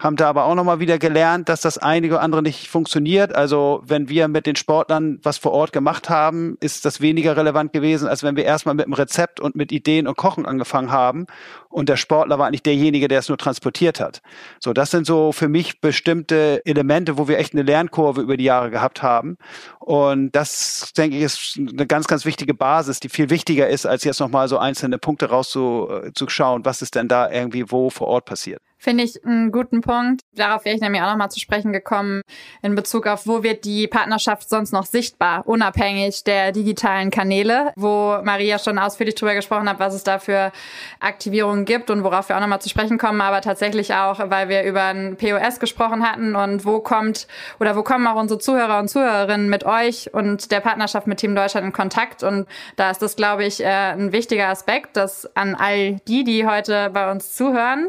haben 0.00 0.16
da 0.16 0.30
aber 0.30 0.46
auch 0.46 0.54
nochmal 0.54 0.80
wieder 0.80 0.98
gelernt, 0.98 1.50
dass 1.50 1.60
das 1.60 1.76
einige 1.76 2.14
oder 2.14 2.22
andere 2.22 2.42
nicht 2.42 2.68
funktioniert. 2.68 3.34
Also 3.34 3.82
wenn 3.84 4.08
wir 4.08 4.28
mit 4.28 4.46
den 4.46 4.56
Sportlern 4.56 5.20
was 5.22 5.36
vor 5.36 5.52
Ort 5.52 5.72
gemacht 5.72 6.08
haben, 6.08 6.56
ist 6.60 6.86
das 6.86 7.02
weniger 7.02 7.36
relevant 7.36 7.74
gewesen, 7.74 8.08
als 8.08 8.22
wenn 8.22 8.34
wir 8.34 8.44
erstmal 8.44 8.74
mit 8.74 8.86
dem 8.86 8.94
Rezept 8.94 9.40
und 9.40 9.56
mit 9.56 9.70
Ideen 9.72 10.08
und 10.08 10.16
Kochen 10.16 10.46
angefangen 10.46 10.90
haben 10.90 11.26
und 11.68 11.90
der 11.90 11.98
Sportler 11.98 12.38
war 12.38 12.46
eigentlich 12.46 12.62
derjenige, 12.62 13.08
der 13.08 13.18
es 13.18 13.28
nur 13.28 13.36
transportiert 13.36 14.00
hat. 14.00 14.22
So, 14.58 14.72
das 14.72 14.90
sind 14.90 15.06
so 15.06 15.32
für 15.32 15.48
mich 15.48 15.82
bestimmte 15.82 16.62
Elemente, 16.64 17.18
wo 17.18 17.28
wir 17.28 17.38
echt 17.38 17.52
eine 17.52 17.62
Lernkurve 17.62 18.22
über 18.22 18.38
die 18.38 18.44
Jahre 18.44 18.70
gehabt 18.70 19.02
haben. 19.02 19.36
Und 19.80 20.32
das, 20.32 20.92
denke 20.96 21.18
ich, 21.18 21.22
ist 21.22 21.58
eine 21.58 21.86
ganz, 21.86 22.06
ganz 22.06 22.24
wichtige 22.24 22.54
Basis, 22.54 23.00
die 23.00 23.10
viel 23.10 23.28
wichtiger 23.28 23.68
ist, 23.68 23.84
als 23.84 24.04
jetzt 24.04 24.20
nochmal 24.20 24.48
so 24.48 24.56
einzelne 24.56 24.98
Punkte 24.98 25.26
rauszuschauen, 25.26 26.64
was 26.64 26.80
ist 26.80 26.94
denn 26.94 27.06
da 27.08 27.30
irgendwie 27.30 27.70
wo 27.70 27.90
vor 27.90 28.08
Ort 28.08 28.24
passiert. 28.24 28.62
Finde 28.82 29.04
ich 29.04 29.22
einen 29.26 29.52
guten 29.52 29.82
Punkt. 29.82 30.22
Darauf 30.34 30.64
wäre 30.64 30.74
ich 30.74 30.80
nämlich 30.80 31.02
auch 31.02 31.10
nochmal 31.10 31.30
zu 31.30 31.38
sprechen 31.38 31.70
gekommen 31.70 32.22
in 32.62 32.74
Bezug 32.74 33.06
auf, 33.06 33.26
wo 33.26 33.42
wird 33.42 33.66
die 33.66 33.86
Partnerschaft 33.86 34.48
sonst 34.48 34.72
noch 34.72 34.86
sichtbar, 34.86 35.46
unabhängig 35.46 36.24
der 36.24 36.50
digitalen 36.52 37.10
Kanäle, 37.10 37.74
wo 37.76 38.18
Maria 38.24 38.58
schon 38.58 38.78
ausführlich 38.78 39.16
drüber 39.16 39.34
gesprochen 39.34 39.68
hat, 39.68 39.80
was 39.80 39.92
es 39.92 40.02
da 40.02 40.18
für 40.18 40.50
Aktivierungen 40.98 41.66
gibt 41.66 41.90
und 41.90 42.04
worauf 42.04 42.30
wir 42.30 42.36
auch 42.36 42.40
nochmal 42.40 42.62
zu 42.62 42.70
sprechen 42.70 42.96
kommen, 42.96 43.20
aber 43.20 43.42
tatsächlich 43.42 43.92
auch, 43.92 44.18
weil 44.30 44.48
wir 44.48 44.62
über 44.62 44.84
ein 44.84 45.18
POS 45.18 45.60
gesprochen 45.60 46.02
hatten 46.02 46.34
und 46.34 46.64
wo 46.64 46.80
kommt 46.80 47.26
oder 47.58 47.76
wo 47.76 47.82
kommen 47.82 48.06
auch 48.06 48.16
unsere 48.16 48.40
Zuhörer 48.40 48.78
und 48.78 48.88
Zuhörerinnen 48.88 49.50
mit 49.50 49.64
euch 49.64 50.14
und 50.14 50.50
der 50.52 50.60
Partnerschaft 50.60 51.06
mit 51.06 51.18
Team 51.18 51.34
Deutschland 51.34 51.66
in 51.66 51.72
Kontakt 51.74 52.22
und 52.22 52.48
da 52.76 52.90
ist 52.90 53.02
das, 53.02 53.14
glaube 53.14 53.44
ich, 53.44 53.60
äh, 53.60 53.66
ein 53.66 54.12
wichtiger 54.12 54.48
Aspekt, 54.48 54.96
dass 54.96 55.28
an 55.36 55.54
all 55.54 55.96
die, 56.08 56.24
die 56.24 56.46
heute 56.46 56.88
bei 56.88 57.10
uns 57.10 57.34
zuhören, 57.36 57.88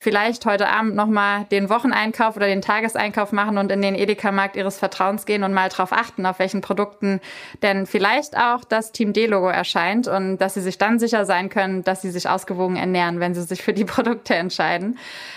vielleicht 0.00 0.31
vielleicht 0.32 0.46
heute 0.46 0.68
Abend 0.70 0.94
nochmal 0.94 1.44
den 1.50 1.68
Wocheneinkauf 1.68 2.36
oder 2.36 2.46
den 2.46 2.62
Tageseinkauf 2.62 3.32
machen 3.32 3.58
und 3.58 3.70
in 3.70 3.82
den 3.82 3.94
Edeka-Markt 3.94 4.56
ihres 4.56 4.78
Vertrauens 4.78 5.26
gehen 5.26 5.44
und 5.44 5.52
mal 5.52 5.68
drauf 5.68 5.92
achten, 5.92 6.24
auf 6.24 6.38
welchen 6.38 6.62
Produkten 6.62 7.20
denn 7.62 7.84
vielleicht 7.84 8.34
auch 8.34 8.64
das 8.64 8.92
Team 8.92 9.12
D-Logo 9.12 9.48
erscheint 9.48 10.08
und 10.08 10.38
dass 10.38 10.54
sie 10.54 10.62
sich 10.62 10.78
dann 10.78 10.98
sicher 10.98 11.26
sein 11.26 11.50
können, 11.50 11.84
dass 11.84 12.00
sie 12.00 12.10
sich 12.10 12.30
ausgewogen 12.30 12.76
ernähren, 12.76 13.20
wenn 13.20 13.34
sie 13.34 13.42
sich 13.42 13.62
für 13.62 13.74
die 13.74 13.84
Produkte 13.92 14.34
entscheiden. 14.34 14.96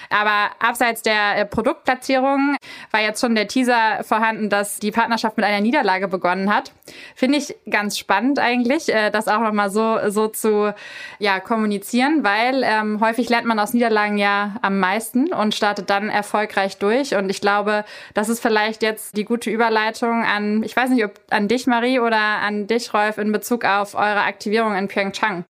Aber 0.09 0.51
abseits 0.59 1.01
der 1.01 1.37
äh, 1.37 1.45
Produktplatzierung 1.45 2.55
war 2.91 3.01
jetzt 3.01 3.21
schon 3.21 3.35
der 3.35 3.47
Teaser 3.47 4.03
vorhanden, 4.03 4.49
dass 4.49 4.79
die 4.79 4.91
Partnerschaft 4.91 5.37
mit 5.37 5.45
einer 5.45 5.61
Niederlage 5.61 6.07
begonnen 6.07 6.53
hat. 6.53 6.71
Finde 7.15 7.37
ich 7.37 7.55
ganz 7.69 7.97
spannend 7.97 8.39
eigentlich, 8.39 8.93
äh, 8.93 9.09
das 9.09 9.27
auch 9.27 9.39
nochmal 9.39 9.69
so, 9.69 9.97
so 10.09 10.27
zu 10.27 10.73
ja, 11.19 11.39
kommunizieren, 11.39 12.23
weil 12.23 12.63
ähm, 12.63 12.99
häufig 13.01 13.29
lernt 13.29 13.47
man 13.47 13.59
aus 13.59 13.73
Niederlagen 13.73 14.17
ja 14.17 14.55
am 14.61 14.79
meisten 14.79 15.33
und 15.33 15.55
startet 15.55 15.89
dann 15.89 16.09
erfolgreich 16.09 16.77
durch. 16.77 17.15
Und 17.15 17.29
ich 17.29 17.41
glaube, 17.41 17.85
das 18.13 18.29
ist 18.29 18.41
vielleicht 18.41 18.83
jetzt 18.83 19.17
die 19.17 19.25
gute 19.25 19.49
Überleitung 19.49 20.23
an, 20.23 20.63
ich 20.63 20.75
weiß 20.75 20.89
nicht, 20.89 21.03
ob 21.03 21.13
an 21.29 21.47
dich, 21.47 21.67
Marie, 21.67 21.99
oder 21.99 22.17
an 22.17 22.67
dich, 22.67 22.93
Rolf, 22.93 23.17
in 23.17 23.31
Bezug 23.31 23.65
auf 23.65 23.95
eure 23.95 24.21
Aktivierung 24.21 24.75
in 24.75 24.87
Pyeongchang. 24.87 25.45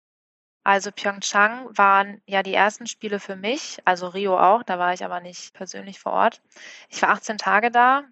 Also 0.64 0.92
Pyeongchang 0.92 1.76
waren 1.76 2.22
ja 2.28 2.44
die 2.44 2.54
ersten 2.54 2.86
Spiele 2.86 3.20
für 3.20 3.36
mich, 3.36 3.80
also 3.84 4.08
Rio 4.08 4.38
auch, 4.38 4.62
da 4.62 4.78
war 4.78 4.94
ich 4.94 5.04
aber 5.04 5.20
nicht 5.20 5.54
persönlich 5.54 6.00
vor 6.00 6.14
Ort. 6.14 6.42
Ich 6.90 7.02
war 7.02 7.10
18 7.10 7.40
Tage 7.40 7.72
da 7.72 8.04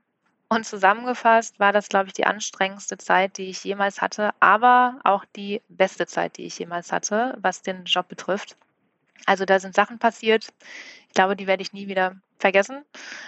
und 0.47 0.65
zusammengefasst 0.65 1.59
war 1.59 1.73
das, 1.73 1.89
glaube 1.89 2.07
ich, 2.07 2.13
die 2.13 2.25
anstrengendste 2.25 2.97
Zeit, 2.97 3.37
die 3.37 3.49
ich 3.49 3.63
jemals 3.63 4.01
hatte, 4.01 4.31
aber 4.39 4.99
auch 5.03 5.25
die 5.35 5.61
beste 5.69 6.07
Zeit, 6.07 6.37
die 6.37 6.45
ich 6.47 6.57
jemals 6.57 6.91
hatte, 6.91 7.37
was 7.39 7.61
den 7.61 7.85
Job 7.85 8.07
betrifft. 8.07 8.57
Also 9.27 9.45
da 9.45 9.59
sind 9.59 9.75
Sachen 9.75 9.99
passiert, 9.99 10.47
ich 11.07 11.13
glaube, 11.13 11.35
die 11.35 11.45
werde 11.45 11.61
ich 11.61 11.73
nie 11.73 11.87
wieder 11.87 12.15
vergessen. 12.39 12.83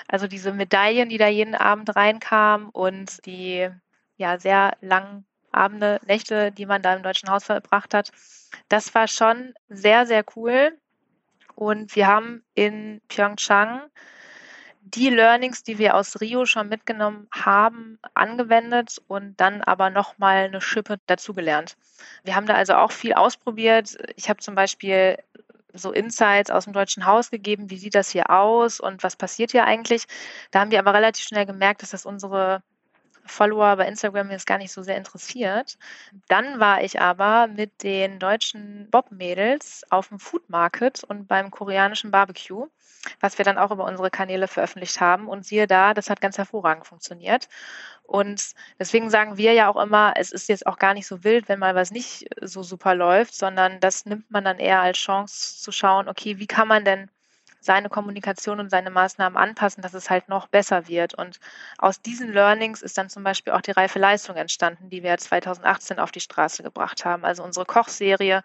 Also 0.08 0.28
diese 0.28 0.52
Medaillen, 0.52 1.10
die 1.10 1.18
da 1.20 1.28
jeden 1.28 1.54
Abend 1.54 1.96
reinkamen 1.96 2.70
und 2.70 3.24
die 3.26 3.70
ja 4.18 4.40
sehr 4.40 4.78
langen 4.82 5.26
Abende, 5.52 6.00
Nächte, 6.06 6.52
die 6.52 6.66
man 6.66 6.82
da 6.82 6.94
im 6.94 7.04
Deutschen 7.04 7.30
Haus 7.30 7.46
verbracht 7.46 7.94
hat, 7.94 8.12
das 8.70 8.94
war 8.96 9.08
schon 9.08 9.54
sehr, 9.70 10.06
sehr 10.06 10.24
cool. 10.36 10.78
Und 11.56 11.96
wir 11.96 12.08
haben 12.08 12.44
in 12.54 13.02
Pyeongchang 13.08 13.82
die 14.84 15.10
Learnings, 15.10 15.64
die 15.64 15.78
wir 15.78 15.96
aus 15.96 16.20
Rio 16.22 16.46
schon 16.46 16.68
mitgenommen 16.68 17.28
haben, 17.32 18.00
angewendet 18.14 19.02
und 19.08 19.40
dann 19.40 19.62
aber 19.62 19.90
nochmal 19.90 20.46
eine 20.46 20.60
Schippe 20.60 20.98
dazugelernt. 21.06 21.78
Wir 22.24 22.36
haben 22.36 22.48
da 22.48 22.56
also 22.56 22.74
auch 22.74 22.92
viel 22.92 23.14
ausprobiert. 23.14 23.98
Ich 24.16 24.30
habe 24.30 24.40
zum 24.40 24.56
Beispiel 24.56 25.18
so 25.74 25.92
Insights 25.92 26.52
aus 26.52 26.66
dem 26.66 26.74
Deutschen 26.74 27.06
Haus 27.06 27.32
gegeben, 27.32 27.70
wie 27.70 27.78
sieht 27.78 27.96
das 27.96 28.10
hier 28.10 28.30
aus 28.30 28.80
und 28.80 29.04
was 29.04 29.16
passiert 29.16 29.52
hier 29.52 29.66
eigentlich. 29.66 30.06
Da 30.52 30.60
haben 30.60 30.72
wir 30.72 30.80
aber 30.80 30.94
relativ 30.94 31.26
schnell 31.26 31.46
gemerkt, 31.46 31.82
dass 31.82 31.92
das 31.92 32.06
unsere 32.06 32.64
Follower 33.26 33.76
bei 33.76 33.88
Instagram 33.88 34.32
jetzt 34.32 34.46
gar 34.46 34.58
nicht 34.58 34.72
so 34.72 34.82
sehr 34.82 34.98
interessiert. 34.98 35.78
Dann 36.28 36.60
war 36.60 36.84
ich 36.84 37.00
aber 37.00 37.48
mit 37.48 37.84
den 37.84 38.20
deutschen 38.20 38.90
Bob-Mädels 38.90 39.84
auf 39.90 40.10
dem 40.10 40.20
Food 40.20 40.50
Market 40.50 41.04
und 41.04 41.28
beim 41.28 41.52
koreanischen 41.52 42.12
Barbecue, 42.12 42.68
was 43.20 43.38
wir 43.38 43.46
dann 43.46 43.58
auch 43.58 43.72
über 43.72 43.86
unsere 43.86 44.10
Kanäle 44.10 44.48
veröffentlicht 44.48 45.00
haben. 45.02 45.28
Und 45.28 45.46
siehe 45.46 45.68
da, 45.68 45.94
das 45.94 46.10
hat 46.10 46.22
ganz 46.22 46.38
hervorragend 46.38 46.88
funktioniert. 46.88 47.48
Und 48.04 48.54
deswegen 48.78 49.10
sagen 49.10 49.38
wir 49.38 49.54
ja 49.54 49.70
auch 49.70 49.82
immer, 49.82 50.14
es 50.18 50.32
ist 50.32 50.50
jetzt 50.50 50.68
auch 50.68 50.78
gar 50.78 50.94
nicht 50.94 51.08
so 51.08 51.24
wild, 51.24 51.48
wenn 51.48 51.60
mal 51.60 51.76
was 51.76 51.92
nicht 51.92 52.28
so 52.42 52.62
super 52.62 52.94
läuft, 52.94 53.34
sondern 53.34 53.80
das 53.80 54.06
nimmt 54.06 54.30
man 54.30 54.44
dann 54.44 54.60
eher 54.60 54.82
als 54.82 54.98
Chance 54.98 55.62
zu 55.62 55.72
schauen, 55.72 56.10
okay, 56.10 56.38
wie 56.38 56.48
kann 56.48 56.68
man 56.68 56.84
denn 56.84 57.10
seine 57.62 57.90
Kommunikation 57.90 58.60
und 58.60 58.70
seine 58.70 58.90
Maßnahmen 58.90 59.38
anpassen, 59.38 59.82
dass 59.82 59.94
es 59.94 60.10
halt 60.10 60.28
noch 60.28 60.48
besser 60.48 60.88
wird. 60.88 61.14
Und 61.14 61.40
aus 61.78 62.02
diesen 62.02 62.34
Learnings 62.34 62.82
ist 62.82 62.98
dann 62.98 63.10
zum 63.10 63.24
Beispiel 63.24 63.54
auch 63.54 63.62
die 63.62 63.72
reife 63.72 64.00
Leistung 64.00 64.36
entstanden, 64.36 64.90
die 64.90 65.04
wir 65.04 65.18
2018 65.18 66.00
auf 66.00 66.12
die 66.12 66.20
Straße 66.20 66.64
gebracht 66.64 67.06
haben. 67.06 67.24
Also 67.24 67.44
unsere 67.44 67.66
Kochserie, 67.66 68.44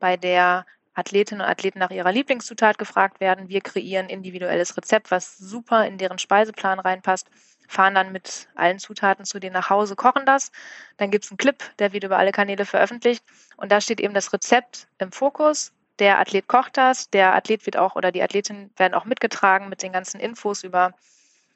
bei 0.00 0.16
der 0.16 0.66
Athletinnen 0.94 1.42
und 1.42 1.48
Athleten 1.48 1.78
nach 1.78 1.90
ihrer 1.90 2.10
Lieblingszutat 2.10 2.78
gefragt 2.78 3.20
werden. 3.20 3.48
Wir 3.48 3.60
kreieren 3.60 4.08
individuelles 4.08 4.76
Rezept, 4.76 5.10
was 5.10 5.36
super 5.36 5.86
in 5.86 5.98
deren 5.98 6.18
Speiseplan 6.18 6.80
reinpasst, 6.80 7.28
fahren 7.68 7.94
dann 7.94 8.12
mit 8.12 8.48
allen 8.54 8.78
Zutaten 8.78 9.24
zu 9.26 9.38
denen 9.38 9.52
nach 9.52 9.70
Hause, 9.70 9.94
kochen 9.94 10.24
das. 10.24 10.50
Dann 10.96 11.10
gibt 11.10 11.26
es 11.26 11.30
einen 11.30 11.38
Clip, 11.38 11.62
der 11.78 11.92
wird 11.92 12.04
über 12.04 12.16
alle 12.16 12.32
Kanäle 12.32 12.64
veröffentlicht. 12.64 13.22
Und 13.56 13.70
da 13.70 13.80
steht 13.80 14.00
eben 14.00 14.14
das 14.14 14.32
Rezept 14.32 14.88
im 14.98 15.12
Fokus 15.12 15.72
der 15.98 16.18
Athlet 16.18 16.46
kocht 16.46 16.76
das, 16.76 17.10
der 17.10 17.34
Athlet 17.34 17.66
wird 17.66 17.76
auch 17.76 17.96
oder 17.96 18.12
die 18.12 18.22
Athletin 18.22 18.70
werden 18.76 18.94
auch 18.94 19.04
mitgetragen 19.04 19.68
mit 19.68 19.82
den 19.82 19.92
ganzen 19.92 20.20
Infos 20.20 20.62
über 20.62 20.92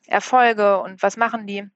Erfolge 0.07 0.81
und 0.81 1.03
was 1.03 1.17
machen 1.17 1.47
die. 1.47 1.69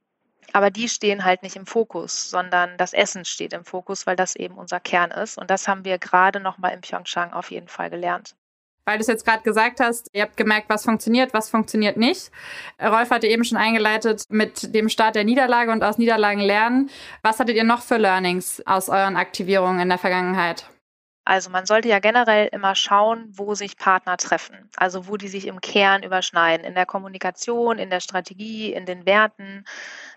Aber 0.52 0.70
die 0.70 0.88
stehen 0.88 1.24
halt 1.24 1.42
nicht 1.42 1.56
im 1.56 1.66
Fokus, 1.66 2.30
sondern 2.30 2.76
das 2.76 2.92
Essen 2.92 3.24
steht 3.24 3.52
im 3.52 3.64
Fokus, 3.64 4.06
weil 4.06 4.16
das 4.16 4.36
eben 4.36 4.56
unser 4.56 4.78
Kern 4.78 5.10
ist. 5.10 5.38
Und 5.38 5.50
das 5.50 5.66
haben 5.68 5.84
wir 5.84 5.98
gerade 5.98 6.38
nochmal 6.40 6.74
in 6.74 6.80
Pyeongchang 6.80 7.32
auf 7.32 7.50
jeden 7.50 7.68
Fall 7.68 7.90
gelernt. 7.90 8.34
Weil 8.84 8.98
du 8.98 9.00
es 9.00 9.06
jetzt 9.06 9.24
gerade 9.24 9.42
gesagt 9.42 9.80
hast, 9.80 10.08
ihr 10.12 10.22
habt 10.22 10.36
gemerkt, 10.36 10.68
was 10.68 10.84
funktioniert, 10.84 11.32
was 11.32 11.48
funktioniert 11.48 11.96
nicht. 11.96 12.30
Rolf 12.80 13.10
hatte 13.10 13.26
eben 13.26 13.44
schon 13.44 13.56
eingeleitet 13.56 14.24
mit 14.28 14.74
dem 14.74 14.90
Start 14.90 15.16
der 15.16 15.24
Niederlage 15.24 15.72
und 15.72 15.82
aus 15.82 15.96
Niederlagen 15.96 16.40
lernen. 16.40 16.90
Was 17.22 17.40
hattet 17.40 17.56
ihr 17.56 17.64
noch 17.64 17.80
für 17.80 17.96
Learnings 17.96 18.62
aus 18.66 18.90
euren 18.90 19.16
Aktivierungen 19.16 19.80
in 19.80 19.88
der 19.88 19.98
Vergangenheit? 19.98 20.66
Also 21.26 21.48
man 21.48 21.64
sollte 21.64 21.88
ja 21.88 22.00
generell 22.00 22.48
immer 22.52 22.74
schauen, 22.74 23.26
wo 23.32 23.54
sich 23.54 23.78
Partner 23.78 24.18
treffen, 24.18 24.68
also 24.76 25.08
wo 25.08 25.16
die 25.16 25.28
sich 25.28 25.46
im 25.46 25.60
Kern 25.60 26.02
überschneiden, 26.02 26.66
in 26.66 26.74
der 26.74 26.84
Kommunikation, 26.84 27.78
in 27.78 27.88
der 27.88 28.00
Strategie, 28.00 28.72
in 28.74 28.84
den 28.84 29.06
Werten, 29.06 29.64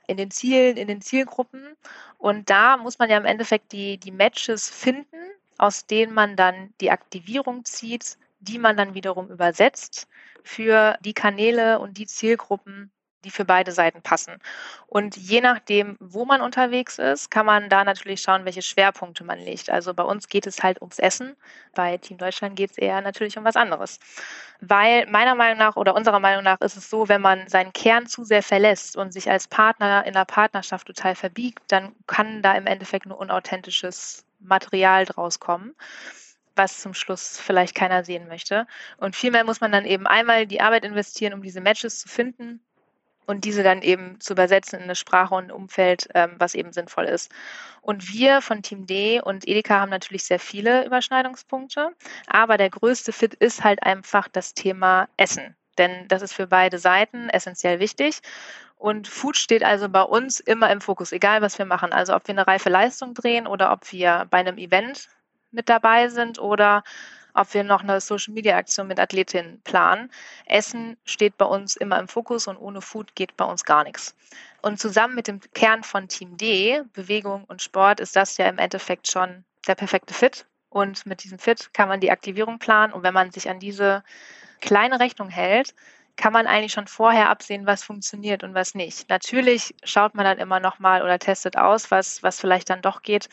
in 0.08 0.18
den 0.18 0.32
Zielen, 0.32 0.76
in 0.76 0.88
den 0.88 1.02
Zielgruppen. 1.02 1.76
Und 2.18 2.50
da 2.50 2.76
muss 2.76 3.00
man 3.00 3.10
ja 3.10 3.18
im 3.18 3.26
Endeffekt 3.26 3.72
die, 3.72 3.98
die 3.98 4.12
Matches 4.12 4.70
finden, 4.70 5.18
aus 5.58 5.86
denen 5.86 6.14
man 6.14 6.36
dann 6.36 6.74
die 6.82 6.92
Aktivierung 6.92 7.64
zieht, 7.64 8.18
die 8.40 8.60
man 8.60 8.76
dann 8.76 8.94
wiederum 8.94 9.30
übersetzt 9.30 10.08
für 10.44 10.98
die 11.02 11.14
Kanäle 11.14 11.80
und 11.80 11.98
die 11.98 12.06
Zielgruppen, 12.06 12.92
die 13.24 13.32
für 13.32 13.46
beide 13.46 13.72
Seiten 13.72 14.02
passen. 14.02 14.40
Und 14.88 15.18
je 15.18 15.42
nachdem, 15.42 15.98
wo 16.00 16.26
man 16.26 16.42
unterwegs 16.42 17.00
ist, 17.00 17.32
kann 17.32 17.46
man 17.46 17.70
da 17.70 17.84
natürlich 17.84 18.22
schauen, 18.22 18.46
welche 18.46 18.62
Schwerpunkte 18.62 19.24
man 19.24 19.40
legt. 19.40 19.70
Also 19.70 19.94
bei 19.94 20.04
uns 20.04 20.28
geht 20.28 20.48
es 20.48 20.64
halt 20.64 20.82
ums 20.82 21.00
Essen, 21.00 21.36
bei 21.74 21.98
Team 21.98 22.18
Deutschland 22.18 22.56
geht 22.56 22.72
es 22.72 22.78
eher 22.78 23.02
natürlich 23.02 23.38
um 23.38 23.44
was 23.44 23.56
anderes. 23.56 24.00
Weil 24.62 25.06
meiner 25.08 25.36
Meinung 25.36 25.58
nach 25.58 25.76
oder 25.76 25.96
unserer 25.96 26.20
Meinung 26.20 26.44
nach 26.44 26.62
ist 26.62 26.78
es 26.78 26.90
so, 26.90 27.10
wenn 27.10 27.22
man 27.22 27.48
seinen 27.48 27.74
Kern 27.74 28.08
zu 28.08 28.24
sehr 28.24 28.44
verlässt 28.44 28.96
und 28.96 29.14
sich 29.14 29.30
als 29.30 29.48
Partner 29.48 30.06
in 30.06 30.14
der 30.14 30.26
Partnerschaft 30.26 30.88
total 30.88 31.16
verbiegt, 31.16 31.64
dann 31.68 31.96
kann 32.08 32.42
da 32.42 32.54
im 32.54 32.68
Endeffekt 32.68 33.06
nur 33.06 33.20
unauthentisches 33.20 34.26
Material 34.40 35.06
draus 35.06 35.40
kommen 35.40 35.76
was 36.58 36.80
zum 36.80 36.96
Schluss 36.96 37.40
vielleicht 37.40 37.76
keiner 37.76 38.04
sehen 38.04 38.28
möchte. 38.28 38.66
Und 38.98 39.16
vielmehr 39.16 39.44
muss 39.44 39.62
man 39.62 39.72
dann 39.72 39.86
eben 39.86 40.08
einmal 40.08 40.48
die 40.48 40.60
Arbeit 40.60 40.86
investieren, 40.86 41.34
um 41.36 41.44
diese 41.44 41.62
Matches 41.62 42.00
zu 42.00 42.10
finden 42.10 42.62
und 43.28 43.46
diese 43.46 43.62
dann 43.62 43.84
eben 43.84 44.20
zu 44.20 44.34
übersetzen 44.34 44.80
in 44.80 44.86
eine 44.86 44.96
Sprache 44.96 45.36
und 45.36 45.46
ein 45.46 45.52
Umfeld, 45.52 46.10
ähm, 46.16 46.36
was 46.40 46.56
eben 46.56 46.74
sinnvoll 46.74 47.06
ist. 47.06 47.32
Und 47.82 48.12
wir 48.12 48.42
von 48.42 48.64
Team 48.64 48.88
D 48.88 49.22
und 49.22 49.48
Edeka 49.48 49.80
haben 49.80 49.92
natürlich 49.92 50.24
sehr 50.24 50.40
viele 50.40 50.86
Überschneidungspunkte, 50.86 51.92
aber 52.26 52.58
der 52.58 52.70
größte 52.70 53.12
Fit 53.12 53.36
ist 53.36 53.64
halt 53.64 53.84
einfach 53.84 54.28
das 54.28 54.54
Thema 54.54 55.08
Essen. 55.18 55.56
Denn 55.78 56.08
das 56.08 56.24
ist 56.24 56.34
für 56.34 56.48
beide 56.48 56.80
Seiten 56.80 57.30
essentiell 57.30 57.80
wichtig. 57.80 58.22
Und 58.78 59.08
Food 59.08 59.38
steht 59.38 59.64
also 59.64 59.90
bei 59.90 60.02
uns 60.02 60.40
immer 60.40 60.72
im 60.72 60.82
Fokus, 60.82 61.12
egal 61.12 61.42
was 61.42 61.58
wir 61.58 61.66
machen. 61.66 61.94
Also 61.94 62.16
ob 62.16 62.28
wir 62.28 62.34
eine 62.34 62.48
reife 62.48 62.70
Leistung 62.70 63.14
drehen 63.14 63.48
oder 63.48 63.72
ob 63.72 63.92
wir 63.92 64.26
bei 64.30 64.40
einem 64.40 64.58
Event 64.58 65.10
mit 65.52 65.70
dabei 65.70 66.10
sind 66.10 66.40
oder 66.40 66.84
ob 67.38 67.54
wir 67.54 67.64
noch 67.64 67.84
eine 67.84 68.02
Social 68.02 68.34
Media 68.34 68.58
Aktion 68.58 68.88
mit 68.88 69.00
Athletinnen 69.00 69.62
planen. 69.64 70.12
Essen 70.46 70.98
steht 71.06 71.38
bei 71.38 71.46
uns 71.46 71.76
immer 71.76 72.00
im 72.00 72.08
Fokus 72.08 72.48
und 72.48 72.58
ohne 72.58 72.82
Food 72.82 73.16
geht 73.16 73.38
bei 73.38 73.46
uns 73.46 73.64
gar 73.64 73.84
nichts. 73.84 74.16
Und 74.62 74.80
zusammen 74.80 75.14
mit 75.14 75.28
dem 75.28 75.40
Kern 75.54 75.84
von 75.84 76.08
Team 76.08 76.36
D, 76.38 76.82
Bewegung 76.94 77.44
und 77.46 77.62
Sport, 77.62 78.00
ist 78.00 78.16
das 78.16 78.38
ja 78.38 78.48
im 78.48 78.58
Endeffekt 78.58 79.08
schon 79.10 79.46
der 79.68 79.76
perfekte 79.76 80.14
Fit. 80.14 80.46
Und 80.70 81.06
mit 81.06 81.24
diesem 81.24 81.38
Fit 81.38 81.74
kann 81.74 81.88
man 81.88 82.00
die 82.00 82.12
Aktivierung 82.12 82.58
planen. 82.58 82.92
Und 82.92 83.04
wenn 83.04 83.14
man 83.14 83.32
sich 83.32 83.50
an 83.50 83.60
diese 83.60 84.04
kleine 84.60 85.00
Rechnung 85.00 85.30
hält, 85.30 85.76
kann 86.18 86.34
man 86.34 86.48
eigentlich 86.48 86.74
schon 86.74 86.88
vorher 86.88 87.30
absehen, 87.30 87.66
was 87.66 87.84
funktioniert 87.84 88.44
und 88.44 88.54
was 88.54 88.76
nicht. 88.76 89.10
Natürlich 89.10 89.76
schaut 89.84 90.16
man 90.16 90.26
dann 90.26 90.40
immer 90.40 90.60
noch 90.60 90.80
mal 90.80 91.04
oder 91.04 91.20
testet 91.20 91.58
aus, 91.58 91.92
was, 91.92 92.24
was 92.24 92.40
vielleicht 92.40 92.70
dann 92.70 92.82
doch 92.82 93.04
geht. 93.04 93.30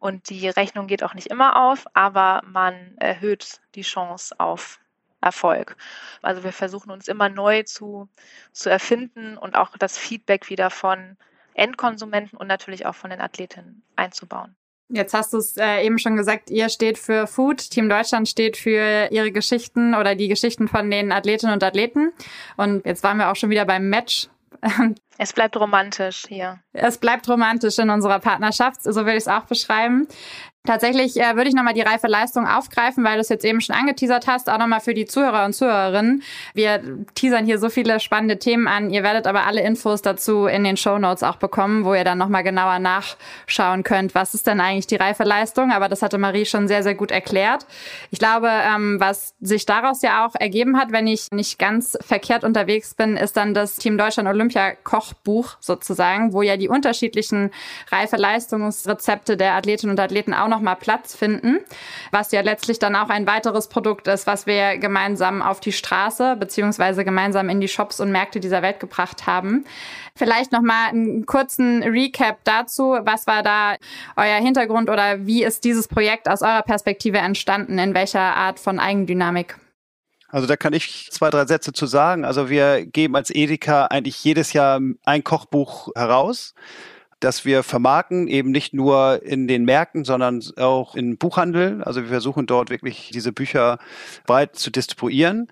Und 0.00 0.28
die 0.30 0.48
Rechnung 0.48 0.86
geht 0.86 1.02
auch 1.02 1.14
nicht 1.14 1.28
immer 1.28 1.68
auf, 1.70 1.86
aber 1.94 2.42
man 2.44 2.96
erhöht 2.98 3.60
die 3.74 3.82
Chance 3.82 4.34
auf 4.38 4.80
Erfolg. 5.20 5.76
Also 6.22 6.44
wir 6.44 6.52
versuchen 6.52 6.90
uns 6.90 7.08
immer 7.08 7.28
neu 7.28 7.62
zu, 7.62 8.08
zu 8.52 8.68
erfinden 8.68 9.38
und 9.38 9.56
auch 9.56 9.76
das 9.78 9.96
Feedback 9.96 10.50
wieder 10.50 10.70
von 10.70 11.16
Endkonsumenten 11.54 12.36
und 12.36 12.46
natürlich 12.46 12.84
auch 12.86 12.94
von 12.94 13.10
den 13.10 13.20
Athletinnen 13.20 13.82
einzubauen. 13.96 14.54
Jetzt 14.94 15.12
hast 15.12 15.32
du 15.32 15.38
es 15.38 15.56
äh, 15.56 15.84
eben 15.84 15.98
schon 15.98 16.16
gesagt, 16.16 16.50
ihr 16.50 16.68
steht 16.68 16.98
für 16.98 17.26
Food, 17.26 17.70
Team 17.70 17.88
Deutschland 17.88 18.28
steht 18.28 18.56
für 18.56 19.08
ihre 19.10 19.32
Geschichten 19.32 19.94
oder 19.94 20.14
die 20.14 20.28
Geschichten 20.28 20.68
von 20.68 20.88
den 20.88 21.10
Athletinnen 21.10 21.52
und 21.52 21.64
Athleten. 21.64 22.12
Und 22.56 22.86
jetzt 22.86 23.02
waren 23.02 23.18
wir 23.18 23.30
auch 23.30 23.36
schon 23.36 23.50
wieder 23.50 23.64
beim 23.64 23.88
Match 23.88 24.28
Es 25.18 25.32
bleibt 25.32 25.56
romantisch 25.56 26.24
hier. 26.28 26.60
Es 26.72 26.98
bleibt 26.98 27.28
romantisch 27.28 27.78
in 27.78 27.90
unserer 27.90 28.18
Partnerschaft, 28.18 28.82
so 28.82 28.94
würde 28.94 29.12
ich 29.12 29.18
es 29.24 29.28
auch 29.28 29.44
beschreiben. 29.44 30.08
Tatsächlich 30.66 31.20
äh, 31.20 31.36
würde 31.36 31.50
ich 31.50 31.54
nochmal 31.54 31.74
die 31.74 31.82
reife 31.82 32.06
Leistung 32.06 32.46
aufgreifen, 32.46 33.04
weil 33.04 33.16
du 33.16 33.20
es 33.20 33.28
jetzt 33.28 33.44
eben 33.44 33.60
schon 33.60 33.76
angeteasert 33.76 34.26
hast, 34.26 34.48
auch 34.48 34.56
nochmal 34.56 34.80
für 34.80 34.94
die 34.94 35.04
Zuhörer 35.04 35.44
und 35.44 35.52
Zuhörerinnen. 35.52 36.22
Wir 36.54 36.80
teasern 37.14 37.44
hier 37.44 37.58
so 37.58 37.68
viele 37.68 38.00
spannende 38.00 38.38
Themen 38.38 38.66
an. 38.66 38.88
Ihr 38.88 39.02
werdet 39.02 39.26
aber 39.26 39.44
alle 39.44 39.60
Infos 39.60 40.00
dazu 40.00 40.46
in 40.46 40.64
den 40.64 40.78
Show 40.78 40.96
Notes 40.96 41.22
auch 41.22 41.36
bekommen, 41.36 41.84
wo 41.84 41.92
ihr 41.92 42.04
dann 42.04 42.16
nochmal 42.16 42.42
genauer 42.44 42.78
nachschauen 42.78 43.82
könnt, 43.82 44.14
was 44.14 44.32
ist 44.32 44.46
denn 44.46 44.58
eigentlich 44.58 44.86
die 44.86 44.96
reife 44.96 45.24
Leistung. 45.24 45.70
Aber 45.70 45.90
das 45.90 46.00
hatte 46.00 46.16
Marie 46.16 46.46
schon 46.46 46.66
sehr, 46.66 46.82
sehr 46.82 46.94
gut 46.94 47.10
erklärt. 47.10 47.66
Ich 48.10 48.18
glaube, 48.18 48.48
ähm, 48.50 48.98
was 48.98 49.34
sich 49.42 49.66
daraus 49.66 50.00
ja 50.00 50.24
auch 50.24 50.34
ergeben 50.34 50.78
hat, 50.78 50.92
wenn 50.92 51.06
ich 51.06 51.30
nicht 51.30 51.58
ganz 51.58 51.98
verkehrt 52.00 52.42
unterwegs 52.42 52.94
bin, 52.94 53.18
ist 53.18 53.36
dann 53.36 53.52
das 53.52 53.76
Team 53.76 53.98
Deutschland 53.98 54.30
Olympia 54.30 54.72
Kochbuch 54.82 55.58
sozusagen, 55.60 56.32
wo 56.32 56.40
ja 56.40 56.56
die 56.56 56.70
unterschiedlichen 56.70 57.50
reife 57.92 58.16
Leistungsrezepte 58.16 59.36
der 59.36 59.56
Athletinnen 59.56 59.90
und 59.90 60.00
Athleten 60.00 60.32
auch 60.32 60.53
nochmal 60.54 60.76
Platz 60.76 61.16
finden, 61.16 61.58
was 62.10 62.32
ja 62.32 62.40
letztlich 62.40 62.78
dann 62.78 62.94
auch 62.94 63.08
ein 63.08 63.26
weiteres 63.26 63.68
Produkt 63.68 64.06
ist, 64.06 64.26
was 64.26 64.46
wir 64.46 64.78
gemeinsam 64.78 65.42
auf 65.42 65.60
die 65.60 65.72
Straße 65.72 66.36
beziehungsweise 66.36 67.04
gemeinsam 67.04 67.48
in 67.48 67.60
die 67.60 67.68
Shops 67.68 68.00
und 68.00 68.12
Märkte 68.12 68.40
dieser 68.40 68.62
Welt 68.62 68.80
gebracht 68.80 69.26
haben. 69.26 69.64
Vielleicht 70.16 70.52
nochmal 70.52 70.90
einen 70.90 71.26
kurzen 71.26 71.82
Recap 71.82 72.38
dazu. 72.44 72.96
Was 73.02 73.26
war 73.26 73.42
da 73.42 73.76
euer 74.16 74.36
Hintergrund 74.36 74.88
oder 74.88 75.26
wie 75.26 75.42
ist 75.42 75.64
dieses 75.64 75.88
Projekt 75.88 76.28
aus 76.28 76.42
eurer 76.42 76.62
Perspektive 76.62 77.18
entstanden? 77.18 77.78
In 77.78 77.94
welcher 77.94 78.20
Art 78.20 78.60
von 78.60 78.78
Eigendynamik? 78.78 79.56
Also 80.28 80.46
da 80.46 80.56
kann 80.56 80.72
ich 80.72 81.08
zwei, 81.10 81.30
drei 81.30 81.46
Sätze 81.46 81.72
zu 81.72 81.86
sagen. 81.86 82.24
Also 82.24 82.48
wir 82.48 82.86
geben 82.86 83.16
als 83.16 83.30
Edeka 83.30 83.86
eigentlich 83.86 84.22
jedes 84.22 84.52
Jahr 84.52 84.80
ein 85.04 85.24
Kochbuch 85.24 85.90
heraus 85.94 86.54
dass 87.24 87.44
wir 87.44 87.62
vermarkten, 87.62 88.28
eben 88.28 88.50
nicht 88.50 88.74
nur 88.74 89.22
in 89.22 89.48
den 89.48 89.64
Märkten, 89.64 90.04
sondern 90.04 90.42
auch 90.56 90.94
im 90.94 91.16
Buchhandel. 91.16 91.82
Also 91.82 92.02
wir 92.02 92.08
versuchen 92.08 92.46
dort 92.46 92.70
wirklich 92.70 93.10
diese 93.14 93.32
Bücher 93.32 93.78
breit 94.26 94.56
zu 94.56 94.70
distribuieren 94.70 95.48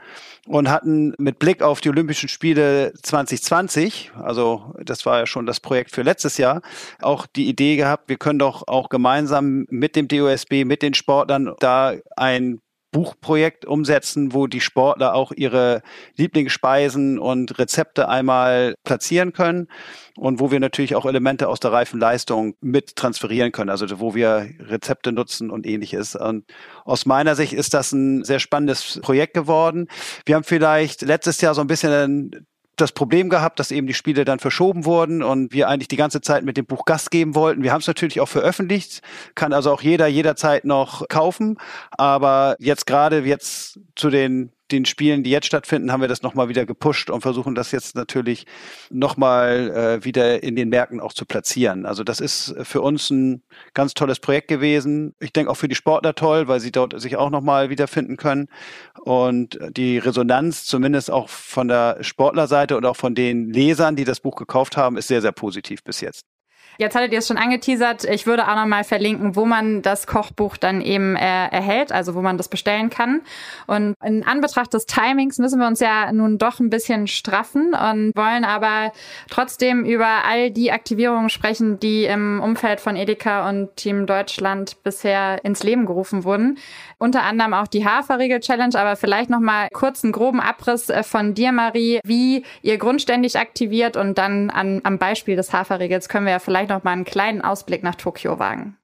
und 0.47 0.69
hatten 0.69 1.15
mit 1.19 1.39
Blick 1.39 1.63
auf 1.63 1.81
die 1.81 1.89
Olympischen 1.89 2.29
Spiele 2.29 2.93
2020, 3.03 4.13
also 4.21 4.75
das 4.85 5.07
war 5.07 5.21
ja 5.21 5.27
schon 5.27 5.47
das 5.47 5.61
Projekt 5.61 5.93
für 5.93 6.03
letztes 6.03 6.37
Jahr, 6.37 6.63
auch 7.01 7.27
die 7.27 7.49
Idee 7.49 7.77
gehabt, 7.77 8.09
wir 8.09 8.17
können 8.17 8.39
doch 8.39 8.67
auch 8.67 8.89
gemeinsam 8.89 9.67
mit 9.71 9.97
dem 9.97 10.09
DOSB, 10.09 10.65
mit 10.65 10.83
den 10.83 10.95
Sportlern 10.95 11.55
da 11.61 11.95
ein 12.17 12.61
Buchprojekt 12.93 13.65
umsetzen, 13.65 14.33
wo 14.33 14.47
die 14.47 14.61
Sportler 14.61 15.15
auch 15.15 15.33
ihre 15.33 15.83
Lieblingsspeisen 16.17 17.19
und 17.19 17.59
Rezepte 17.59 18.09
einmal 18.09 18.75
platzieren 18.85 19.33
können 19.33 19.69
und 20.17 20.39
wo 20.41 20.51
wir 20.51 20.61
natürlich 20.61 20.95
auch 20.95 21.07
Elemente 21.07 21.49
aus 21.49 21.59
der 21.59 21.73
reifen 21.73 21.99
Leistung 21.99 22.55
mit 22.61 22.95
transferieren 22.95 23.51
können, 23.51 23.71
also 23.71 23.99
wo 23.99 24.15
wir 24.15 24.51
Rezepte 24.61 25.11
nutzen 25.11 25.51
und 25.51 25.67
ähnliches. 25.67 26.15
Und 26.15 26.45
aus 26.85 27.07
meiner 27.07 27.35
Sicht 27.35 27.55
ist 27.55 27.73
das 27.75 27.93
ein 27.93 28.25
sehr 28.25 28.39
spannendes 28.39 29.01
Projekt 29.03 29.35
geworden. 29.35 29.89
Wir 30.27 30.37
haben 30.37 30.45
vielleicht 30.45 31.03
letztes 31.03 31.41
Jahr 31.41 31.55
so 31.55 31.63
ein 31.63 31.67
bisschen 31.67 32.47
das 32.77 32.93
Problem 32.93 33.29
gehabt, 33.29 33.59
dass 33.59 33.71
eben 33.71 33.87
die 33.87 33.95
Spiele 33.95 34.25
dann 34.25 34.39
verschoben 34.39 34.85
wurden 34.85 35.23
und 35.23 35.53
wir 35.53 35.69
eigentlich 35.69 35.89
die 35.89 35.97
ganze 35.97 36.21
Zeit 36.21 36.45
mit 36.45 36.57
dem 36.57 36.65
Buch 36.65 36.85
Gast 36.85 37.11
geben 37.11 37.35
wollten. 37.35 37.63
Wir 37.63 37.73
haben 37.73 37.81
es 37.81 37.87
natürlich 37.87 38.21
auch 38.21 38.29
veröffentlicht, 38.29 39.03
kann 39.35 39.53
also 39.53 39.73
auch 39.73 39.83
jeder 39.83 40.07
jederzeit 40.07 40.65
noch 40.65 41.07
kaufen. 41.09 41.59
Aber 41.91 42.57
jetzt 42.59 42.87
gerade 42.87 43.21
jetzt 43.25 43.79
zu 43.95 44.11
den 44.11 44.53
den 44.73 44.85
Spielen, 44.85 45.23
die 45.23 45.31
jetzt 45.31 45.47
stattfinden, 45.47 45.93
haben 45.93 46.01
wir 46.01 46.09
das 46.09 46.23
nochmal 46.23 46.49
wieder 46.49 46.67
gepusht 46.67 47.11
und 47.11 47.21
versuchen 47.21 47.55
das 47.55 47.71
jetzt 47.71 47.95
natürlich 47.95 48.47
nochmal 48.91 49.71
äh, 50.01 50.05
wieder 50.05 50.43
in 50.43 50.57
den 50.57 50.71
Märkten 50.71 51.01
auch 51.01 51.13
zu 51.13 51.27
platzieren. 51.27 51.87
Also 51.87 52.03
das 52.03 52.21
ist 52.21 52.55
für 52.63 52.81
uns 52.81 53.11
ein 53.11 53.43
ganz 53.75 53.95
tolles 53.95 54.19
Projekt 54.19 54.49
gewesen. 54.49 55.15
Ich 55.21 55.33
denke 55.33 55.51
auch 55.51 55.57
für 55.57 55.69
die 55.69 55.75
Sportler 55.75 56.15
toll, 56.15 56.49
weil 56.49 56.61
sie 56.61 56.73
dort 56.73 57.01
sich 57.01 57.17
auch 57.17 57.31
nochmal 57.31 57.71
wiederfinden 57.71 58.17
können. 58.17 58.49
Und 59.01 59.59
die 59.77 59.99
Resonanz, 59.99 60.65
zumindest 60.65 61.11
auch 61.11 61.29
von 61.29 61.69
der 61.69 61.99
Sportlerseite 62.03 62.77
und 62.77 62.87
auch 62.87 62.97
von 62.97 63.15
den 63.15 63.51
Lesern, 63.51 63.97
die 63.97 64.05
das 64.05 64.21
Buch 64.21 64.37
gekauft 64.37 64.77
haben, 64.77 64.97
ist 64.97 65.09
sehr, 65.09 65.21
sehr 65.21 65.33
positiv 65.33 65.85
bis 65.85 66.01
jetzt. 66.01 66.32
Jetzt 66.79 66.95
hattet 66.97 67.13
ihr 67.13 67.19
es 67.19 67.27
schon 67.27 67.37
angeteasert. 67.37 68.05
Ich 68.05 68.27
würde 68.27 68.49
auch 68.49 68.57
nochmal 68.57 68.85
verlinken, 68.85 69.37
wo 69.37 69.45
man 69.45 69.83
das 69.83 70.07
Kochbuch 70.07 70.57
dann 70.57 70.81
eben 70.81 71.17
äh, 71.17 71.47
erhält, 71.49 71.93
also 71.93 72.15
wo 72.15 72.23
man 72.23 72.37
das 72.37 72.49
bestellen 72.49 72.91
kann. 72.91 73.23
Und 73.67 73.95
in 74.05 74.25
Anbetracht 74.25 74.73
des 74.75 74.87
Timings 74.87 75.39
müssen 75.39 75.61
wir 75.61 75.67
uns 75.67 75.81
ja 75.81 76.11
nun 76.13 76.39
doch 76.39 76.61
ein 76.61 76.71
bisschen 76.71 77.07
straffen 77.07 77.75
und 77.75 78.13
wollen 78.17 78.45
aber 78.45 78.93
trotzdem 79.29 79.85
über 79.85 80.25
all 80.25 80.51
die 80.51 80.73
Aktivierungen 80.73 81.29
sprechen, 81.29 81.79
die 81.79 82.05
im 82.05 82.41
Umfeld 82.43 82.81
von 82.81 82.97
Edeka 82.97 83.49
und 83.49 83.77
Team 83.77 84.07
Deutschland 84.07 84.83
bisher 84.83 85.45
ins 85.45 85.63
Leben 85.63 85.87
gerufen 85.87 86.25
wurden 86.25 86.59
unter 87.03 87.25
anderem 87.25 87.53
auch 87.53 87.67
die 87.67 87.85
Haferriegel-Challenge, 87.85 88.79
aber 88.79 88.95
vielleicht 88.95 89.29
noch 89.29 89.41
mal 89.41 89.67
kurz 89.73 90.05
einen 90.05 90.13
groben 90.13 90.39
Abriss 90.41 90.89
äh, 90.89 91.03
von 91.03 91.35
dir, 91.35 91.51
Marie, 91.51 91.99
wie 92.05 92.45
ihr 92.63 92.79
grundständig 92.79 93.39
aktiviert 93.39 93.97
und 93.97 94.19
dann 94.19 94.51
an, 94.51 94.81
am 94.85 94.99
Beispiel 94.99 95.35
des 95.35 95.53
Haferriegels 95.53 96.09
können 96.09 96.27
wir 96.27 96.33
ja 96.33 96.39
vielleicht 96.39 96.71
noch 96.71 96.85
mal 96.85 96.93
einen 96.93 97.05
kleinen 97.05 97.43
Ausblick 97.43 97.83
nach 97.83 97.97
Tokio 97.97 98.39
wagen. 98.39 98.77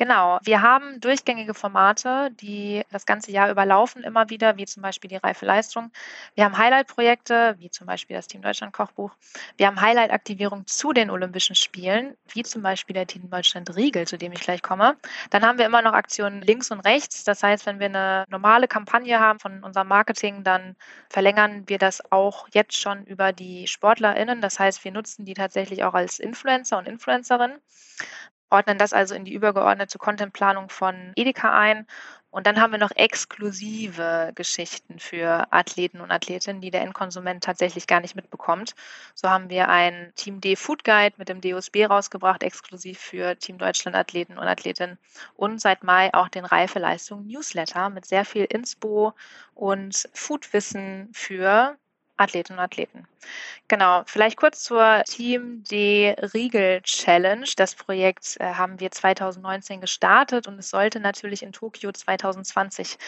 Genau, 0.00 0.38
wir 0.44 0.62
haben 0.62 1.00
durchgängige 1.00 1.54
Formate, 1.54 2.30
die 2.40 2.84
das 2.92 3.04
ganze 3.04 3.32
Jahr 3.32 3.50
überlaufen, 3.50 4.04
immer 4.04 4.30
wieder, 4.30 4.56
wie 4.56 4.64
zum 4.64 4.80
Beispiel 4.80 5.10
die 5.10 5.16
Reife 5.16 5.44
Leistung. 5.44 5.90
Wir 6.36 6.44
haben 6.44 6.56
Highlight-Projekte, 6.56 7.56
wie 7.58 7.68
zum 7.68 7.88
Beispiel 7.88 8.14
das 8.14 8.28
Team 8.28 8.40
Deutschland 8.40 8.72
Kochbuch. 8.72 9.10
Wir 9.56 9.66
haben 9.66 9.80
Highlight-Aktivierung 9.80 10.68
zu 10.68 10.92
den 10.92 11.10
Olympischen 11.10 11.56
Spielen, 11.56 12.16
wie 12.28 12.44
zum 12.44 12.62
Beispiel 12.62 12.94
der 12.94 13.08
Team 13.08 13.28
Deutschland 13.28 13.74
Riegel, 13.74 14.06
zu 14.06 14.16
dem 14.16 14.30
ich 14.30 14.38
gleich 14.40 14.62
komme. 14.62 14.96
Dann 15.30 15.44
haben 15.44 15.58
wir 15.58 15.66
immer 15.66 15.82
noch 15.82 15.94
Aktionen 15.94 16.42
links 16.42 16.70
und 16.70 16.78
rechts. 16.78 17.24
Das 17.24 17.42
heißt, 17.42 17.66
wenn 17.66 17.80
wir 17.80 17.86
eine 17.86 18.24
normale 18.28 18.68
Kampagne 18.68 19.18
haben 19.18 19.40
von 19.40 19.64
unserem 19.64 19.88
Marketing, 19.88 20.44
dann 20.44 20.76
verlängern 21.10 21.64
wir 21.66 21.78
das 21.78 22.12
auch 22.12 22.46
jetzt 22.52 22.76
schon 22.76 23.04
über 23.04 23.32
die 23.32 23.66
SportlerInnen. 23.66 24.40
Das 24.42 24.60
heißt, 24.60 24.84
wir 24.84 24.92
nutzen 24.92 25.24
die 25.24 25.34
tatsächlich 25.34 25.82
auch 25.82 25.94
als 25.94 26.20
Influencer 26.20 26.78
und 26.78 26.86
Influencerinnen 26.86 27.58
ordnen 28.50 28.78
das 28.78 28.92
also 28.92 29.14
in 29.14 29.24
die 29.24 29.34
übergeordnete 29.34 29.98
Contentplanung 29.98 30.68
von 30.68 31.12
Edeka 31.16 31.56
ein. 31.58 31.86
Und 32.30 32.46
dann 32.46 32.60
haben 32.60 32.72
wir 32.72 32.78
noch 32.78 32.90
exklusive 32.94 34.32
Geschichten 34.34 34.98
für 34.98 35.50
Athleten 35.50 36.00
und 36.02 36.10
Athletinnen, 36.10 36.60
die 36.60 36.70
der 36.70 36.82
Endkonsument 36.82 37.42
tatsächlich 37.42 37.86
gar 37.86 38.00
nicht 38.00 38.16
mitbekommt. 38.16 38.74
So 39.14 39.30
haben 39.30 39.48
wir 39.48 39.68
ein 39.68 40.12
Team 40.14 40.40
D 40.40 40.54
Food 40.54 40.84
Guide 40.84 41.14
mit 41.16 41.30
dem 41.30 41.40
DOSB 41.40 41.86
rausgebracht, 41.86 42.42
exklusiv 42.42 42.98
für 42.98 43.36
Team 43.38 43.56
Deutschland 43.56 43.96
Athleten 43.96 44.38
und 44.38 44.46
Athletinnen. 44.46 44.98
Und 45.36 45.60
seit 45.60 45.82
Mai 45.82 46.12
auch 46.12 46.28
den 46.28 46.44
Reifeleistung 46.44 47.26
Newsletter 47.26 47.88
mit 47.88 48.04
sehr 48.04 48.26
viel 48.26 48.44
Inspo 48.44 49.14
und 49.54 50.08
Foodwissen 50.12 51.08
für 51.14 51.78
Athletinnen 52.18 52.58
und 52.58 52.64
Athleten. 52.64 53.06
Genau, 53.68 54.02
vielleicht 54.06 54.36
kurz 54.36 54.64
zur 54.64 55.02
Team 55.06 55.64
D 55.64 56.14
Riegel 56.34 56.82
Challenge. 56.82 57.46
Das 57.56 57.74
Projekt 57.74 58.36
äh, 58.40 58.44
haben 58.44 58.80
wir 58.80 58.90
2019 58.90 59.80
gestartet 59.80 60.46
und 60.46 60.58
es 60.58 60.70
sollte 60.70 61.00
natürlich 61.00 61.42
in 61.42 61.52
Tokio 61.52 61.92
2020 61.92 62.98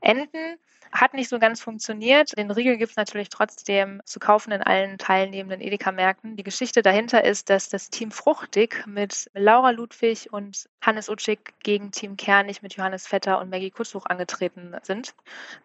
enden. 0.00 0.58
Hat 0.92 1.14
nicht 1.14 1.30
so 1.30 1.38
ganz 1.38 1.62
funktioniert. 1.62 2.36
Den 2.36 2.50
Riegel 2.50 2.76
gibt 2.76 2.90
es 2.90 2.96
natürlich 2.96 3.30
trotzdem 3.30 4.02
zu 4.04 4.20
kaufen 4.20 4.52
in 4.52 4.62
allen 4.62 4.98
teilnehmenden 4.98 5.62
Edeka-Märkten. 5.62 6.36
Die 6.36 6.42
Geschichte 6.42 6.82
dahinter 6.82 7.24
ist, 7.24 7.48
dass 7.48 7.70
das 7.70 7.88
Team 7.88 8.10
Fruchtig 8.10 8.86
mit 8.86 9.30
Laura 9.32 9.70
Ludwig 9.70 10.30
und 10.32 10.68
Hannes 10.82 11.08
Utschig 11.08 11.54
gegen 11.62 11.92
Team 11.92 12.18
Kernig 12.18 12.60
mit 12.60 12.74
Johannes 12.76 13.06
Vetter 13.06 13.40
und 13.40 13.48
Maggie 13.48 13.70
Kutzbuch 13.70 14.04
angetreten 14.04 14.76
sind. 14.82 15.14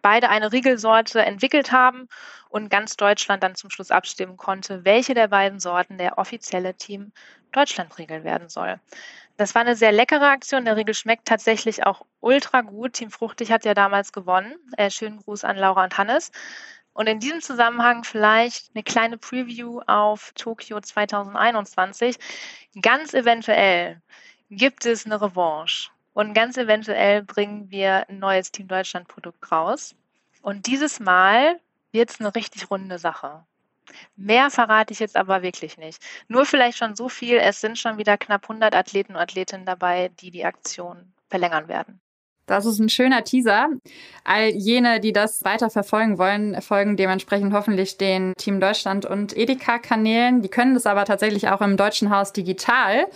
Beide 0.01 0.29
eine 0.29 0.53
Riegelsorte 0.53 1.19
entwickelt 1.19 1.73
haben 1.73 2.07
und 2.47 2.69
ganz 2.69 2.95
Deutschland 2.95 3.43
dann 3.43 3.55
zum 3.55 3.69
Schluss 3.69 3.91
abstimmen 3.91 4.37
konnte, 4.37 4.85
welche 4.85 5.13
der 5.13 5.27
beiden 5.27 5.59
Sorten 5.59 5.97
der 5.97 6.17
offizielle 6.17 6.73
Team 6.75 7.11
Deutschland-Riegel 7.51 8.23
werden 8.23 8.47
soll. 8.47 8.79
Das 9.37 9.53
war 9.53 9.61
eine 9.61 9.75
sehr 9.75 9.91
leckere 9.91 10.29
Aktion. 10.29 10.65
Der 10.65 10.75
Riegel 10.75 10.95
schmeckt 10.95 11.27
tatsächlich 11.27 11.85
auch 11.85 12.01
ultra 12.19 12.61
gut. 12.61 12.93
Team 12.93 13.11
Fruchtig 13.11 13.51
hat 13.51 13.65
ja 13.65 13.75
damals 13.75 14.11
gewonnen. 14.11 14.55
Äh, 14.77 14.89
schönen 14.89 15.19
Gruß 15.19 15.43
an 15.43 15.57
Laura 15.57 15.83
und 15.83 15.97
Hannes. 15.97 16.31
Und 16.93 17.07
in 17.07 17.19
diesem 17.19 17.41
Zusammenhang 17.41 18.03
vielleicht 18.03 18.71
eine 18.73 18.83
kleine 18.83 19.19
Preview 19.19 19.81
auf 19.85 20.31
Tokio 20.33 20.81
2021. 20.81 22.17
Ganz 22.81 23.13
eventuell 23.13 24.01
gibt 24.49 24.87
es 24.87 25.05
eine 25.05 25.21
Revanche. 25.21 25.91
Und 26.13 26.33
ganz 26.33 26.57
eventuell 26.57 27.21
bringen 27.21 27.69
wir 27.69 28.09
ein 28.09 28.17
neues 28.17 28.51
Team 28.51 28.67
Deutschland 28.67 29.07
Produkt 29.07 29.51
raus. 29.51 29.93
Und 30.41 30.65
dieses 30.65 30.99
Mal 30.99 31.59
wird 31.91 32.09
es 32.09 32.19
eine 32.19 32.33
richtig 32.33 32.71
runde 32.71 32.97
Sache. 32.97 33.45
Mehr 34.15 34.49
verrate 34.49 34.93
ich 34.93 34.99
jetzt 34.99 35.15
aber 35.15 35.41
wirklich 35.41 35.77
nicht. 35.77 36.01
Nur 36.27 36.45
vielleicht 36.45 36.77
schon 36.77 36.95
so 36.95 37.09
viel, 37.09 37.37
es 37.37 37.61
sind 37.61 37.77
schon 37.77 37.97
wieder 37.97 38.17
knapp 38.17 38.43
100 38.43 38.75
Athleten 38.75 39.13
und 39.13 39.19
Athletinnen 39.19 39.65
dabei, 39.65 40.09
die 40.19 40.31
die 40.31 40.45
Aktion 40.45 41.13
verlängern 41.29 41.67
werden. 41.67 41.99
Das 42.47 42.65
ist 42.65 42.79
ein 42.79 42.87
schöner 42.87 43.25
Teaser. 43.25 43.67
All 44.23 44.47
jene, 44.47 45.01
die 45.01 45.11
das 45.11 45.43
weiter 45.43 45.69
verfolgen 45.69 46.17
wollen, 46.17 46.61
folgen 46.61 46.95
dementsprechend 46.95 47.53
hoffentlich 47.53 47.97
den 47.97 48.33
Team 48.37 48.61
Deutschland 48.61 49.05
und 49.05 49.35
Edeka-Kanälen. 49.35 50.41
Die 50.41 50.47
können 50.47 50.73
das 50.73 50.85
aber 50.85 51.03
tatsächlich 51.03 51.49
auch 51.49 51.59
im 51.59 51.75
Deutschen 51.75 52.09
Haus 52.09 52.31
digital, 52.31 53.07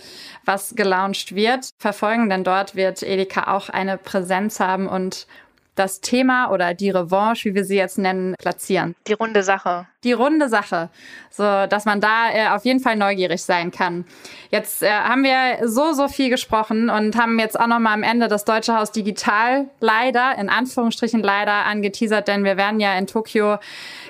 was 0.44 0.74
gelauncht 0.74 1.34
wird, 1.34 1.70
verfolgen, 1.78 2.28
denn 2.28 2.44
dort 2.44 2.76
wird 2.76 3.02
Edeka 3.02 3.50
auch 3.54 3.70
eine 3.70 3.96
Präsenz 3.96 4.60
haben 4.60 4.86
und 4.86 5.26
das 5.74 6.00
Thema 6.00 6.50
oder 6.50 6.74
die 6.74 6.90
Revanche, 6.90 7.48
wie 7.48 7.54
wir 7.54 7.64
sie 7.64 7.76
jetzt 7.76 7.96
nennen, 7.98 8.34
platzieren. 8.38 8.94
Die 9.06 9.14
runde 9.14 9.42
Sache. 9.42 9.86
Die 10.04 10.12
runde 10.12 10.48
Sache, 10.48 10.90
so 11.30 11.42
dass 11.42 11.84
man 11.84 12.00
da 12.00 12.30
äh, 12.30 12.48
auf 12.48 12.64
jeden 12.64 12.80
Fall 12.80 12.96
neugierig 12.96 13.42
sein 13.42 13.70
kann. 13.70 14.04
Jetzt 14.50 14.82
äh, 14.82 14.90
haben 14.90 15.22
wir 15.22 15.66
so 15.68 15.92
so 15.92 16.08
viel 16.08 16.28
gesprochen 16.28 16.90
und 16.90 17.16
haben 17.16 17.38
jetzt 17.38 17.58
auch 17.58 17.68
noch 17.68 17.78
mal 17.78 17.94
am 17.94 18.02
Ende 18.02 18.28
das 18.28 18.44
Deutsche 18.44 18.76
Haus 18.76 18.92
digital 18.92 19.70
leider 19.80 20.36
in 20.36 20.48
Anführungsstrichen 20.48 21.22
leider 21.22 21.64
angeteasert, 21.64 22.28
denn 22.28 22.44
wir 22.44 22.56
werden 22.56 22.80
ja 22.80 22.98
in 22.98 23.06
Tokio 23.06 23.58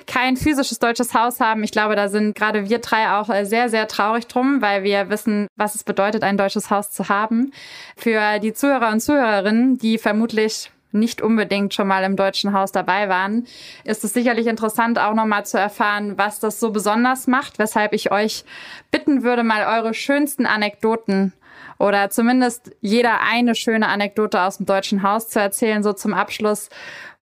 kein 0.05 0.35
physisches 0.35 0.79
deutsches 0.79 1.13
Haus 1.13 1.39
haben. 1.39 1.63
Ich 1.63 1.71
glaube, 1.71 1.95
da 1.95 2.09
sind 2.09 2.35
gerade 2.35 2.69
wir 2.69 2.79
drei 2.79 3.11
auch 3.11 3.29
äh, 3.29 3.45
sehr 3.45 3.69
sehr 3.69 3.87
traurig 3.87 4.27
drum, 4.27 4.61
weil 4.61 4.83
wir 4.83 5.09
wissen, 5.09 5.47
was 5.55 5.75
es 5.75 5.85
bedeutet, 5.85 6.23
ein 6.23 6.37
deutsches 6.37 6.71
Haus 6.71 6.91
zu 6.91 7.07
haben. 7.07 7.53
Für 7.95 8.39
die 8.39 8.51
Zuhörer 8.51 8.91
und 8.91 8.99
Zuhörerinnen, 8.99 9.77
die 9.77 9.97
vermutlich 9.97 10.72
nicht 10.93 11.21
unbedingt 11.21 11.73
schon 11.73 11.87
mal 11.87 12.03
im 12.03 12.15
Deutschen 12.15 12.53
Haus 12.53 12.71
dabei 12.71 13.09
waren, 13.09 13.45
ist 13.83 14.03
es 14.03 14.13
sicherlich 14.13 14.47
interessant, 14.47 14.99
auch 14.99 15.13
nochmal 15.13 15.45
zu 15.45 15.57
erfahren, 15.57 16.17
was 16.17 16.39
das 16.39 16.59
so 16.59 16.71
besonders 16.71 17.27
macht, 17.27 17.59
weshalb 17.59 17.93
ich 17.93 18.11
euch 18.11 18.45
bitten 18.91 19.23
würde, 19.23 19.43
mal 19.43 19.79
eure 19.79 19.93
schönsten 19.93 20.45
Anekdoten 20.45 21.33
oder 21.79 22.09
zumindest 22.09 22.71
jeder 22.81 23.21
eine 23.21 23.55
schöne 23.55 23.87
Anekdote 23.87 24.41
aus 24.41 24.57
dem 24.57 24.65
Deutschen 24.65 25.03
Haus 25.03 25.29
zu 25.29 25.39
erzählen, 25.39 25.83
so 25.83 25.93
zum 25.93 26.13
Abschluss. 26.13 26.69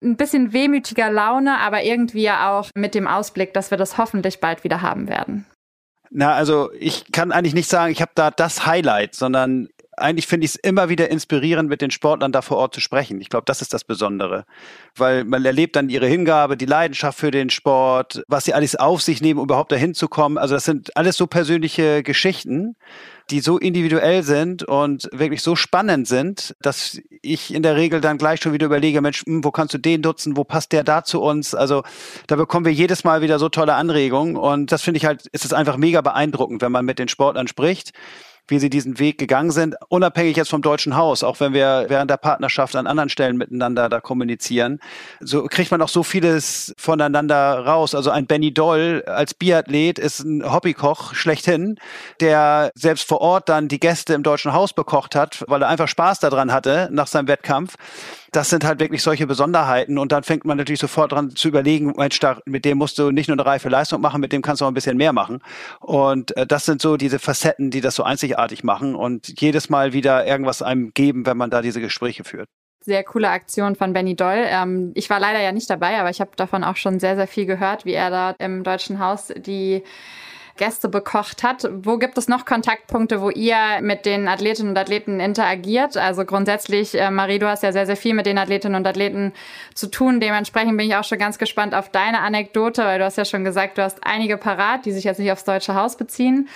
Ein 0.01 0.15
bisschen 0.15 0.53
wehmütiger 0.53 1.11
Laune, 1.11 1.57
aber 1.59 1.83
irgendwie 1.83 2.21
ja 2.21 2.51
auch 2.51 2.69
mit 2.75 2.93
dem 2.95 3.07
Ausblick, 3.07 3.53
dass 3.53 3.71
wir 3.71 3.77
das 3.77 3.97
hoffentlich 3.97 4.39
bald 4.39 4.63
wieder 4.63 4.81
haben 4.81 5.07
werden. 5.07 5.45
Na, 6.09 6.33
also 6.33 6.71
ich 6.79 7.11
kann 7.11 7.31
eigentlich 7.31 7.53
nicht 7.53 7.69
sagen, 7.69 7.91
ich 7.91 8.01
habe 8.01 8.11
da 8.15 8.31
das 8.31 8.65
Highlight, 8.65 9.15
sondern 9.15 9.69
eigentlich 9.97 10.27
finde 10.27 10.45
ich 10.45 10.51
es 10.51 10.55
immer 10.55 10.89
wieder 10.89 11.09
inspirierend, 11.09 11.69
mit 11.69 11.81
den 11.81 11.91
Sportlern 11.91 12.31
da 12.31 12.41
vor 12.41 12.57
Ort 12.57 12.73
zu 12.73 12.81
sprechen. 12.81 13.19
Ich 13.19 13.29
glaube, 13.29 13.45
das 13.45 13.61
ist 13.61 13.73
das 13.73 13.83
Besondere, 13.83 14.45
weil 14.95 15.23
man 15.25 15.43
erlebt 15.43 15.75
dann 15.75 15.89
ihre 15.89 16.07
Hingabe, 16.07 16.55
die 16.55 16.65
Leidenschaft 16.65 17.19
für 17.19 17.31
den 17.31 17.49
Sport, 17.49 18.23
was 18.27 18.45
sie 18.45 18.53
alles 18.53 18.75
auf 18.75 19.01
sich 19.01 19.21
nehmen, 19.21 19.39
um 19.39 19.45
überhaupt 19.45 19.71
dahin 19.71 19.93
zu 19.93 20.07
kommen. 20.07 20.37
Also 20.37 20.53
das 20.53 20.65
sind 20.65 20.95
alles 20.95 21.17
so 21.17 21.25
persönliche 21.27 22.03
Geschichten, 22.03 22.75
die 23.29 23.39
so 23.41 23.57
individuell 23.57 24.23
sind 24.23 24.63
und 24.63 25.09
wirklich 25.11 25.41
so 25.41 25.55
spannend 25.55 26.07
sind, 26.07 26.55
dass 26.61 26.99
ich 27.21 27.53
in 27.53 27.63
der 27.63 27.75
Regel 27.75 27.99
dann 27.99 28.17
gleich 28.17 28.41
schon 28.41 28.53
wieder 28.53 28.67
überlege, 28.67 29.01
Mensch, 29.01 29.25
hm, 29.25 29.43
wo 29.43 29.51
kannst 29.51 29.73
du 29.73 29.77
den 29.77 30.01
nutzen, 30.01 30.37
wo 30.37 30.43
passt 30.43 30.71
der 30.71 30.83
da 30.83 31.03
zu 31.03 31.21
uns? 31.21 31.53
Also 31.53 31.83
da 32.27 32.35
bekommen 32.35 32.65
wir 32.65 32.71
jedes 32.71 33.03
Mal 33.03 33.21
wieder 33.21 33.39
so 33.39 33.49
tolle 33.49 33.73
Anregungen 33.73 34.37
und 34.37 34.71
das 34.71 34.83
finde 34.83 34.99
ich 34.99 35.05
halt, 35.05 35.27
ist 35.27 35.43
es 35.43 35.53
einfach 35.53 35.77
mega 35.77 36.01
beeindruckend, 36.01 36.61
wenn 36.61 36.71
man 36.71 36.85
mit 36.85 36.99
den 36.99 37.09
Sportlern 37.09 37.47
spricht 37.47 37.91
wie 38.47 38.59
sie 38.59 38.69
diesen 38.69 38.99
Weg 38.99 39.17
gegangen 39.17 39.51
sind, 39.51 39.75
unabhängig 39.89 40.37
jetzt 40.37 40.49
vom 40.49 40.61
Deutschen 40.61 40.95
Haus, 40.95 41.23
auch 41.23 41.39
wenn 41.39 41.53
wir 41.53 41.85
während 41.87 42.09
der 42.09 42.17
Partnerschaft 42.17 42.75
an 42.75 42.87
anderen 42.87 43.09
Stellen 43.09 43.37
miteinander 43.37 43.89
da 43.89 43.99
kommunizieren, 43.99 44.79
so 45.19 45.43
kriegt 45.43 45.71
man 45.71 45.81
auch 45.81 45.89
so 45.89 46.03
vieles 46.03 46.73
voneinander 46.77 47.65
raus. 47.65 47.95
Also 47.95 48.11
ein 48.11 48.27
Benny 48.27 48.53
Doll 48.53 49.03
als 49.05 49.33
Biathlet 49.33 49.99
ist 49.99 50.19
ein 50.19 50.51
Hobbykoch 50.51 51.13
schlechthin, 51.13 51.77
der 52.19 52.71
selbst 52.75 53.07
vor 53.07 53.21
Ort 53.21 53.49
dann 53.49 53.67
die 53.67 53.79
Gäste 53.79 54.13
im 54.13 54.23
Deutschen 54.23 54.53
Haus 54.53 54.73
bekocht 54.73 55.15
hat, 55.15 55.43
weil 55.47 55.61
er 55.61 55.67
einfach 55.67 55.87
Spaß 55.87 56.19
daran 56.19 56.51
hatte 56.51 56.89
nach 56.91 57.07
seinem 57.07 57.27
Wettkampf 57.27 57.75
das 58.31 58.49
sind 58.49 58.63
halt 58.65 58.79
wirklich 58.79 59.01
solche 59.01 59.25
Besonderheiten. 59.25 59.97
Und 59.97 60.11
dann 60.11 60.23
fängt 60.23 60.45
man 60.45 60.57
natürlich 60.57 60.79
sofort 60.79 61.11
dran 61.11 61.35
zu 61.35 61.47
überlegen, 61.47 61.93
Mensch, 61.97 62.19
da, 62.19 62.39
mit 62.45 62.65
dem 62.65 62.77
musst 62.77 62.99
du 62.99 63.11
nicht 63.11 63.27
nur 63.27 63.35
eine 63.35 63.45
reife 63.45 63.69
Leistung 63.69 64.01
machen, 64.01 64.21
mit 64.21 64.31
dem 64.31 64.41
kannst 64.41 64.61
du 64.61 64.65
auch 64.65 64.69
ein 64.69 64.73
bisschen 64.73 64.97
mehr 64.97 65.13
machen. 65.13 65.39
Und 65.79 66.35
äh, 66.37 66.45
das 66.45 66.65
sind 66.65 66.81
so 66.81 66.97
diese 66.97 67.19
Facetten, 67.19 67.71
die 67.71 67.81
das 67.81 67.95
so 67.95 68.03
einzigartig 68.03 68.36
machen 68.63 68.95
und 68.95 69.41
jedes 69.41 69.69
Mal 69.69 69.93
wieder 69.93 70.25
irgendwas 70.25 70.61
einem 70.61 70.91
geben, 70.93 71.25
wenn 71.25 71.37
man 71.37 71.49
da 71.49 71.61
diese 71.61 71.81
Gespräche 71.81 72.23
führt 72.23 72.47
sehr 72.87 73.03
coole 73.03 73.29
Aktion 73.29 73.75
von 73.75 73.91
Benny 73.91 74.15
Doll. 74.15 74.45
Ähm, 74.47 74.93
ich 74.95 75.09
war 75.09 75.19
leider 75.19 75.41
ja 75.41 75.51
nicht 75.51 75.69
dabei, 75.69 75.99
aber 75.99 76.09
ich 76.09 76.21
habe 76.21 76.31
davon 76.37 76.63
auch 76.63 76.77
schon 76.77 77.01
sehr, 77.01 77.17
sehr 77.17 77.27
viel 77.27 77.45
gehört, 77.45 77.83
wie 77.83 77.93
er 77.93 78.09
da 78.09 78.35
im 78.39 78.63
Deutschen 78.63 78.99
Haus 78.99 79.27
die 79.35 79.83
Gäste 80.55 80.89
bekocht 80.89 81.43
hat. 81.43 81.69
Wo 81.71 81.97
gibt 81.97 82.17
es 82.17 82.27
noch 82.27 82.45
Kontaktpunkte, 82.45 83.21
wo 83.21 83.29
ihr 83.29 83.57
mit 83.81 84.05
den 84.05 84.27
Athletinnen 84.27 84.71
und 84.71 84.77
Athleten 84.77 85.19
interagiert? 85.19 85.97
Also 85.97 86.25
grundsätzlich, 86.25 86.99
äh, 86.99 87.11
Marie, 87.11 87.39
du 87.39 87.47
hast 87.47 87.61
ja 87.61 87.71
sehr, 87.71 87.85
sehr 87.85 87.97
viel 87.97 88.13
mit 88.13 88.25
den 88.25 88.37
Athletinnen 88.37 88.75
und 88.75 88.87
Athleten 88.87 89.33
zu 89.75 89.87
tun. 89.87 90.19
Dementsprechend 90.19 90.77
bin 90.77 90.87
ich 90.87 90.95
auch 90.95 91.03
schon 91.03 91.19
ganz 91.19 91.37
gespannt 91.37 91.75
auf 91.75 91.89
deine 91.89 92.21
Anekdote, 92.21 92.83
weil 92.83 92.99
du 92.99 93.05
hast 93.05 93.17
ja 93.17 93.25
schon 93.25 93.43
gesagt, 93.43 93.77
du 93.77 93.83
hast 93.83 93.99
einige 94.03 94.37
parat, 94.37 94.85
die 94.85 94.91
sich 94.91 95.03
jetzt 95.03 95.19
nicht 95.19 95.31
aufs 95.31 95.43
Deutsche 95.43 95.75
Haus 95.75 95.97
beziehen. 95.97 96.47